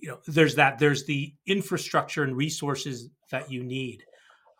you 0.00 0.08
know, 0.08 0.18
there's 0.26 0.54
that. 0.56 0.78
There's 0.78 1.04
the 1.04 1.34
infrastructure 1.46 2.22
and 2.22 2.36
resources 2.36 3.08
that 3.30 3.50
you 3.50 3.64
need. 3.64 4.04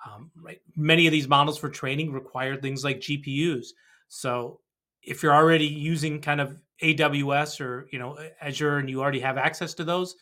Um, 0.07 0.31
right, 0.41 0.61
many 0.77 1.07
of 1.07 1.13
these 1.13 1.29
models 1.29 1.59
for 1.59 1.69
training 1.69 2.13
require 2.13 2.57
things 2.57 2.85
like 2.85 3.01
GPUs. 3.01 3.69
So 4.09 4.61
if 5.03 5.23
you're 5.23 5.35
already 5.35 5.67
using 5.67 6.21
kind 6.21 6.41
of 6.41 6.59
AWS 6.83 7.61
or 7.61 7.89
you 7.93 7.99
know 7.99 8.19
Azure 8.41 8.79
and 8.79 8.89
you 8.89 9.01
already 9.01 9.21
have 9.21 9.37
access 9.37 9.75
to 9.75 9.85
those, 9.85 10.17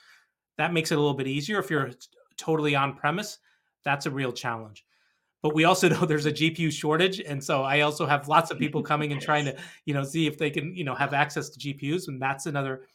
that 0.57 0.73
makes 0.73 0.91
it 0.91 0.97
a 0.97 1.01
little 1.01 1.15
bit 1.15 1.27
easier. 1.27 1.59
If 1.59 1.71
you're 1.71 1.91
totally 2.37 2.75
on 2.75 2.95
premise, 2.95 3.39
that's 3.85 4.07
a 4.07 4.11
real 4.11 4.33
challenge 4.33 4.85
but 5.45 5.55
we 5.55 5.65
also 5.65 5.89
know 5.91 6.07
there's 6.07 6.27
a 6.27 6.33
GPU 6.33 6.73
shortage, 6.73 7.21
and 7.21 7.45
so 7.45 7.63
I 7.63 7.83
also 7.83 8.07
have 8.07 8.27
lots 8.27 8.51
of 8.51 8.59
people 8.59 8.83
coming 8.83 9.13
and 9.13 9.21
trying 9.21 9.45
to, 9.45 9.57
you 9.85 9.95
know, 9.95 10.03
see 10.03 10.27
if 10.27 10.39
they 10.39 10.51
can, 10.51 10.75
you 10.75 10.83
know, 10.83 10.97
have 10.97 11.13
access 11.13 11.51
to 11.51 11.61
GPUs, 11.61 12.09
and 12.09 12.21
that's 12.21 12.47
another 12.47 12.87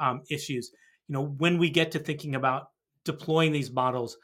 um, 0.00 0.22
issues. 0.28 0.72
You 1.06 1.12
know, 1.12 1.26
when 1.26 1.58
we 1.58 1.70
get 1.70 1.92
to 1.92 1.98
thinking 2.00 2.34
about 2.34 2.70
deploying 3.04 3.52
these 3.52 3.70
models, 3.70 4.16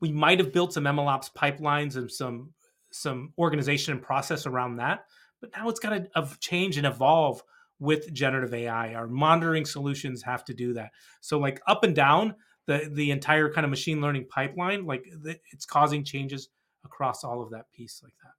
we 0.00 0.12
might 0.12 0.38
have 0.38 0.52
built 0.52 0.74
some 0.74 0.84
MLOps 0.84 1.30
pipelines 1.32 1.96
and 1.96 2.12
some 2.12 2.52
some 2.92 3.32
organization 3.38 3.94
and 3.94 4.02
process 4.02 4.46
around 4.46 4.76
that, 4.76 5.06
but 5.40 5.50
now 5.56 5.68
it's 5.68 5.80
got 5.80 5.90
to 5.90 6.36
change 6.38 6.76
and 6.76 6.86
evolve 6.86 7.42
with 7.80 8.12
generative 8.12 8.54
AI. 8.54 8.94
Our 8.94 9.08
monitoring 9.08 9.64
solutions 9.64 10.22
have 10.22 10.44
to 10.44 10.54
do 10.54 10.74
that. 10.74 10.90
So, 11.22 11.38
like 11.38 11.60
up 11.66 11.84
and 11.84 11.94
down 11.96 12.34
the 12.66 12.90
the 12.92 13.10
entire 13.10 13.52
kind 13.52 13.64
of 13.64 13.70
machine 13.70 14.00
learning 14.00 14.26
pipeline, 14.28 14.86
like 14.86 15.04
it's 15.52 15.66
causing 15.66 16.04
changes 16.04 16.48
across 16.84 17.24
all 17.24 17.42
of 17.42 17.50
that 17.50 17.70
piece 17.72 18.00
like 18.02 18.14
that. 18.22 18.32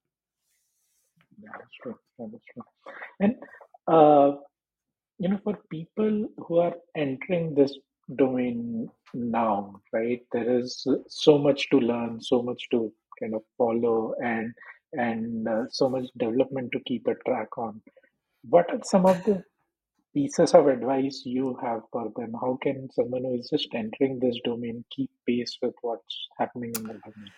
Yeah, 1.43 1.49
that's 1.57 1.75
true. 1.81 1.97
Yeah, 2.19 2.25
that's 2.31 2.45
true. 2.53 2.63
And 3.19 3.35
uh, 3.87 4.37
you 5.19 5.29
know, 5.29 5.39
for 5.43 5.57
people 5.69 6.27
who 6.45 6.59
are 6.59 6.75
entering 6.95 7.55
this 7.55 7.77
domain 8.15 8.89
now, 9.13 9.81
right? 9.93 10.21
There 10.31 10.59
is 10.59 10.85
so 11.07 11.37
much 11.37 11.69
to 11.69 11.79
learn, 11.79 12.21
so 12.21 12.41
much 12.41 12.67
to 12.71 12.91
kind 13.19 13.35
of 13.35 13.43
follow, 13.57 14.15
and 14.23 14.53
and 14.93 15.47
uh, 15.47 15.63
so 15.69 15.89
much 15.89 16.05
development 16.17 16.71
to 16.71 16.79
keep 16.85 17.07
a 17.07 17.15
track 17.27 17.57
on. 17.57 17.81
What 18.49 18.69
are 18.71 18.79
some 18.83 19.05
of 19.05 19.23
the 19.23 19.43
pieces 20.15 20.53
of 20.53 20.67
advice 20.67 21.23
you 21.25 21.57
have 21.61 21.81
for 21.91 22.11
them? 22.15 22.33
How 22.39 22.57
can 22.63 22.89
someone 22.91 23.23
who 23.23 23.35
is 23.35 23.49
just 23.49 23.67
entering 23.75 24.19
this 24.19 24.39
domain 24.43 24.83
keep 24.89 25.11
pace 25.27 25.57
with 25.61 25.75
what's 25.81 26.27
happening 26.39 26.71
in 26.75 26.83
the 26.83 26.93
domain? 26.93 27.31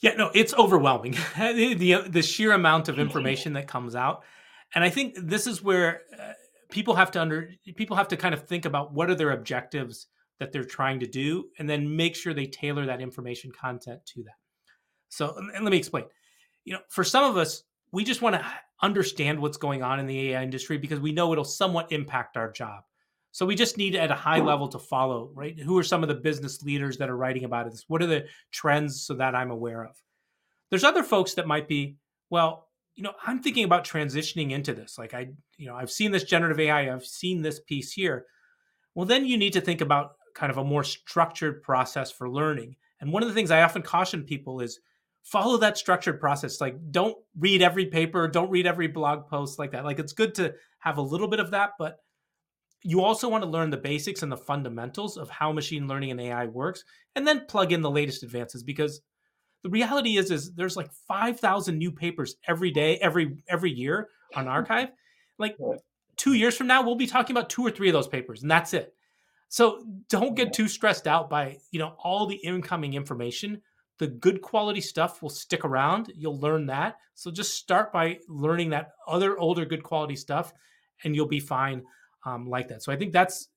Yeah, 0.00 0.14
no, 0.14 0.30
it's 0.34 0.54
overwhelming. 0.54 1.12
the, 1.36 2.04
the, 2.08 2.22
sheer 2.22 2.52
amount 2.52 2.88
of 2.88 2.98
information 2.98 3.52
that 3.52 3.68
comes 3.68 3.94
out, 3.94 4.24
and 4.74 4.82
I 4.82 4.90
think 4.90 5.14
this 5.16 5.46
is 5.46 5.62
where 5.62 6.00
uh, 6.18 6.32
people 6.70 6.96
have 6.96 7.12
to 7.12 7.20
under 7.20 7.50
people 7.76 7.96
have 7.96 8.08
to 8.08 8.16
kind 8.16 8.34
of 8.34 8.48
think 8.48 8.64
about 8.64 8.92
what 8.92 9.10
are 9.10 9.14
their 9.14 9.30
objectives 9.30 10.08
that 10.40 10.50
they're 10.50 10.64
trying 10.64 10.98
to 11.00 11.06
do, 11.06 11.44
and 11.58 11.70
then 11.70 11.94
make 11.94 12.16
sure 12.16 12.34
they 12.34 12.46
tailor 12.46 12.86
that 12.86 13.00
information 13.00 13.52
content 13.52 14.00
to 14.06 14.24
that. 14.24 14.38
So, 15.08 15.36
and 15.36 15.62
let 15.62 15.70
me 15.70 15.76
explain. 15.76 16.04
You 16.64 16.74
know, 16.74 16.80
for 16.88 17.04
some 17.04 17.24
of 17.24 17.36
us, 17.36 17.62
we 17.92 18.02
just 18.02 18.22
want 18.22 18.34
to 18.34 18.44
understand 18.82 19.40
what's 19.40 19.56
going 19.56 19.82
on 19.82 20.00
in 20.00 20.06
the 20.06 20.30
AI 20.30 20.42
industry 20.42 20.76
because 20.76 21.00
we 21.00 21.12
know 21.12 21.32
it'll 21.32 21.44
somewhat 21.44 21.92
impact 21.92 22.36
our 22.36 22.50
job. 22.50 22.82
So 23.30 23.46
we 23.46 23.54
just 23.54 23.78
need 23.78 23.94
at 23.94 24.10
a 24.10 24.14
high 24.14 24.40
hmm. 24.40 24.46
level 24.46 24.68
to 24.68 24.78
follow, 24.78 25.30
right? 25.34 25.58
Who 25.58 25.78
are 25.78 25.84
some 25.84 26.02
of 26.02 26.08
the 26.08 26.14
business 26.14 26.62
leaders 26.62 26.98
that 26.98 27.08
are 27.08 27.16
writing 27.16 27.44
about 27.44 27.70
this? 27.70 27.84
What 27.88 28.02
are 28.02 28.06
the 28.06 28.26
trends 28.50 29.02
so 29.02 29.14
that 29.14 29.34
I'm 29.34 29.50
aware 29.50 29.84
of? 29.84 29.96
There's 30.70 30.84
other 30.84 31.02
folks 31.02 31.34
that 31.34 31.46
might 31.46 31.68
be, 31.68 31.96
well, 32.30 32.68
you 32.94 33.02
know, 33.02 33.14
I'm 33.26 33.42
thinking 33.42 33.64
about 33.64 33.86
transitioning 33.86 34.50
into 34.50 34.74
this. 34.74 34.98
Like 34.98 35.14
I, 35.14 35.28
you 35.56 35.66
know, 35.66 35.76
I've 35.76 35.90
seen 35.90 36.10
this 36.10 36.24
generative 36.24 36.60
AI, 36.60 36.92
I've 36.92 37.06
seen 37.06 37.40
this 37.40 37.60
piece 37.60 37.92
here. 37.92 38.26
Well, 38.94 39.06
then 39.06 39.24
you 39.24 39.38
need 39.38 39.54
to 39.54 39.60
think 39.62 39.80
about 39.80 40.12
kind 40.34 40.50
of 40.50 40.58
a 40.58 40.64
more 40.64 40.84
structured 40.84 41.62
process 41.62 42.10
for 42.10 42.28
learning. 42.28 42.76
And 43.00 43.12
one 43.12 43.22
of 43.22 43.28
the 43.28 43.34
things 43.34 43.50
I 43.50 43.62
often 43.62 43.82
caution 43.82 44.24
people 44.24 44.60
is 44.60 44.80
follow 45.22 45.56
that 45.58 45.78
structured 45.78 46.20
process. 46.20 46.60
Like 46.60 46.76
don't 46.90 47.16
read 47.38 47.62
every 47.62 47.86
paper, 47.86 48.28
don't 48.28 48.50
read 48.50 48.66
every 48.66 48.88
blog 48.88 49.28
post 49.28 49.58
like 49.58 49.72
that. 49.72 49.84
Like 49.84 49.98
it's 49.98 50.12
good 50.12 50.34
to 50.36 50.54
have 50.78 50.98
a 50.98 51.02
little 51.02 51.28
bit 51.28 51.40
of 51.40 51.52
that, 51.52 51.70
but 51.78 51.98
you 52.82 53.00
also 53.00 53.28
want 53.28 53.44
to 53.44 53.50
learn 53.50 53.70
the 53.70 53.76
basics 53.76 54.22
and 54.22 54.32
the 54.32 54.36
fundamentals 54.36 55.16
of 55.16 55.30
how 55.30 55.52
machine 55.52 55.86
learning 55.86 56.10
and 56.10 56.20
AI 56.20 56.46
works, 56.46 56.82
and 57.14 57.26
then 57.26 57.46
plug 57.46 57.72
in 57.72 57.80
the 57.80 57.90
latest 57.90 58.24
advances 58.24 58.64
because 58.64 59.00
the 59.62 59.70
reality 59.70 60.16
is 60.16 60.30
is 60.30 60.52
there's 60.54 60.76
like 60.76 60.90
5000 61.08 61.78
new 61.78 61.92
papers 61.92 62.36
every 62.48 62.70
day 62.70 62.96
every 62.98 63.36
every 63.48 63.70
year 63.70 64.08
on 64.34 64.46
arXiv. 64.46 64.90
like 65.38 65.56
two 66.16 66.34
years 66.34 66.56
from 66.56 66.66
now 66.66 66.82
we'll 66.82 66.96
be 66.96 67.06
talking 67.06 67.36
about 67.36 67.48
two 67.48 67.64
or 67.64 67.70
three 67.70 67.88
of 67.88 67.92
those 67.92 68.08
papers 68.08 68.42
and 68.42 68.50
that's 68.50 68.74
it 68.74 68.94
so 69.48 69.84
don't 70.08 70.34
get 70.34 70.52
too 70.52 70.68
stressed 70.68 71.06
out 71.06 71.30
by 71.30 71.58
you 71.70 71.78
know 71.78 71.94
all 72.02 72.26
the 72.26 72.36
incoming 72.36 72.94
information 72.94 73.60
the 73.98 74.06
good 74.06 74.40
quality 74.40 74.80
stuff 74.80 75.22
will 75.22 75.30
stick 75.30 75.64
around 75.64 76.12
you'll 76.14 76.40
learn 76.40 76.66
that 76.66 76.96
so 77.14 77.30
just 77.30 77.54
start 77.54 77.92
by 77.92 78.18
learning 78.28 78.70
that 78.70 78.92
other 79.06 79.38
older 79.38 79.64
good 79.64 79.82
quality 79.82 80.16
stuff 80.16 80.52
and 81.04 81.14
you'll 81.14 81.26
be 81.26 81.40
fine 81.40 81.82
um, 82.24 82.48
like 82.48 82.68
that. 82.68 82.82
So 82.82 82.92
I 82.92 82.96
think 82.96 83.12
that's 83.12 83.48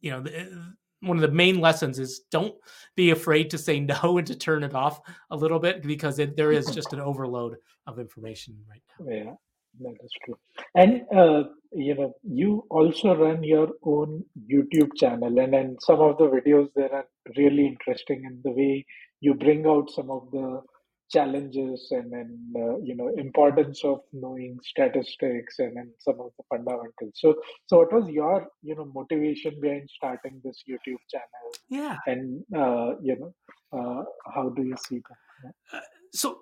you 0.00 0.10
know 0.10 0.20
the, 0.20 0.74
one 1.00 1.16
of 1.16 1.22
the 1.22 1.34
main 1.36 1.60
lessons 1.60 1.98
is 1.98 2.22
don't 2.30 2.54
be 2.94 3.10
afraid 3.10 3.50
to 3.50 3.58
say 3.58 3.80
no 4.04 4.18
and 4.18 4.26
to 4.26 4.34
turn 4.34 4.62
it 4.62 4.74
off 4.74 5.00
a 5.30 5.36
little 5.36 5.58
bit 5.58 5.82
because 5.82 6.18
it, 6.18 6.36
there 6.36 6.52
is 6.52 6.66
just 6.74 6.92
an 6.92 7.00
overload 7.00 7.56
of 7.86 7.98
information 7.98 8.56
right 8.68 8.82
now. 8.98 9.12
Yeah, 9.12 9.32
that 9.80 9.96
is 10.02 10.10
true. 10.24 10.38
And 10.74 11.02
uh, 11.14 11.44
you 11.72 11.94
know, 11.94 12.14
you 12.22 12.64
also 12.70 13.14
run 13.14 13.42
your 13.42 13.68
own 13.84 14.24
YouTube 14.50 14.90
channel, 14.96 15.38
and 15.38 15.54
and 15.54 15.78
some 15.80 16.00
of 16.00 16.18
the 16.18 16.28
videos 16.28 16.68
there 16.74 16.92
are 16.92 17.06
really 17.36 17.66
interesting 17.66 18.24
in 18.24 18.40
the 18.44 18.52
way 18.52 18.86
you 19.20 19.34
bring 19.34 19.66
out 19.66 19.90
some 19.90 20.10
of 20.10 20.30
the 20.30 20.62
challenges 21.10 21.86
and 21.92 22.12
then 22.12 22.52
uh, 22.56 22.78
you 22.82 22.96
know 22.96 23.08
importance 23.16 23.82
of 23.84 24.00
knowing 24.12 24.58
statistics 24.64 25.58
and 25.60 25.76
then 25.76 25.92
some 26.00 26.20
of 26.20 26.30
the 26.36 26.44
fundamentals. 26.50 27.12
So 27.14 27.36
so 27.66 27.78
what 27.78 27.92
was 27.92 28.08
your 28.08 28.48
you 28.62 28.74
know 28.74 28.90
motivation 28.94 29.58
behind 29.60 29.88
starting 29.94 30.40
this 30.44 30.62
youtube 30.68 31.02
channel? 31.10 31.46
Yeah. 31.68 31.96
And 32.06 32.42
uh, 32.54 32.96
you 33.02 33.16
know 33.20 33.34
uh, 33.72 34.04
how 34.34 34.48
do 34.50 34.62
you 34.62 34.76
see 34.88 35.00
that? 35.08 35.54
Uh, 35.72 35.80
so 36.12 36.40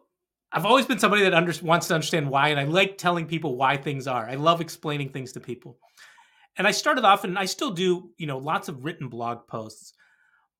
i've 0.55 0.64
always 0.64 0.86
been 0.86 0.98
somebody 0.98 1.22
that 1.22 1.34
under, 1.34 1.52
wants 1.62 1.88
to 1.88 1.94
understand 1.94 2.28
why 2.28 2.48
and 2.48 2.59
i 2.59 2.64
like 2.64 2.96
telling 2.96 3.26
people 3.26 3.57
why 3.57 3.76
things 3.76 4.07
are 4.07 4.28
i 4.28 4.34
love 4.34 4.61
explaining 4.62 5.11
things 5.11 5.32
to 5.32 5.40
people 5.40 5.76
and 6.57 6.66
i 6.66 6.70
started 6.70 7.05
off 7.05 7.24
and 7.24 7.38
i 7.38 7.44
still 7.44 7.70
do 7.70 8.11
you 8.16 8.26
know 8.26 8.38
lots 8.38 8.68
of 8.68 8.84
written 8.84 9.09
blog 9.09 9.46
posts 9.46 9.92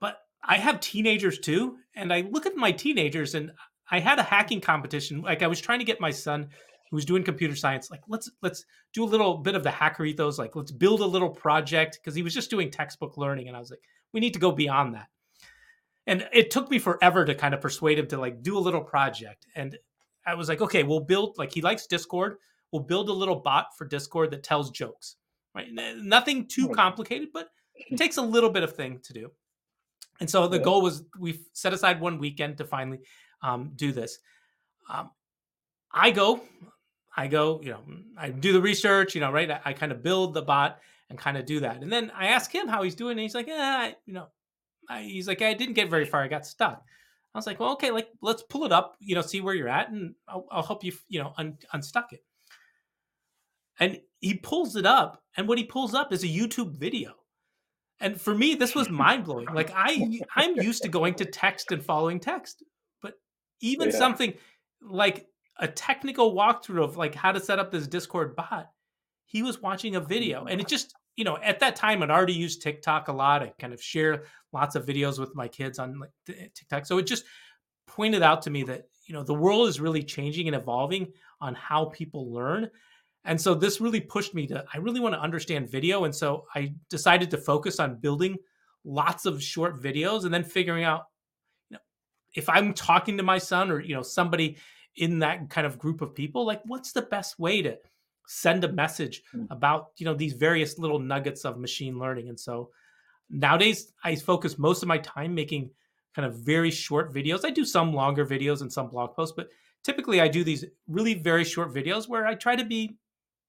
but 0.01 0.19
I 0.47 0.59
have 0.59 0.81
teenagers 0.81 1.39
too, 1.39 1.79
and 1.95 2.13
I 2.13 2.23
look 2.31 2.47
at 2.47 2.57
my 2.57 2.73
teenagers 2.73 3.35
and 3.35 3.51
I 3.91 4.01
had 4.01 4.19
a 4.19 4.23
hacking 4.23 4.61
competition. 4.61 5.23
Like 5.23 5.43
I 5.43 5.47
was 5.47 5.61
trying 5.61 5.79
to 5.79 5.85
get 5.85 6.01
my 6.01 6.11
son 6.11 6.49
who 6.91 6.97
was 6.97 7.05
doing 7.05 7.25
computer 7.25 7.57
science, 7.57 7.91
like 7.91 8.03
let's 8.09 8.31
let's 8.43 8.65
do 8.93 9.05
a 9.05 9.07
little 9.07 9.39
bit 9.39 9.55
of 9.55 9.63
the 9.63 9.71
hacker 9.71 10.05
ethos, 10.05 10.39
like 10.39 10.55
let's 10.55 10.71
build 10.71 11.01
a 11.01 11.07
little 11.07 11.31
project 11.31 11.99
because 12.01 12.15
he 12.15 12.23
was 12.23 12.35
just 12.35 12.51
doing 12.51 12.71
textbook 12.71 13.17
learning, 13.17 13.49
and 13.49 13.57
I 13.57 13.61
was 13.61 13.71
like, 13.71 13.81
we 14.13 14.21
need 14.21 14.35
to 14.35 14.41
go 14.41 14.53
beyond 14.53 14.95
that. 14.95 15.09
And 16.07 16.29
it 16.33 16.51
took 16.51 16.71
me 16.71 16.79
forever 16.79 17.25
to 17.25 17.35
kind 17.35 17.55
of 17.55 17.61
persuade 17.61 17.99
him 17.99 18.07
to 18.09 18.19
like 18.19 18.43
do 18.43 18.59
a 18.59 18.61
little 18.61 18.83
project. 18.83 19.47
And 19.55 19.79
I 20.27 20.35
was 20.35 20.49
like, 20.49 20.61
okay, 20.61 20.83
we'll 20.83 21.01
build 21.01 21.39
like 21.39 21.53
he 21.53 21.63
likes 21.63 21.87
Discord. 21.87 22.37
We'll 22.73 22.83
build 22.83 23.09
a 23.09 23.13
little 23.13 23.37
bot 23.37 23.77
for 23.77 23.87
Discord 23.87 24.31
that 24.33 24.43
tells 24.43 24.71
jokes. 24.71 25.17
Right, 25.55 25.69
nothing 25.73 26.49
too 26.49 26.69
complicated, 26.71 27.29
but 27.33 27.49
it 27.77 27.97
takes 27.97 28.17
a 28.17 28.23
little 28.23 28.51
bit 28.51 28.65
of 28.65 28.75
thing 28.75 28.99
to 29.05 29.13
do. 29.13 29.31
And 30.19 30.29
so 30.29 30.49
the 30.49 30.59
goal 30.59 30.83
was 30.83 31.05
we 31.19 31.43
set 31.53 31.73
aside 31.73 32.01
one 32.01 32.19
weekend 32.19 32.59
to 32.59 32.65
finally 32.65 32.99
um, 33.41 33.71
do 33.77 33.93
this. 33.93 34.19
Um, 34.91 35.11
I 35.93 36.11
go, 36.11 36.41
I 37.17 37.29
go, 37.29 37.61
you 37.63 37.71
know, 37.71 37.81
I 38.19 38.31
do 38.31 38.53
the 38.53 38.61
research, 38.61 39.15
you 39.15 39.21
know, 39.21 39.31
right? 39.31 39.49
I, 39.49 39.61
I 39.67 39.73
kind 39.75 39.93
of 39.93 40.03
build 40.03 40.35
the 40.35 40.43
bot 40.43 40.81
and 41.09 41.19
kind 41.19 41.37
of 41.37 41.47
do 41.47 41.61
that. 41.61 41.83
And 41.83 41.93
then 41.93 42.11
I 42.17 42.29
ask 42.29 42.53
him 42.53 42.67
how 42.67 42.83
he's 42.83 42.97
doing. 42.97 43.13
And 43.13 43.21
he's 43.21 43.35
like, 43.35 43.47
yeah, 43.47 43.93
you 44.07 44.15
know, 44.15 44.27
I, 44.89 45.03
he's 45.03 45.29
like, 45.29 45.43
I 45.43 45.55
didn't 45.55 45.75
get 45.75 45.91
very 45.91 46.05
far. 46.05 46.23
I 46.23 46.29
got 46.29 46.47
stuck. 46.47 46.83
I 47.35 47.39
was 47.39 47.47
like, 47.47 47.59
well, 47.59 47.73
okay, 47.73 47.91
like 47.91 48.09
let's 48.23 48.43
pull 48.43 48.65
it 48.65 48.73
up, 48.73 48.97
you 49.01 49.15
know, 49.15 49.23
see 49.23 49.41
where 49.41 49.55
you're 49.55 49.69
at, 49.69 49.91
and 49.91 50.15
I'll, 50.29 50.47
I'll 50.51 50.63
help 50.63 50.85
you, 50.85 50.93
you 51.09 51.21
know, 51.21 51.33
un- 51.37 51.59
unstuck 51.73 52.13
it. 52.13 52.25
And 53.81 54.01
he 54.21 54.35
pulls 54.35 54.77
it 54.77 54.87
up, 54.87 55.21
and 55.37 55.49
what 55.49 55.59
he 55.59 55.65
pulls 55.65 55.95
up 55.95 56.13
is 56.13 56.23
a 56.23 56.29
YouTube 56.29 56.77
video. 56.77 57.15
And 58.01 58.21
for 58.21 58.35
me, 58.35 58.55
this 58.55 58.75
was 58.75 58.89
mind 59.05 59.25
blowing. 59.25 59.47
Like 59.53 59.73
I, 59.75 60.21
I'm 60.37 60.57
used 60.57 60.83
to 60.85 60.89
going 60.89 61.15
to 61.15 61.25
text 61.25 61.73
and 61.73 61.85
following 61.85 62.21
text 62.21 62.63
but 63.05 63.15
even 63.61 63.91
yeah. 63.91 63.99
something 63.99 64.33
like 64.81 65.27
a 65.59 65.69
technical 65.69 66.35
walkthrough 66.35 66.83
of 66.83 66.97
like 66.97 67.15
how 67.15 67.31
to 67.31 67.39
set 67.39 67.59
up 67.59 67.71
this 67.71 67.87
Discord 67.87 68.35
bot, 68.35 68.71
he 69.27 69.43
was 69.43 69.61
watching 69.61 69.95
a 69.95 70.01
video 70.01 70.47
and 70.47 70.59
it 70.59 70.67
just, 70.67 70.95
you 71.17 71.25
know, 71.25 71.39
at 71.43 71.61
that 71.61 71.77
time 71.77 72.03
I'd 72.03 72.11
already 72.11 72.33
used 72.33 72.63
TikTok 72.63 73.09
a 73.09 73.13
lot. 73.13 73.43
I 73.43 73.53
kind 73.59 73.73
of 73.73 73.83
share 73.83 74.25
lots 74.53 74.75
of 74.75 74.87
videos 74.87 75.19
with 75.19 75.35
my 75.35 75.49
kids 75.49 75.79
on 75.79 75.99
like 76.01 76.11
eh, 76.29 76.49
TikTok. 76.55 76.87
So 76.87 76.99
it 76.99 77.07
just 77.07 77.25
pointed 77.87 78.23
out 78.23 78.43
to 78.43 78.51
me 78.51 78.63
that, 78.65 78.89
you 79.07 79.15
know, 79.15 79.23
the 79.23 79.35
world 79.35 79.69
is 79.69 79.81
really 79.81 80.03
changing 80.03 80.49
and 80.49 80.57
evolving 80.57 81.13
on 81.41 81.55
how 81.55 81.87
people 81.87 82.33
learn. 82.33 82.71
And 83.25 83.41
so 83.41 83.55
this 83.55 83.81
really 83.81 84.01
pushed 84.01 84.35
me 84.35 84.47
to, 84.49 84.65
I 84.73 84.79
really 84.79 85.01
want 85.01 85.15
to 85.15 85.21
understand 85.21 85.71
video. 85.71 86.05
And 86.05 86.15
so 86.15 86.47
I 86.55 86.75
decided 86.91 87.31
to 87.31 87.39
focus 87.39 87.81
on 87.81 87.97
building 87.97 88.37
lots 88.85 89.25
of 89.25 89.43
short 89.43 89.83
videos 89.83 90.25
and 90.25 90.35
then 90.35 90.45
figuring 90.45 90.85
out 90.85 91.05
if 92.35 92.49
I'm 92.49 92.75
talking 92.75 93.17
to 93.17 93.23
my 93.23 93.39
son 93.39 93.71
or 93.71 93.81
you 93.81 93.95
know 93.95 94.03
somebody 94.03 94.59
in 94.97 95.21
that 95.21 95.51
kind 95.51 95.67
of 95.67 95.79
group 95.79 96.03
of 96.03 96.15
people, 96.15 96.45
like 96.45 96.61
what's 96.67 96.93
the 96.93 97.03
best 97.03 97.39
way 97.39 97.63
to 97.63 97.79
send 98.27 98.65
a 98.65 98.73
message 98.73 99.23
mm. 99.35 99.47
about 99.51 99.89
you 99.97 100.05
know 100.05 100.15
these 100.15 100.33
various 100.33 100.79
little 100.79 100.99
nuggets 100.99 101.45
of 101.45 101.59
machine 101.59 101.99
learning? 101.99 102.29
And 102.29 102.39
so 102.39 102.71
nowadays 103.31 103.93
I 104.03 104.17
focus 104.17 104.59
most 104.59 104.83
of 104.83 104.89
my 104.89 104.99
time 104.99 105.35
making 105.35 105.71
kind 106.15 106.27
of 106.27 106.37
very 106.37 106.71
short 106.71 107.13
videos. 107.13 107.45
I 107.45 107.51
do 107.51 107.65
some 107.65 107.93
longer 107.93 108.25
videos 108.25 108.61
and 108.61 108.73
some 108.73 108.89
blog 108.89 109.15
posts, 109.15 109.35
but 109.37 109.49
typically 109.83 110.21
I 110.21 110.29
do 110.29 110.45
these 110.45 110.65
really 110.87 111.15
very 111.15 111.45
short 111.45 111.75
videos 111.75 112.09
where 112.09 112.27
I 112.27 112.35
try 112.35 112.57
to 112.57 112.65
be 112.65 112.97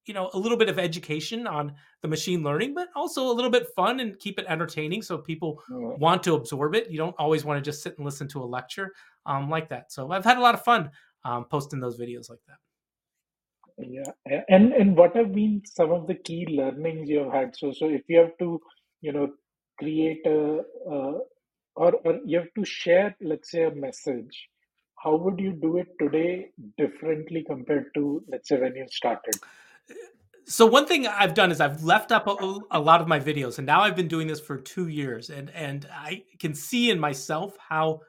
you 0.06 0.14
know 0.14 0.30
a 0.34 0.38
little 0.38 0.58
bit 0.58 0.70
of 0.70 0.78
education 0.80 1.48
on 1.48 1.74
the 2.02 2.08
machine 2.08 2.44
learning 2.44 2.74
but 2.74 2.90
also 2.96 3.30
a 3.30 3.34
little 3.34 3.52
bit 3.52 3.68
fun 3.76 4.00
and 4.00 4.18
keep 4.20 4.40
it 4.40 4.46
entertaining 4.48 5.02
so 5.02 5.18
people 5.18 5.62
want 5.70 6.24
to 6.24 6.36
absorb 6.36 6.76
it 6.76 6.90
you 6.90 6.98
don't 6.98 7.16
always 7.18 7.44
want 7.44 7.58
to 7.58 7.68
just 7.68 7.82
sit 7.82 7.98
and 7.98 8.06
listen 8.06 8.28
to 8.28 8.42
a 8.42 8.46
lecture 8.46 8.94
um, 9.26 9.50
like 9.50 9.70
that 9.70 9.92
so 9.92 10.12
i've 10.12 10.24
had 10.24 10.38
a 10.38 10.42
lot 10.42 10.54
of 10.54 10.64
fun 10.64 10.90
um, 11.24 11.46
posting 11.46 11.80
those 11.80 12.00
videos 12.00 12.30
like 12.30 12.40
that 12.48 12.58
yeah 13.78 14.42
and 14.50 14.74
and 14.74 14.96
what 14.96 15.16
have 15.16 15.34
been 15.34 15.62
some 15.66 15.92
of 15.92 16.08
the 16.08 16.16
key 16.16 16.46
learnings 16.50 17.10
you 17.10 17.20
have 17.20 17.34
had? 17.34 17.56
So 17.56 17.72
so 17.72 17.90
if 17.90 18.04
you 18.08 18.20
have 18.20 18.38
to 18.40 18.62
you 19.02 19.12
know 19.12 19.34
create 19.78 20.26
a 20.26 20.62
or, 21.76 21.94
or 22.06 22.20
you 22.26 22.40
have 22.40 22.54
to 22.56 22.66
share 22.66 23.16
let's 23.22 23.52
say 23.52 23.64
a 23.64 23.76
message 23.76 24.48
how 25.06 25.16
would 25.16 25.40
you 25.40 25.52
do 25.52 25.78
it 25.78 25.88
today 26.00 26.48
differently 26.78 27.44
compared 27.48 27.94
to 27.94 28.24
let's 28.28 28.50
say 28.50 28.60
when 28.60 28.76
you 28.76 28.88
started? 28.90 29.36
So 30.48 30.66
one 30.66 30.86
thing 30.86 31.08
I've 31.08 31.34
done 31.34 31.52
is 31.52 31.62
I've 31.62 31.84
left 31.84 32.12
up 32.12 32.28
a, 32.28 32.60
a, 32.72 32.80
lot 32.80 33.02
of 33.02 33.08
my 33.08 33.20
videos, 33.20 33.58
and 33.58 33.66
now 33.66 33.82
I've 33.82 33.96
been 33.96 34.08
doing 34.08 34.28
this 34.28 34.40
for 34.40 34.58
two 34.58 34.88
years, 34.88 35.30
and 35.30 35.50
and 35.52 35.88
I 35.92 36.24
can 36.40 36.54
see 36.54 36.92
in 36.92 37.00
myself 37.00 37.56
how 37.70 38.02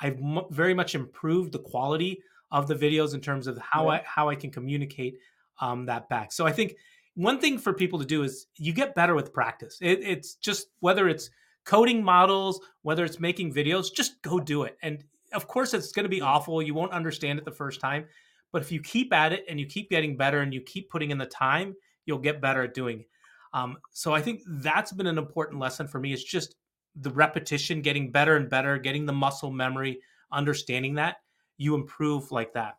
I've 0.00 0.16
m- 0.16 0.46
very 0.50 0.74
much 0.74 0.94
improved 0.94 1.52
the 1.52 1.60
quality 1.60 2.20
of 2.54 2.68
the 2.68 2.74
videos 2.74 3.14
in 3.14 3.20
terms 3.20 3.48
of 3.48 3.58
how 3.58 3.88
right. 3.88 4.00
I 4.00 4.04
how 4.06 4.28
I 4.28 4.36
can 4.36 4.50
communicate 4.50 5.18
um, 5.60 5.84
that 5.86 6.08
back. 6.08 6.32
So 6.32 6.46
I 6.46 6.52
think 6.52 6.76
one 7.16 7.40
thing 7.40 7.58
for 7.58 7.72
people 7.72 7.98
to 7.98 8.04
do 8.04 8.22
is 8.22 8.46
you 8.56 8.72
get 8.72 8.94
better 8.94 9.14
with 9.14 9.32
practice. 9.32 9.76
It, 9.80 9.98
it's 10.02 10.36
just 10.36 10.68
whether 10.78 11.08
it's 11.08 11.30
coding 11.64 12.02
models, 12.02 12.60
whether 12.82 13.04
it's 13.04 13.18
making 13.18 13.52
videos, 13.52 13.92
just 13.92 14.22
go 14.22 14.38
do 14.38 14.62
it. 14.62 14.78
And 14.82 15.02
of 15.32 15.48
course, 15.48 15.74
it's 15.74 15.90
going 15.90 16.04
to 16.04 16.08
be 16.08 16.20
awful. 16.20 16.62
You 16.62 16.74
won't 16.74 16.92
understand 16.92 17.40
it 17.40 17.44
the 17.44 17.50
first 17.50 17.80
time, 17.80 18.06
but 18.52 18.62
if 18.62 18.70
you 18.70 18.80
keep 18.80 19.12
at 19.12 19.32
it 19.32 19.44
and 19.48 19.58
you 19.58 19.66
keep 19.66 19.90
getting 19.90 20.16
better 20.16 20.40
and 20.42 20.54
you 20.54 20.60
keep 20.60 20.90
putting 20.90 21.10
in 21.10 21.18
the 21.18 21.26
time, 21.26 21.74
you'll 22.06 22.18
get 22.18 22.40
better 22.40 22.62
at 22.62 22.74
doing 22.74 23.00
it. 23.00 23.08
Um, 23.52 23.78
so 23.90 24.14
I 24.14 24.22
think 24.22 24.42
that's 24.46 24.92
been 24.92 25.06
an 25.08 25.18
important 25.18 25.58
lesson 25.60 25.88
for 25.88 25.98
me. 25.98 26.12
It's 26.12 26.22
just 26.22 26.54
the 26.94 27.10
repetition, 27.10 27.82
getting 27.82 28.12
better 28.12 28.36
and 28.36 28.48
better, 28.48 28.78
getting 28.78 29.06
the 29.06 29.12
muscle 29.12 29.50
memory, 29.50 30.00
understanding 30.30 30.94
that 30.94 31.16
you 31.56 31.74
improve 31.74 32.32
like 32.32 32.52
that. 32.54 32.78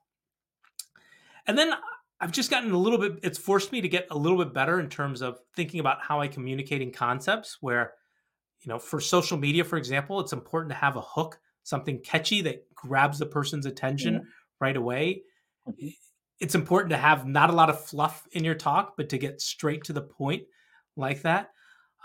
And 1.47 1.57
then 1.57 1.73
I've 2.19 2.31
just 2.31 2.49
gotten 2.49 2.71
a 2.71 2.77
little 2.77 2.97
bit, 2.97 3.19
it's 3.23 3.37
forced 3.37 3.71
me 3.71 3.81
to 3.81 3.89
get 3.89 4.07
a 4.09 4.17
little 4.17 4.37
bit 4.37 4.53
better 4.53 4.79
in 4.79 4.89
terms 4.89 5.21
of 5.21 5.39
thinking 5.55 5.79
about 5.79 6.01
how 6.01 6.21
I 6.21 6.27
communicate 6.27 6.81
in 6.81 6.91
concepts 6.91 7.57
where, 7.61 7.93
you 8.61 8.69
know, 8.69 8.79
for 8.79 8.99
social 8.99 9.37
media, 9.37 9.63
for 9.63 9.77
example, 9.77 10.19
it's 10.19 10.33
important 10.33 10.71
to 10.71 10.77
have 10.77 10.95
a 10.95 11.01
hook, 11.01 11.39
something 11.63 11.99
catchy 11.99 12.41
that 12.41 12.73
grabs 12.73 13.19
the 13.19 13.25
person's 13.25 13.65
attention 13.65 14.25
right 14.59 14.77
away. 14.77 15.23
Mm-hmm. 15.67 15.89
It's 16.39 16.55
important 16.55 16.91
to 16.91 16.97
have 16.97 17.25
not 17.25 17.49
a 17.49 17.53
lot 17.53 17.69
of 17.69 17.83
fluff 17.83 18.27
in 18.31 18.43
your 18.43 18.55
talk, 18.55 18.95
but 18.97 19.09
to 19.09 19.17
get 19.17 19.41
straight 19.41 19.83
to 19.85 19.93
the 19.93 20.01
point 20.01 20.43
like 20.95 21.21
that. 21.21 21.51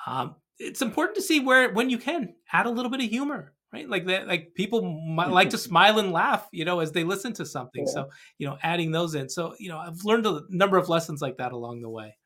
Um, 0.06 0.36
it's 0.58 0.82
important 0.82 1.16
to 1.16 1.22
see 1.22 1.40
where, 1.40 1.72
when 1.72 1.88
you 1.88 1.98
can, 1.98 2.34
add 2.52 2.66
a 2.66 2.70
little 2.70 2.90
bit 2.90 3.02
of 3.02 3.08
humor 3.08 3.54
right? 3.72 3.88
Like 3.88 4.06
that 4.06 4.26
like 4.26 4.54
people 4.54 4.82
might 4.82 5.30
like 5.30 5.50
to 5.50 5.58
smile 5.58 5.98
and 5.98 6.12
laugh 6.12 6.48
you 6.52 6.64
know 6.64 6.80
as 6.80 6.92
they 6.92 7.04
listen 7.04 7.32
to 7.34 7.46
something. 7.46 7.84
Yeah. 7.86 7.92
so 7.92 8.08
you 8.38 8.46
know 8.46 8.58
adding 8.62 8.90
those 8.90 9.14
in. 9.14 9.28
So 9.28 9.54
you 9.58 9.68
know 9.68 9.78
i've 9.78 10.04
learned 10.04 10.26
a 10.26 10.42
number 10.48 10.76
of 10.76 10.88
lessons 10.88 11.20
like 11.22 11.38
that 11.38 11.52
along 11.52 11.82
the 11.82 11.90
way. 11.90 12.16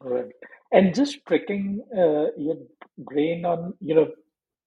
Right 0.00 0.32
and 0.72 0.94
just 0.94 1.24
tricking 1.26 1.82
uh, 1.96 2.26
your 2.36 2.56
brain 2.98 3.44
on 3.44 3.74
you 3.80 3.94
know 3.94 4.08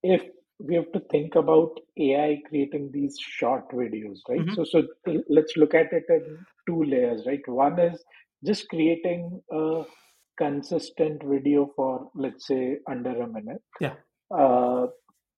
if 0.04 0.24
we 0.60 0.76
have 0.76 0.92
to 0.92 1.00
think 1.12 1.36
about 1.36 1.72
ai 1.98 2.40
creating 2.48 2.90
these 2.92 3.18
short 3.20 3.70
videos 3.72 4.20
right? 4.30 4.40
Mm-hmm. 4.40 4.54
so 4.54 4.64
so 4.64 4.84
let's 5.30 5.58
look 5.58 5.74
at 5.74 5.92
it 5.92 6.06
in 6.10 6.38
two 6.68 6.84
layers 6.84 7.24
right? 7.26 7.42
One 7.48 7.80
is 7.80 8.04
just 8.46 8.68
creating 8.70 9.42
a 9.52 9.84
consistent 10.38 11.22
video 11.24 11.72
for 11.76 12.10
let's 12.16 12.48
say 12.48 12.78
under 12.90 13.22
a 13.22 13.28
minute. 13.28 13.62
Yeah. 13.80 13.96
Uh, 14.36 14.88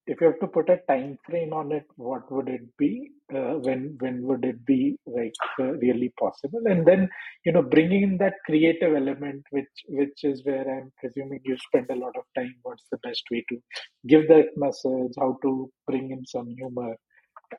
if 0.06 0.20
you 0.20 0.26
have 0.28 0.40
to 0.40 0.46
put 0.46 0.68
a 0.70 0.78
time 0.88 1.18
frame 1.26 1.52
on 1.52 1.72
it, 1.72 1.86
what 1.96 2.30
would 2.30 2.48
it 2.48 2.62
be? 2.76 3.10
Uh, 3.34 3.54
when 3.66 3.96
when 4.00 4.22
would 4.22 4.44
it 4.44 4.64
be 4.66 4.96
like 5.06 5.32
uh, 5.60 5.72
really 5.84 6.12
possible? 6.18 6.62
And 6.66 6.86
then 6.86 7.08
you 7.44 7.52
know 7.52 7.62
bringing 7.62 8.02
in 8.02 8.18
that 8.18 8.34
creative 8.46 8.94
element, 8.94 9.44
which 9.50 9.74
which 9.88 10.24
is 10.24 10.44
where 10.44 10.66
I'm 10.76 10.92
presuming 10.98 11.40
you 11.44 11.56
spend 11.58 11.90
a 11.90 11.96
lot 11.96 12.16
of 12.16 12.24
time. 12.36 12.54
What's 12.62 12.86
the 12.90 12.98
best 13.02 13.22
way 13.30 13.44
to 13.50 13.58
give 14.06 14.28
that 14.28 14.48
message? 14.56 15.14
How 15.18 15.38
to 15.42 15.70
bring 15.86 16.10
in 16.10 16.26
some 16.26 16.48
humor? 16.48 16.96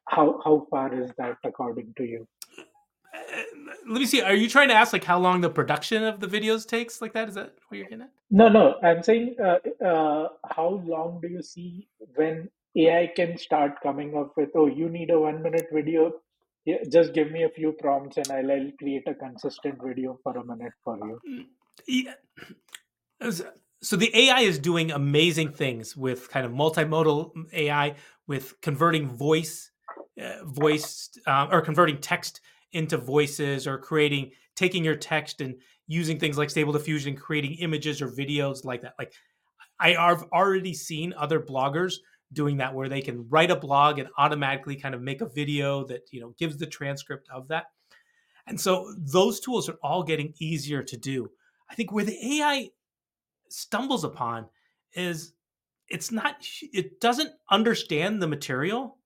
How 0.10 0.40
how 0.46 0.68
far 0.70 0.94
is 0.94 1.12
that 1.18 1.38
according 1.46 1.94
to 1.98 2.06
you? 2.06 2.28
Let 3.88 4.00
me 4.00 4.06
see. 4.06 4.22
Are 4.22 4.34
you 4.34 4.50
trying 4.50 4.70
to 4.70 4.74
ask 4.74 4.94
like 4.94 5.04
how 5.04 5.20
long 5.20 5.42
the 5.42 5.50
production 5.50 6.04
of 6.04 6.20
the 6.20 6.28
videos 6.28 6.68
takes? 6.68 7.02
Like 7.02 7.14
that? 7.14 7.30
Is 7.30 7.36
that 7.36 7.54
what 7.68 7.78
you're 7.78 7.86
getting 7.86 8.04
at? 8.04 8.12
No, 8.30 8.50
no. 8.50 8.76
I'm 8.84 9.04
saying 9.04 9.36
uh, 9.44 9.58
uh, 9.84 10.30
how 10.50 10.82
long 10.86 11.20
do 11.22 11.28
you 11.28 11.42
see 11.42 11.88
when 12.16 12.50
AI 12.76 13.12
can 13.16 13.38
start 13.38 13.82
coming 13.82 14.16
up 14.18 14.34
with? 14.38 14.50
Oh, 14.56 14.68
you 14.68 14.90
need 14.90 15.10
a 15.12 15.20
one 15.20 15.42
minute 15.42 15.68
video. 15.72 16.14
Yeah, 16.66 16.78
just 16.90 17.14
give 17.14 17.32
me 17.32 17.44
a 17.44 17.50
few 17.50 17.74
prompts 17.74 18.18
and 18.18 18.32
I'll, 18.32 18.52
I'll 18.52 18.72
create 18.80 19.08
a 19.08 19.14
consistent 19.14 19.76
video 19.84 20.20
for 20.24 20.36
a 20.36 20.44
minute 20.44 20.74
for 20.84 20.98
you. 20.98 21.20
Mm, 21.30 21.46
yeah. 21.88 23.32
So 23.84 23.96
the 23.96 24.10
AI 24.18 24.40
is 24.40 24.58
doing 24.58 24.92
amazing 24.92 25.52
things 25.52 25.96
with 25.96 26.30
kind 26.30 26.44
of 26.44 26.52
multimodal 26.52 27.34
AI, 27.54 27.96
with 28.26 28.60
converting 28.62 29.10
voice, 29.10 29.70
uh, 30.20 30.44
voice, 30.44 31.12
uh, 31.28 31.48
or 31.52 31.62
converting 31.62 32.00
text 32.00 32.42
into 32.72 32.98
voices 32.98 33.68
or 33.68 33.78
creating 33.78 34.32
taking 34.56 34.84
your 34.84 34.96
text 34.96 35.42
and 35.42 35.56
using 35.88 36.20
things 36.20 36.38
like 36.38 36.50
stable 36.50 36.74
diffusion 36.74 37.16
creating 37.16 37.54
images 37.60 38.02
or 38.02 38.10
videos 38.10 38.66
like 38.66 38.82
that. 38.82 38.94
Like 38.98 39.14
i 39.80 39.90
have 39.90 40.24
already 40.32 40.74
seen 40.74 41.14
other 41.18 41.40
bloggers 41.40 41.96
doing 42.32 42.58
that 42.58 42.74
where 42.74 42.90
they 42.90 43.02
can 43.02 43.28
write 43.30 43.52
a 43.52 43.56
blog 43.56 44.00
and 44.00 44.10
automatically 44.18 44.76
kind 44.76 44.96
of 44.96 45.02
make 45.02 45.22
a 45.22 45.30
video 45.30 45.84
that 45.86 46.02
you 46.12 46.22
know 46.22 46.34
gives 46.38 46.58
the 46.58 46.66
transcript 46.66 47.28
of 47.34 47.48
that. 47.48 47.66
And 48.48 48.60
so 48.60 48.94
those 48.98 49.40
tools 49.40 49.68
are 49.70 49.78
all 49.82 50.04
getting 50.04 50.34
easier 50.40 50.84
to 50.84 50.98
do. 50.98 51.30
I 51.70 51.76
think 51.76 51.92
where 51.92 52.04
the 52.04 52.40
ai 52.40 52.70
stumbles 53.50 54.04
upon 54.04 54.48
is 54.94 55.34
it's 55.88 56.12
not 56.12 56.36
it 56.62 57.00
doesn't 57.00 57.32
understand 57.50 58.22
the 58.22 58.28
material 58.28 58.98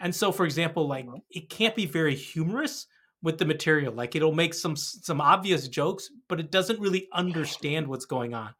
and 0.00 0.14
so, 0.14 0.32
for 0.32 0.44
example, 0.44 0.88
like 0.88 1.06
mm-hmm. 1.06 1.18
it 1.30 1.50
can't 1.50 1.76
be 1.76 1.86
very 1.86 2.14
humorous 2.14 2.86
with 3.22 3.38
the 3.38 3.44
material. 3.44 3.92
Like 3.92 4.16
it'll 4.16 4.32
make 4.32 4.54
some 4.54 4.76
some 4.76 5.20
obvious 5.20 5.68
jokes, 5.68 6.10
but 6.28 6.40
it 6.40 6.50
doesn't 6.50 6.80
really 6.80 7.08
understand 7.12 7.86
what's 7.86 8.06
going 8.06 8.34
on. 8.34 8.54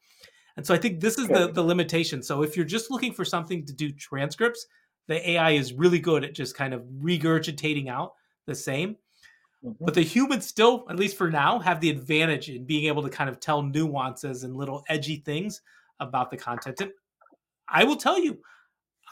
And 0.57 0.67
so 0.67 0.75
I 0.75 0.79
think 0.79 1.01
this 1.01 1.19
is 1.19 1.29
the 1.29 1.51
the 1.51 1.63
limitation. 1.63 2.23
So 2.23 2.43
if 2.43 2.57
you're 2.57 2.67
just 2.67 2.91
looking 2.91 3.13
for 3.13 3.25
something 3.25 3.65
to 3.67 3.73
do 3.73 3.91
transcripts, 3.91 4.67
the 5.09 5.31
AI 5.31 5.53
is 5.53 5.73
really 5.73 5.99
good 5.99 6.25
at 6.25 6.35
just 6.35 6.55
kind 6.55 6.75
of 6.75 6.83
regurgitating 7.03 7.89
out 7.89 8.13
the 8.47 8.55
same. 8.55 8.97
Mm-hmm. 9.65 9.85
But 9.85 9.95
the 9.95 10.03
humans 10.03 10.47
still, 10.47 10.87
at 10.91 10.97
least 10.97 11.17
for 11.17 11.31
now, 11.31 11.59
have 11.59 11.81
the 11.81 11.91
advantage 11.91 12.49
in 12.49 12.65
being 12.65 12.87
able 12.87 13.03
to 13.03 13.11
kind 13.11 13.31
of 13.31 13.41
tell 13.41 13.63
nuances 13.63 14.45
and 14.45 14.57
little 14.57 14.85
edgy 14.89 15.17
things 15.17 15.63
about 16.01 16.31
the 16.31 16.37
content. 16.37 16.81
And 16.81 16.91
I 17.69 17.85
will 17.85 17.97
tell 17.97 18.19
you, 18.19 18.39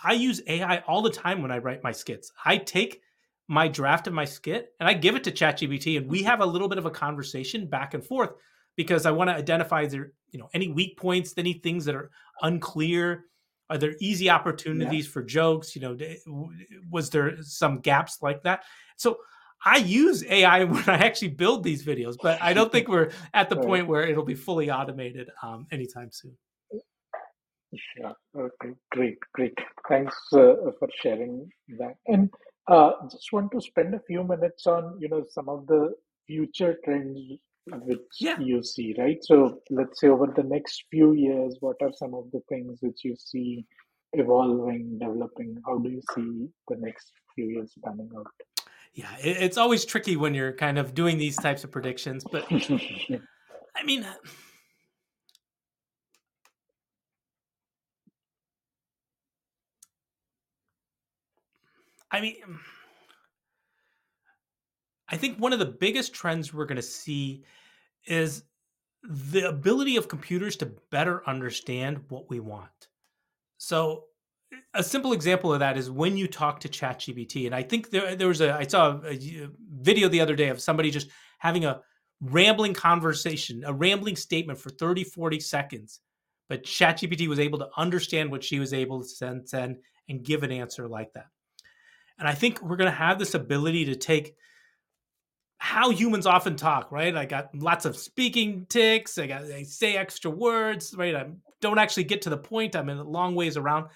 I 0.03 0.13
use 0.13 0.41
AI 0.47 0.79
all 0.87 1.03
the 1.03 1.11
time 1.11 1.43
when 1.43 1.51
I 1.51 1.59
write 1.59 1.83
my 1.83 1.93
skits. 1.93 2.33
I 2.45 2.59
take 2.59 3.03
my 3.49 3.67
draft 3.67 4.07
of 4.07 4.13
my 4.13 4.25
skit 4.25 4.75
and 4.79 4.89
I 4.89 4.93
give 4.93 5.17
it 5.17 5.25
to 5.25 5.33
ChatGPT 5.33 5.97
and 5.97 6.09
we 6.09 6.23
have 6.23 6.41
a 6.41 6.47
little 6.47 6.69
bit 6.69 6.79
of 6.79 6.87
a 6.87 6.91
conversation 6.91 7.67
back 7.67 7.95
and 7.95 8.05
forth 8.05 8.31
because 8.77 9.07
I 9.07 9.11
want 9.11 9.31
to 9.31 9.35
identify 9.35 9.87
there, 9.87 10.13
you 10.31 10.39
know, 10.39 10.49
any 10.55 10.69
weak 10.69 10.97
points, 10.99 11.35
any 11.37 11.55
things 11.55 11.85
that 11.87 11.95
are 11.95 12.11
unclear. 12.43 13.25
Are 13.71 13.79
there 13.79 13.95
easy 14.01 14.31
opportunities 14.31 15.07
yeah. 15.07 15.13
for 15.13 15.23
jokes? 15.23 15.75
You 15.75 15.83
know, 15.83 15.99
was 16.91 17.11
there 17.11 17.43
some 17.43 17.81
gaps 17.81 18.19
like 18.23 18.43
that? 18.45 18.65
So 18.97 19.19
I 19.65 19.79
use 19.79 20.25
AI 20.25 20.65
when 20.65 20.85
I 20.89 20.99
actually 20.99 21.29
build 21.29 21.65
these 21.65 21.85
videos, 21.85 22.17
but 22.23 22.41
I 22.41 22.53
don't 22.53 22.71
think 22.71 22.89
we're 22.89 23.11
at 23.35 23.49
the 23.49 23.57
point 23.57 23.87
where 23.87 24.07
it'll 24.07 24.25
be 24.25 24.35
fully 24.35 24.71
automated 24.71 25.31
um, 25.43 25.67
anytime 25.71 26.11
soon. 26.13 26.37
Yeah. 27.99 28.13
Okay. 28.37 28.75
Great. 28.93 29.19
Great. 29.35 29.59
Thanks 29.89 30.17
uh, 30.33 30.55
for 30.79 30.89
sharing 31.03 31.49
that. 31.79 31.95
And 32.07 32.31
uh, 32.67 32.93
just 33.11 33.33
want 33.33 33.51
to 33.53 33.61
spend 33.61 33.95
a 33.95 34.01
few 34.07 34.25
minutes 34.25 34.67
on 34.67 34.99
you 35.01 35.09
know 35.09 35.25
some 35.29 35.49
of 35.49 35.67
the 35.67 35.95
future 36.27 36.77
trends 36.85 37.19
which 37.71 38.01
yeah. 38.19 38.39
you 38.39 38.63
see, 38.63 38.95
right? 38.99 39.19
So 39.23 39.61
let's 39.71 40.01
say 40.01 40.09
over 40.09 40.27
the 40.35 40.43
next 40.43 40.85
few 40.91 41.13
years, 41.13 41.57
what 41.61 41.77
are 41.83 41.93
some 41.93 42.15
of 42.15 42.31
the 42.33 42.41
things 42.49 42.79
which 42.81 43.05
you 43.05 43.17
see 43.19 43.65
evolving, 44.13 44.99
developing? 44.99 45.57
How 45.67 45.79
do 45.79 45.91
you 45.91 46.01
see 46.15 46.49
the 46.69 46.77
next 46.77 47.13
few 47.35 47.47
years 47.47 47.75
panning 47.85 48.11
out? 48.17 48.27
Yeah, 48.95 49.15
it's 49.21 49.59
always 49.59 49.85
tricky 49.85 50.17
when 50.17 50.35
you're 50.35 50.53
kind 50.53 50.79
of 50.79 50.95
doing 50.95 51.19
these 51.19 51.37
types 51.37 51.63
of 51.63 51.71
predictions, 51.71 52.25
but 52.31 52.47
I 52.51 53.85
mean 53.85 54.07
I 62.11 62.21
mean, 62.21 62.37
I 65.09 65.17
think 65.17 65.39
one 65.39 65.53
of 65.53 65.59
the 65.59 65.67
biggest 65.67 66.15
trends 66.15 66.53
we're 66.53 66.67
going 66.67 66.77
to 66.77 66.83
see 66.83 67.45
is 68.07 68.45
the 69.03 69.49
ability 69.49 69.97
of 69.97 70.09
computers 70.09 70.57
to 70.57 70.73
better 70.91 71.23
understand 71.29 72.01
what 72.09 72.29
we 72.29 72.41
want. 72.41 72.89
So, 73.59 74.05
a 74.73 74.83
simple 74.83 75.13
example 75.13 75.53
of 75.53 75.61
that 75.61 75.77
is 75.77 75.91
when 75.91 76.17
you 76.17 76.27
talk 76.27 76.61
to 76.61 76.69
ChatGPT, 76.69 77.47
and 77.47 77.55
I 77.55 77.63
think 77.63 77.91
there 77.91 78.17
there 78.17 78.29
was 78.29 78.41
a 78.41 78.55
I 78.55 78.67
saw 78.67 79.01
a, 79.05 79.13
a 79.13 79.49
video 79.81 80.09
the 80.09 80.21
other 80.21 80.35
day 80.35 80.49
of 80.49 80.61
somebody 80.61 80.91
just 80.91 81.09
having 81.39 81.67
a 81.67 81.81
rambling 82.21 82.75
conversation, 82.75 83.63
a 83.67 83.73
rambling 83.73 84.17
statement 84.17 84.59
for 84.59 84.71
30, 84.71 85.05
40 85.05 85.41
seconds. 85.41 86.01
But 86.49 86.65
ChatGPT 86.65 87.29
was 87.29 87.39
able 87.39 87.59
to 87.59 87.69
understand 87.77 88.31
what 88.31 88.43
she 88.43 88.59
was 88.59 88.73
able 88.73 89.03
to 89.03 89.09
send, 89.09 89.49
send 89.49 89.77
and 90.09 90.25
give 90.25 90.43
an 90.43 90.51
answer 90.51 90.89
like 90.89 91.13
that. 91.13 91.27
And 92.19 92.27
I 92.27 92.35
think 92.35 92.61
we're 92.63 92.77
going 92.77 92.91
to 92.91 92.97
have 92.97 93.19
this 93.19 93.35
ability 93.35 93.87
to 93.87 93.97
take 93.97 94.35
how 95.59 95.91
humans 95.91 96.27
often 96.27 96.57
talk, 96.57 96.91
right? 96.93 97.17
I 97.17 97.25
got 97.25 97.55
lots 97.55 97.85
of 97.85 97.97
speaking 97.97 98.67
tics. 98.69 99.19
I 99.19 99.27
got 99.27 99.43
I 99.45 99.65
say 99.65 99.97
extra 99.97 100.31
words, 100.31 100.95
right? 100.97 101.15
I 101.15 101.27
don't 101.61 101.79
actually 101.79 102.05
get 102.05 102.23
to 102.23 102.31
the 102.31 102.37
point. 102.37 102.77
I'm 102.77 102.89
in 102.89 102.99
a 102.99 103.05
long 103.05 103.35
ways 103.35 103.57
around. 103.57 103.89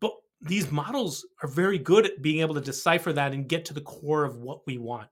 But 0.00 0.12
these 0.40 0.70
models 0.70 1.26
are 1.42 1.48
very 1.48 1.78
good 1.78 2.06
at 2.06 2.22
being 2.22 2.40
able 2.40 2.54
to 2.54 2.60
decipher 2.60 3.12
that 3.12 3.32
and 3.32 3.48
get 3.48 3.64
to 3.66 3.74
the 3.74 3.80
core 3.80 4.24
of 4.24 4.36
what 4.36 4.60
we 4.66 4.78
want. 4.78 5.08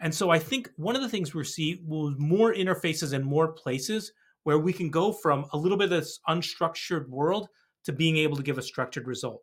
And 0.00 0.14
so 0.14 0.30
I 0.30 0.38
think 0.38 0.70
one 0.76 0.96
of 0.96 1.02
the 1.02 1.08
things 1.08 1.34
we 1.34 1.44
see 1.44 1.82
will 1.86 2.10
more 2.18 2.52
interfaces 2.52 3.12
and 3.12 3.24
more 3.24 3.48
places 3.52 4.12
where 4.44 4.58
we 4.58 4.72
can 4.72 4.90
go 4.90 5.12
from 5.12 5.46
a 5.52 5.56
little 5.56 5.78
bit 5.78 5.92
of 5.92 6.00
this 6.00 6.18
unstructured 6.28 7.08
world 7.08 7.48
to 7.84 7.92
being 7.92 8.16
able 8.16 8.36
to 8.36 8.42
give 8.42 8.58
a 8.58 8.62
structured 8.62 9.06
result. 9.06 9.42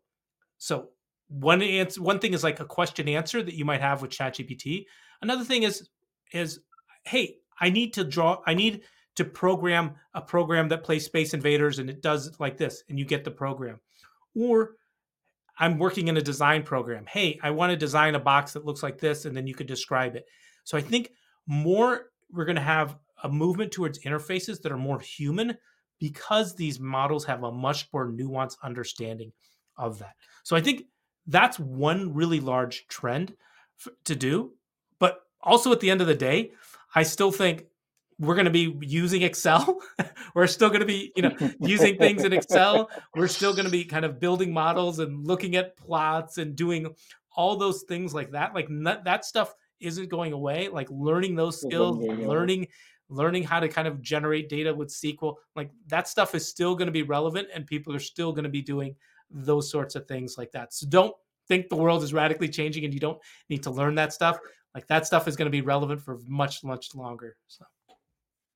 So 0.58 0.90
one 1.30 1.62
answer, 1.62 2.02
one 2.02 2.20
thing 2.20 2.34
is 2.34 2.44
like 2.44 2.60
a 2.60 2.66
question 2.66 3.08
answer 3.08 3.42
that 3.42 3.56
you 3.56 3.64
might 3.64 3.82
have 3.82 4.02
with 4.02 4.12
ChatGPT. 4.12 4.86
Another 5.22 5.44
thing 5.44 5.64
is 5.64 5.90
is 6.34 6.60
hey, 7.06 7.38
I 7.60 7.70
need 7.70 7.94
to 7.94 8.04
draw, 8.04 8.42
I 8.46 8.54
need 8.54 8.82
to 9.16 9.26
program 9.26 9.96
a 10.14 10.22
program 10.22 10.70
that 10.70 10.84
plays 10.84 11.06
Space 11.06 11.34
Invaders 11.34 11.80
and 11.80 11.90
it 11.90 12.02
does 12.02 12.40
like 12.40 12.58
this, 12.58 12.84
and 12.90 13.00
you 13.00 13.06
get 13.06 13.24
the 13.24 13.32
program. 13.32 13.80
Or 14.36 14.76
I'm 15.58 15.78
working 15.78 16.08
in 16.08 16.18
a 16.18 16.22
design 16.22 16.64
program. 16.64 17.06
Hey, 17.06 17.40
I 17.44 17.52
want 17.52 17.72
to 17.72 17.78
design 17.78 18.16
a 18.16 18.20
box 18.20 18.54
that 18.54 18.66
looks 18.66 18.82
like 18.82 18.98
this, 18.98 19.26
and 19.26 19.36
then 19.36 19.46
you 19.46 19.54
could 19.54 19.68
describe 19.68 20.16
it. 20.16 20.26
So 20.64 20.78
I 20.78 20.82
think 20.82 21.12
more 21.48 22.12
we're 22.32 22.46
going 22.46 22.56
to 22.56 22.62
have 22.62 22.98
a 23.24 23.30
movement 23.30 23.72
towards 23.72 24.00
interfaces 24.00 24.62
that 24.62 24.72
are 24.72 24.78
more 24.78 25.00
human 25.00 25.58
because 26.00 26.56
these 26.56 26.80
models 26.80 27.26
have 27.26 27.44
a 27.44 27.52
much 27.52 27.90
more 27.92 28.10
nuanced 28.10 28.56
understanding 28.64 29.34
of 29.78 30.00
that. 30.00 30.14
So 30.44 30.56
I 30.56 30.62
think 30.62 30.84
that's 31.28 31.60
one 31.60 32.14
really 32.14 32.40
large 32.40 32.88
trend 32.88 33.36
f- 33.86 33.94
to 34.06 34.16
do. 34.16 34.54
But 35.00 35.22
also 35.42 35.72
at 35.72 35.80
the 35.80 35.90
end 35.90 36.02
of 36.02 36.08
the 36.08 36.16
day, 36.16 36.52
I 36.94 37.04
still 37.04 37.32
think 37.32 37.66
we're 38.20 38.36
going 38.36 38.46
to 38.46 38.52
be 38.52 38.78
using 38.82 39.22
Excel. 39.22 39.80
we're 40.36 40.48
still 40.48 40.70
going 40.70 40.82
to 40.82 40.86
be, 40.86 41.14
you 41.16 41.24
know, 41.24 41.36
using 41.62 41.98
things 41.98 42.24
in 42.24 42.34
Excel. 42.34 42.90
We're 43.16 43.28
still 43.28 43.54
going 43.54 43.66
to 43.66 43.72
be 43.72 43.86
kind 43.86 44.04
of 44.04 44.20
building 44.20 44.52
models 44.52 45.00
and 45.00 45.26
looking 45.26 45.56
at 45.56 45.78
plots 45.78 46.38
and 46.38 46.56
doing 46.56 46.94
all 47.36 47.56
those 47.56 47.84
things 47.84 48.14
like 48.14 48.32
that. 48.32 48.54
Like 48.54 48.68
that, 48.70 49.06
that 49.06 49.24
stuff 49.24 49.54
isn't 49.80 50.10
going 50.10 50.34
away. 50.34 50.68
Like 50.68 50.90
learning 50.92 51.36
those 51.36 51.62
skills, 51.62 51.98
learning 51.98 52.68
learning 53.10 53.44
how 53.44 53.60
to 53.60 53.68
kind 53.68 53.88
of 53.88 54.02
generate 54.02 54.50
data 54.50 54.74
with 54.74 54.90
SQL, 54.90 55.36
like 55.56 55.72
that 55.88 56.08
stuff 56.08 56.36
is 56.36 56.48
still 56.48 56.76
going 56.76 56.86
to 56.86 56.92
be 56.92 57.04
relevant 57.04 57.48
and 57.54 57.66
people 57.66 57.94
are 57.96 58.00
still 58.00 58.32
going 58.32 58.44
to 58.44 58.50
be 58.50 58.62
doing 58.62 58.96
those 59.32 59.70
sorts 59.70 59.96
of 59.96 60.08
things 60.08 60.38
like 60.38 60.52
that. 60.52 60.74
So 60.74 60.88
don't 60.88 61.16
think 61.48 61.70
the 61.70 61.76
world 61.76 62.04
is 62.04 62.14
radically 62.14 62.50
changing 62.50 62.86
and 62.86 62.94
you 62.94 63.00
don't 63.00 63.20
need 63.50 63.64
to 63.64 63.72
learn 63.72 63.96
that 63.96 64.14
stuff. 64.14 64.40
Like 64.74 64.88
that 64.88 65.08
stuff 65.08 65.28
is 65.28 65.36
going 65.36 65.48
to 65.48 65.52
be 65.52 65.62
relevant 65.62 66.02
for 66.02 66.20
much, 66.28 66.64
much 66.64 66.94
longer. 66.96 67.36
So. 67.48 67.66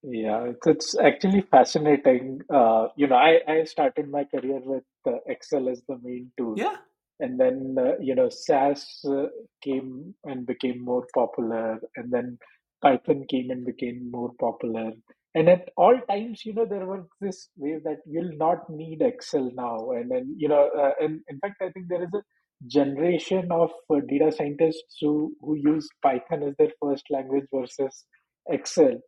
Yeah, 0.04 0.52
it's, 0.66 0.98
actually 1.00 1.42
fascinating. 1.42 2.42
Uh, 2.54 2.88
you 2.98 3.08
know, 3.08 3.16
I, 3.16 3.40
I 3.48 3.64
started 3.64 4.10
my 4.10 4.26
career 4.26 4.60
with 4.64 4.84
uh, 5.08 5.18
Excel 5.28 5.70
as 5.70 5.82
the 5.88 5.98
main 6.04 6.30
tool. 6.38 6.56
Yeah. 6.58 6.76
And 7.20 7.40
then, 7.40 7.78
uh, 7.80 7.94
you 8.02 8.16
know, 8.16 8.28
SAS 8.28 9.04
uh, 9.06 9.28
came 9.62 10.14
and 10.26 10.46
became 10.46 10.84
more 10.84 11.08
popular. 11.14 11.80
And 11.96 12.12
then 12.12 12.38
Python 12.82 13.26
came 13.30 13.50
and 13.50 13.66
became 13.66 14.12
more 14.12 14.34
popular. 14.40 14.92
And 15.36 15.50
at 15.50 15.70
all 15.78 16.00
times, 16.10 16.46
you 16.46 16.54
know, 16.54 16.66
there 16.66 16.86
was 16.86 17.06
this 17.20 17.50
way 17.58 17.80
that 17.84 18.00
you'll 18.06 18.38
not 18.38 18.70
need 18.70 19.02
Excel 19.02 19.50
now. 19.54 19.92
And 19.92 20.12
then, 20.12 20.36
you 20.38 20.48
know, 20.48 20.70
uh, 20.78 20.92
and 21.00 21.22
in 21.28 21.40
fact, 21.40 21.56
I 21.62 21.70
think 21.72 21.88
there 21.90 22.04
is 22.04 22.14
a 22.14 22.22
generation 22.68 23.52
of 23.52 23.72
uh, 23.90 24.00
data 24.08 24.32
scientists 24.32 24.98
who, 25.02 25.34
who 25.42 25.56
use 25.56 25.88
Python 26.04 26.44
as 26.44 26.54
their 26.58 26.72
first 26.82 27.06
language 27.10 27.46
versus 27.54 28.06
Excel. 28.50 29.00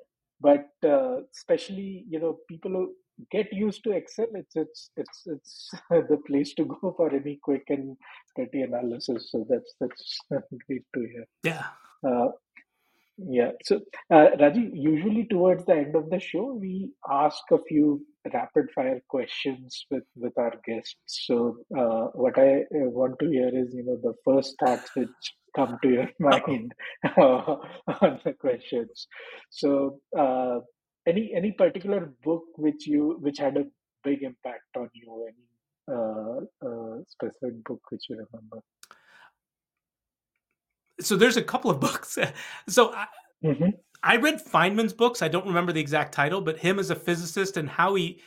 But 0.42 0.68
uh, 0.84 1.18
especially, 1.36 2.06
you 2.10 2.20
know, 2.20 2.40
people 2.50 2.72
who 2.72 2.94
get 3.32 3.52
used 3.54 3.84
to 3.84 3.92
Excel, 3.92 4.28
it's 4.34 4.56
it's 4.56 4.90
it's 4.98 5.24
it's 5.26 5.70
the 5.90 6.18
place 6.28 6.54
to 6.56 6.66
go 6.66 6.94
for 6.98 7.14
any 7.14 7.40
quick 7.42 7.64
and 7.70 7.96
dirty 8.36 8.62
analysis. 8.62 9.30
So 9.32 9.46
that's 9.50 9.74
that's 9.80 10.20
great 10.68 10.84
to 10.94 11.00
hear. 11.00 11.26
Yeah. 11.44 11.64
Uh, 12.06 12.30
yeah. 13.18 13.52
So, 13.64 13.80
uh, 14.14 14.28
Raji, 14.40 14.72
usually 14.74 15.26
towards 15.30 15.66
the 15.66 15.74
end 15.76 15.96
of 15.96 16.10
the 16.10 16.20
show, 16.20 16.54
we 16.54 16.92
ask 17.10 17.38
a 17.52 17.58
few 17.68 18.06
rapid 18.34 18.66
fire 18.76 19.02
questions 19.10 19.86
with, 19.90 20.04
with 20.16 20.38
our 20.38 20.54
guests. 20.66 20.96
So, 21.08 21.58
uh, 21.78 22.08
what 22.14 22.38
I 22.38 22.62
uh, 22.62 22.90
want 23.00 23.20
to 23.20 23.30
hear 23.30 23.48
is, 23.50 23.74
you 23.74 23.84
know, 23.86 23.98
the 24.02 24.14
first 24.26 24.56
thoughts 24.60 24.90
which 24.96 25.10
come 25.56 25.78
to 25.82 25.90
your 25.90 26.10
mind 26.20 26.74
uh, 27.06 27.56
on 28.02 28.20
the 28.26 28.34
questions. 28.34 29.08
So, 29.50 30.00
uh, 30.18 30.60
any 31.08 31.32
any 31.36 31.52
particular 31.52 32.12
book 32.24 32.44
which 32.58 32.88
you 32.88 33.18
which 33.22 33.38
had 33.38 33.58
a 33.58 33.66
big 34.04 34.24
impact 34.24 34.76
on 34.78 34.90
you? 34.94 35.28
Any 35.30 35.96
uh, 35.96 36.40
uh, 36.68 36.98
specific 37.08 37.64
book 37.64 37.82
which 37.92 38.06
you 38.10 38.16
remember? 38.18 38.60
So 41.00 41.16
there's 41.16 41.38
a 41.38 41.44
couple 41.44 41.72
of 41.72 41.80
books. 41.88 42.18
so 42.68 42.94
I, 42.94 43.08
Mm-hmm. 43.44 43.70
I 44.02 44.16
read 44.18 44.44
Feynman's 44.44 44.94
books. 44.94 45.22
I 45.22 45.28
don't 45.28 45.46
remember 45.46 45.72
the 45.72 45.80
exact 45.80 46.14
title, 46.14 46.42
but 46.42 46.58
him 46.58 46.80
as 46.80 46.90
a 46.90 46.96
physicist 46.96 47.58
and 47.58 47.70
how 47.70 47.94
he 47.96 48.22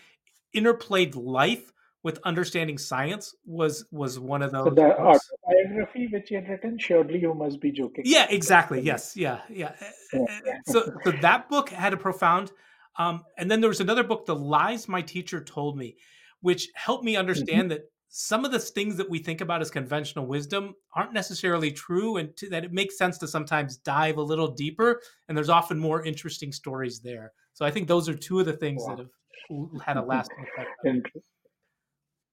interplayed 0.55 1.17
life 1.17 1.73
with 2.05 2.21
understanding 2.25 2.79
science 2.79 3.35
was 3.45 3.85
was 3.91 4.19
one 4.19 4.43
of 4.43 4.53
those. 4.53 4.65
So 4.67 4.71
the 4.71 4.97
autobiography 4.97 6.09
which 6.13 6.29
he 6.29 6.37
had 6.37 6.49
written, 6.49 6.79
surely 6.79 7.19
you 7.19 7.35
must 7.35 7.61
be 7.61 7.73
joking. 7.73 8.05
Yeah, 8.07 8.27
exactly. 8.31 8.81
Yes, 8.81 9.17
yeah, 9.17 9.41
yeah. 9.49 9.73
Yeah. 10.13 10.27
So, 10.67 10.91
so 11.05 11.11
that 11.11 11.49
book 11.49 11.71
had 11.71 11.93
a 11.93 11.97
profound. 11.97 12.53
Um, 12.97 13.25
and 13.37 13.51
then 13.51 13.61
there 13.61 13.69
was 13.69 13.81
another 13.81 14.05
book, 14.05 14.27
"The 14.27 14.37
Lies 14.37 14.89
My 14.89 15.03
Teacher 15.03 15.43
Told 15.43 15.77
Me," 15.77 15.97
which 16.41 16.69
helped 16.75 17.05
me 17.05 17.13
Mm-hmm. 17.13 17.21
understand 17.21 17.71
that 17.73 17.83
some 18.09 18.45
of 18.45 18.53
the 18.53 18.59
things 18.59 18.97
that 18.97 19.09
we 19.09 19.19
think 19.19 19.41
about 19.41 19.61
as 19.61 19.71
conventional 19.71 20.27
wisdom 20.27 20.75
aren't 20.95 21.13
necessarily 21.13 21.71
true, 21.71 22.17
and 22.17 22.37
to, 22.39 22.49
that 22.49 22.65
it 22.65 22.73
makes 22.73 22.97
sense 22.97 23.19
to 23.19 23.29
sometimes 23.29 23.77
dive 23.77 24.17
a 24.17 24.23
little 24.23 24.49
deeper. 24.49 25.01
And 25.29 25.37
there's 25.37 25.51
often 25.51 25.79
more 25.79 26.05
interesting 26.05 26.53
stories 26.53 27.01
there. 27.01 27.33
So 27.53 27.65
I 27.65 27.71
think 27.71 27.87
those 27.87 28.09
are 28.09 28.15
two 28.15 28.41
of 28.41 28.47
the 28.47 28.55
things 28.55 28.83
Wow. 28.87 28.97
that 28.97 29.07
have 29.07 29.83
had 29.83 29.97
a 29.97 30.03
lasting 30.03 30.45
effect. 30.45 31.11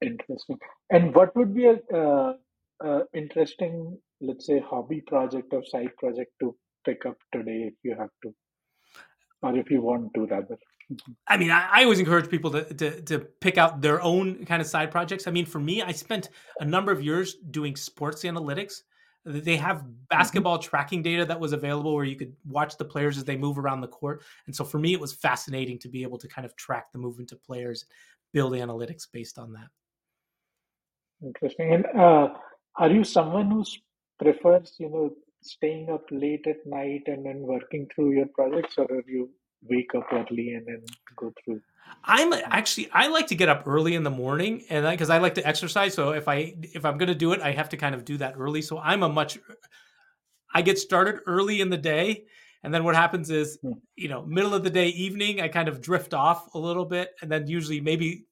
Interesting. 0.02 0.58
And 0.92 1.16
what 1.16 1.36
would 1.36 1.54
be 1.54 1.66
a 1.66 1.78
uh, 1.94 2.34
uh, 2.84 3.00
interesting, 3.14 3.98
let's 4.22 4.46
say, 4.46 4.60
hobby 4.60 5.02
project 5.02 5.54
or 5.54 5.64
side 5.66 5.96
project 5.98 6.32
to 6.42 6.56
pick 6.86 7.06
up 7.06 7.18
today 7.34 7.72
if 7.72 7.74
you 7.84 7.96
have 7.98 8.10
to, 8.24 8.34
or 9.42 9.58
if 9.58 9.70
you 9.72 9.82
want 9.82 10.14
to, 10.14 10.26
rather? 10.28 10.58
I 11.28 11.38
mean, 11.38 11.52
I, 11.52 11.68
I 11.72 11.84
always 11.84 12.00
encourage 12.00 12.30
people 12.30 12.52
to, 12.52 12.64
to 12.74 13.02
to 13.02 13.20
pick 13.20 13.58
out 13.58 13.82
their 13.82 14.02
own 14.02 14.46
kind 14.46 14.62
of 14.62 14.68
side 14.68 14.92
projects. 14.92 15.28
I 15.28 15.32
mean, 15.32 15.46
for 15.46 15.60
me, 15.60 15.82
I 15.82 15.92
spent 15.92 16.30
a 16.60 16.66
number 16.66 16.92
of 16.92 17.02
years 17.02 17.36
doing 17.36 17.76
sports 17.76 18.24
analytics. 18.24 18.82
They 19.26 19.58
have 19.58 19.84
basketball 20.08 20.60
tracking 20.60 21.02
data 21.02 21.26
that 21.26 21.40
was 21.40 21.52
available 21.52 21.96
where 21.96 22.06
you 22.06 22.16
could 22.16 22.36
watch 22.48 22.78
the 22.78 22.86
players 22.86 23.18
as 23.18 23.24
they 23.24 23.36
move 23.36 23.58
around 23.58 23.82
the 23.82 23.88
court. 23.88 24.24
And 24.46 24.56
so 24.56 24.64
for 24.64 24.78
me, 24.78 24.94
it 24.94 25.00
was 25.00 25.14
fascinating 25.14 25.80
to 25.80 25.90
be 25.90 26.04
able 26.04 26.20
to 26.20 26.28
kind 26.28 26.46
of 26.46 26.56
track 26.56 26.92
the 26.92 27.00
movement 27.00 27.32
of 27.32 27.44
players, 27.44 27.86
build 28.34 28.54
analytics 28.54 29.08
based 29.12 29.40
on 29.40 29.54
that. 29.54 29.68
Interesting. 31.24 31.74
And 31.74 31.86
uh, 32.00 32.28
are 32.78 32.92
you 32.92 33.04
someone 33.04 33.50
who 33.50 33.64
prefers, 34.20 34.76
you 34.78 34.90
know, 34.90 35.16
staying 35.42 35.90
up 35.90 36.04
late 36.12 36.46
at 36.46 36.64
night 36.66 37.04
and 37.08 37.26
then 37.26 37.40
working 37.40 37.88
through 37.96 38.12
your 38.12 38.28
projects, 38.28 38.76
or 38.78 38.86
are 38.86 39.04
you 39.08 39.32
wake 39.70 39.94
up 39.96 40.08
early 40.12 40.54
and 40.54 40.66
then 40.66 40.84
go 41.16 41.34
through? 41.44 41.62
I'm 42.04 42.34
actually 42.34 42.90
I 42.92 43.08
like 43.08 43.28
to 43.28 43.36
get 43.36 43.50
up 43.50 43.64
early 43.66 43.96
in 43.96 44.04
the 44.04 44.10
morning 44.10 44.64
and 44.70 44.90
because 44.90 45.10
I 45.10 45.18
like 45.20 45.36
to 45.36 45.48
exercise. 45.48 45.94
So 45.94 46.12
if 46.12 46.28
I 46.28 46.56
if 46.62 46.86
I'm 46.86 46.98
going 46.98 47.10
to 47.10 47.16
do 47.16 47.34
it, 47.34 47.42
I 47.42 47.52
have 47.52 47.70
to 47.70 47.78
kind 47.78 47.96
of 47.96 48.06
do 48.06 48.18
that 48.18 48.36
early. 48.38 48.62
So 48.62 48.78
I'm 48.80 49.04
a 49.04 49.10
much 49.10 49.40
I 50.54 50.62
get 50.62 50.80
started 50.80 51.20
early 51.28 51.62
in 51.62 51.70
the 51.70 51.78
day, 51.78 52.26
and 52.64 52.74
then 52.74 52.84
what 52.84 52.96
happens 52.96 53.30
is 53.30 53.58
Hmm. 53.62 53.74
you 53.96 54.08
know 54.08 54.26
middle 54.26 54.54
of 54.54 54.64
the 54.64 54.70
day, 54.70 54.88
evening, 54.90 55.42
I 55.42 55.48
kind 55.48 55.68
of 55.68 55.82
drift 55.82 56.14
off 56.14 56.54
a 56.54 56.60
little 56.60 56.86
bit, 56.86 57.12
and 57.22 57.32
then 57.32 57.48
usually 57.48 57.82
maybe 57.82 58.26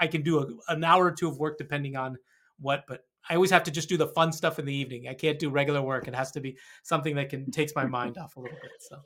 I 0.00 0.06
can 0.06 0.22
do 0.22 0.40
a, 0.40 0.72
an 0.72 0.84
hour 0.84 1.06
or 1.06 1.12
two 1.12 1.28
of 1.28 1.38
work 1.38 1.58
depending 1.58 1.96
on 1.96 2.18
what. 2.58 2.84
But 2.88 3.04
I 3.28 3.34
always 3.36 3.50
have 3.50 3.64
to 3.64 3.70
just 3.70 3.88
do 3.88 3.96
the 3.96 4.08
fun 4.08 4.32
stuff 4.32 4.58
in 4.58 4.64
the 4.64 4.74
evening. 4.74 5.06
I 5.08 5.14
can't 5.14 5.38
do 5.38 5.50
regular 5.50 5.80
work. 5.80 6.08
It 6.08 6.14
has 6.14 6.32
to 6.32 6.40
be 6.40 6.56
something 6.82 7.14
that 7.16 7.28
can 7.28 7.50
takes 7.50 7.74
my 7.74 7.86
mind 7.86 8.18
off 8.18 8.36
a 8.36 8.40
little 8.40 8.58
bit. 8.60 8.72
So. 8.80 8.96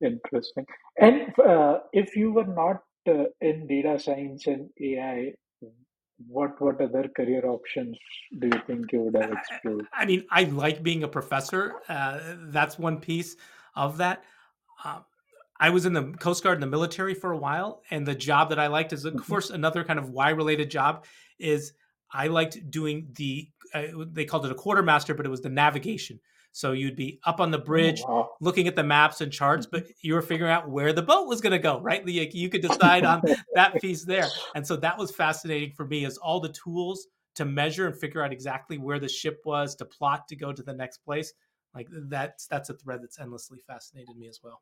Interesting. 0.00 0.64
And 1.00 1.32
uh, 1.40 1.80
if 1.92 2.14
you 2.16 2.32
were 2.32 2.46
not 2.46 2.82
uh, 3.08 3.24
in 3.40 3.66
data 3.66 3.98
science 3.98 4.46
and 4.46 4.70
AI, 4.80 5.32
what 6.26 6.60
what 6.60 6.80
other 6.80 7.08
career 7.16 7.46
options 7.46 7.96
do 8.40 8.48
you 8.48 8.60
think 8.66 8.92
you 8.92 9.02
would 9.02 9.16
have 9.16 9.32
explored? 9.32 9.86
I 9.92 10.04
mean, 10.04 10.24
I 10.30 10.44
like 10.44 10.82
being 10.82 11.04
a 11.04 11.08
professor. 11.08 11.74
Uh, 11.88 12.18
that's 12.48 12.78
one 12.78 12.98
piece 13.00 13.36
of 13.74 13.98
that. 13.98 14.24
Um, 14.84 15.04
I 15.60 15.70
was 15.70 15.86
in 15.86 15.92
the 15.92 16.12
Coast 16.12 16.44
Guard 16.44 16.54
and 16.56 16.62
the 16.62 16.68
military 16.68 17.14
for 17.14 17.32
a 17.32 17.36
while, 17.38 17.82
and 17.90 18.06
the 18.06 18.14
job 18.14 18.48
that 18.50 18.58
I 18.60 18.68
liked 18.68 18.92
is, 18.92 19.04
of 19.04 19.14
Mhm. 19.14 19.28
course, 19.28 19.50
another 19.50 19.82
kind 19.82 19.98
of 19.98 20.10
Y 20.10 20.30
related 20.30 20.70
job. 20.70 21.04
Is 21.38 21.72
I 22.12 22.28
liked 22.28 22.70
doing 22.70 23.08
the 23.14 23.50
uh, 23.74 23.86
they 24.12 24.24
called 24.24 24.46
it 24.46 24.52
a 24.52 24.54
quartermaster, 24.54 25.14
but 25.14 25.26
it 25.26 25.28
was 25.28 25.40
the 25.40 25.48
navigation. 25.50 26.20
So 26.58 26.72
you'd 26.72 26.96
be 26.96 27.20
up 27.24 27.38
on 27.38 27.52
the 27.52 27.60
oh, 27.60 27.64
bridge, 27.64 28.00
Oh, 28.04 28.12
wow. 28.12 28.30
looking 28.40 28.66
at 28.66 28.74
the 28.74 28.82
maps 28.82 29.20
and 29.20 29.32
charts, 29.32 29.64
but 29.64 29.86
you 30.02 30.14
were 30.14 30.22
figuring 30.22 30.50
out 30.50 30.68
where 30.68 30.92
the 30.92 31.02
boat 31.02 31.28
was 31.28 31.40
going 31.40 31.52
to 31.52 31.58
go, 31.60 31.78
right? 31.78 32.04
You, 32.04 32.28
you 32.32 32.48
could 32.48 32.62
decide 32.62 33.04
on 33.04 33.22
that 33.54 33.80
piece 33.80 34.04
there. 34.04 34.28
And 34.56 34.66
so 34.66 34.74
that 34.74 34.98
was 34.98 35.12
fascinating 35.12 35.70
for 35.70 35.86
me 35.86 36.04
as 36.04 36.18
all 36.18 36.40
the 36.40 36.48
tools 36.48 37.06
to 37.36 37.44
measure 37.44 37.86
and 37.86 37.96
figure 37.96 38.24
out 38.24 38.32
exactly 38.32 38.76
where 38.76 38.98
the 38.98 39.08
ship 39.08 39.40
was, 39.44 39.76
to 39.76 39.84
plot 39.84 40.26
to 40.28 40.36
go 40.36 40.52
to 40.52 40.64
the 40.64 40.72
next 40.72 40.98
place. 40.98 41.32
Like 41.76 41.86
that's 41.92 42.48
that's 42.48 42.70
a 42.70 42.74
thread 42.74 43.04
that's 43.04 43.20
endlessly 43.20 43.60
fascinated 43.64 44.16
me 44.16 44.26
as 44.26 44.40
well. 44.42 44.60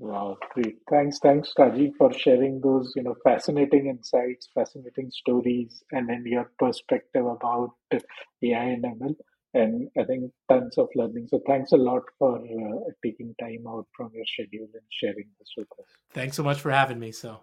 Wow, 0.00 0.36
great. 0.54 0.78
Thanks, 0.90 1.20
thanks, 1.20 1.52
Raji, 1.56 1.92
for 1.96 2.12
sharing 2.12 2.60
those, 2.60 2.92
you 2.96 3.04
know, 3.04 3.14
fascinating 3.22 3.86
insights, 3.86 4.48
fascinating 4.52 5.12
stories, 5.12 5.84
and 5.92 6.08
then 6.08 6.24
your 6.26 6.50
perspective 6.58 7.24
about 7.24 7.70
AI 7.92 8.64
and 8.64 8.84
ML. 8.84 9.14
And 9.52 9.88
I 9.98 10.04
think 10.04 10.30
tons 10.48 10.78
of 10.78 10.88
learning. 10.94 11.26
So 11.28 11.40
thanks 11.46 11.72
a 11.72 11.76
lot 11.76 12.02
for 12.18 12.36
uh, 12.38 12.90
taking 13.04 13.34
time 13.40 13.64
out 13.68 13.86
from 13.96 14.10
your 14.14 14.24
schedule 14.26 14.68
and 14.72 14.82
sharing 14.90 15.28
this 15.38 15.48
with 15.56 15.66
us. 15.78 15.86
Thanks 16.12 16.36
so 16.36 16.44
much 16.44 16.60
for 16.60 16.70
having 16.70 17.00
me. 17.00 17.10
So 17.10 17.40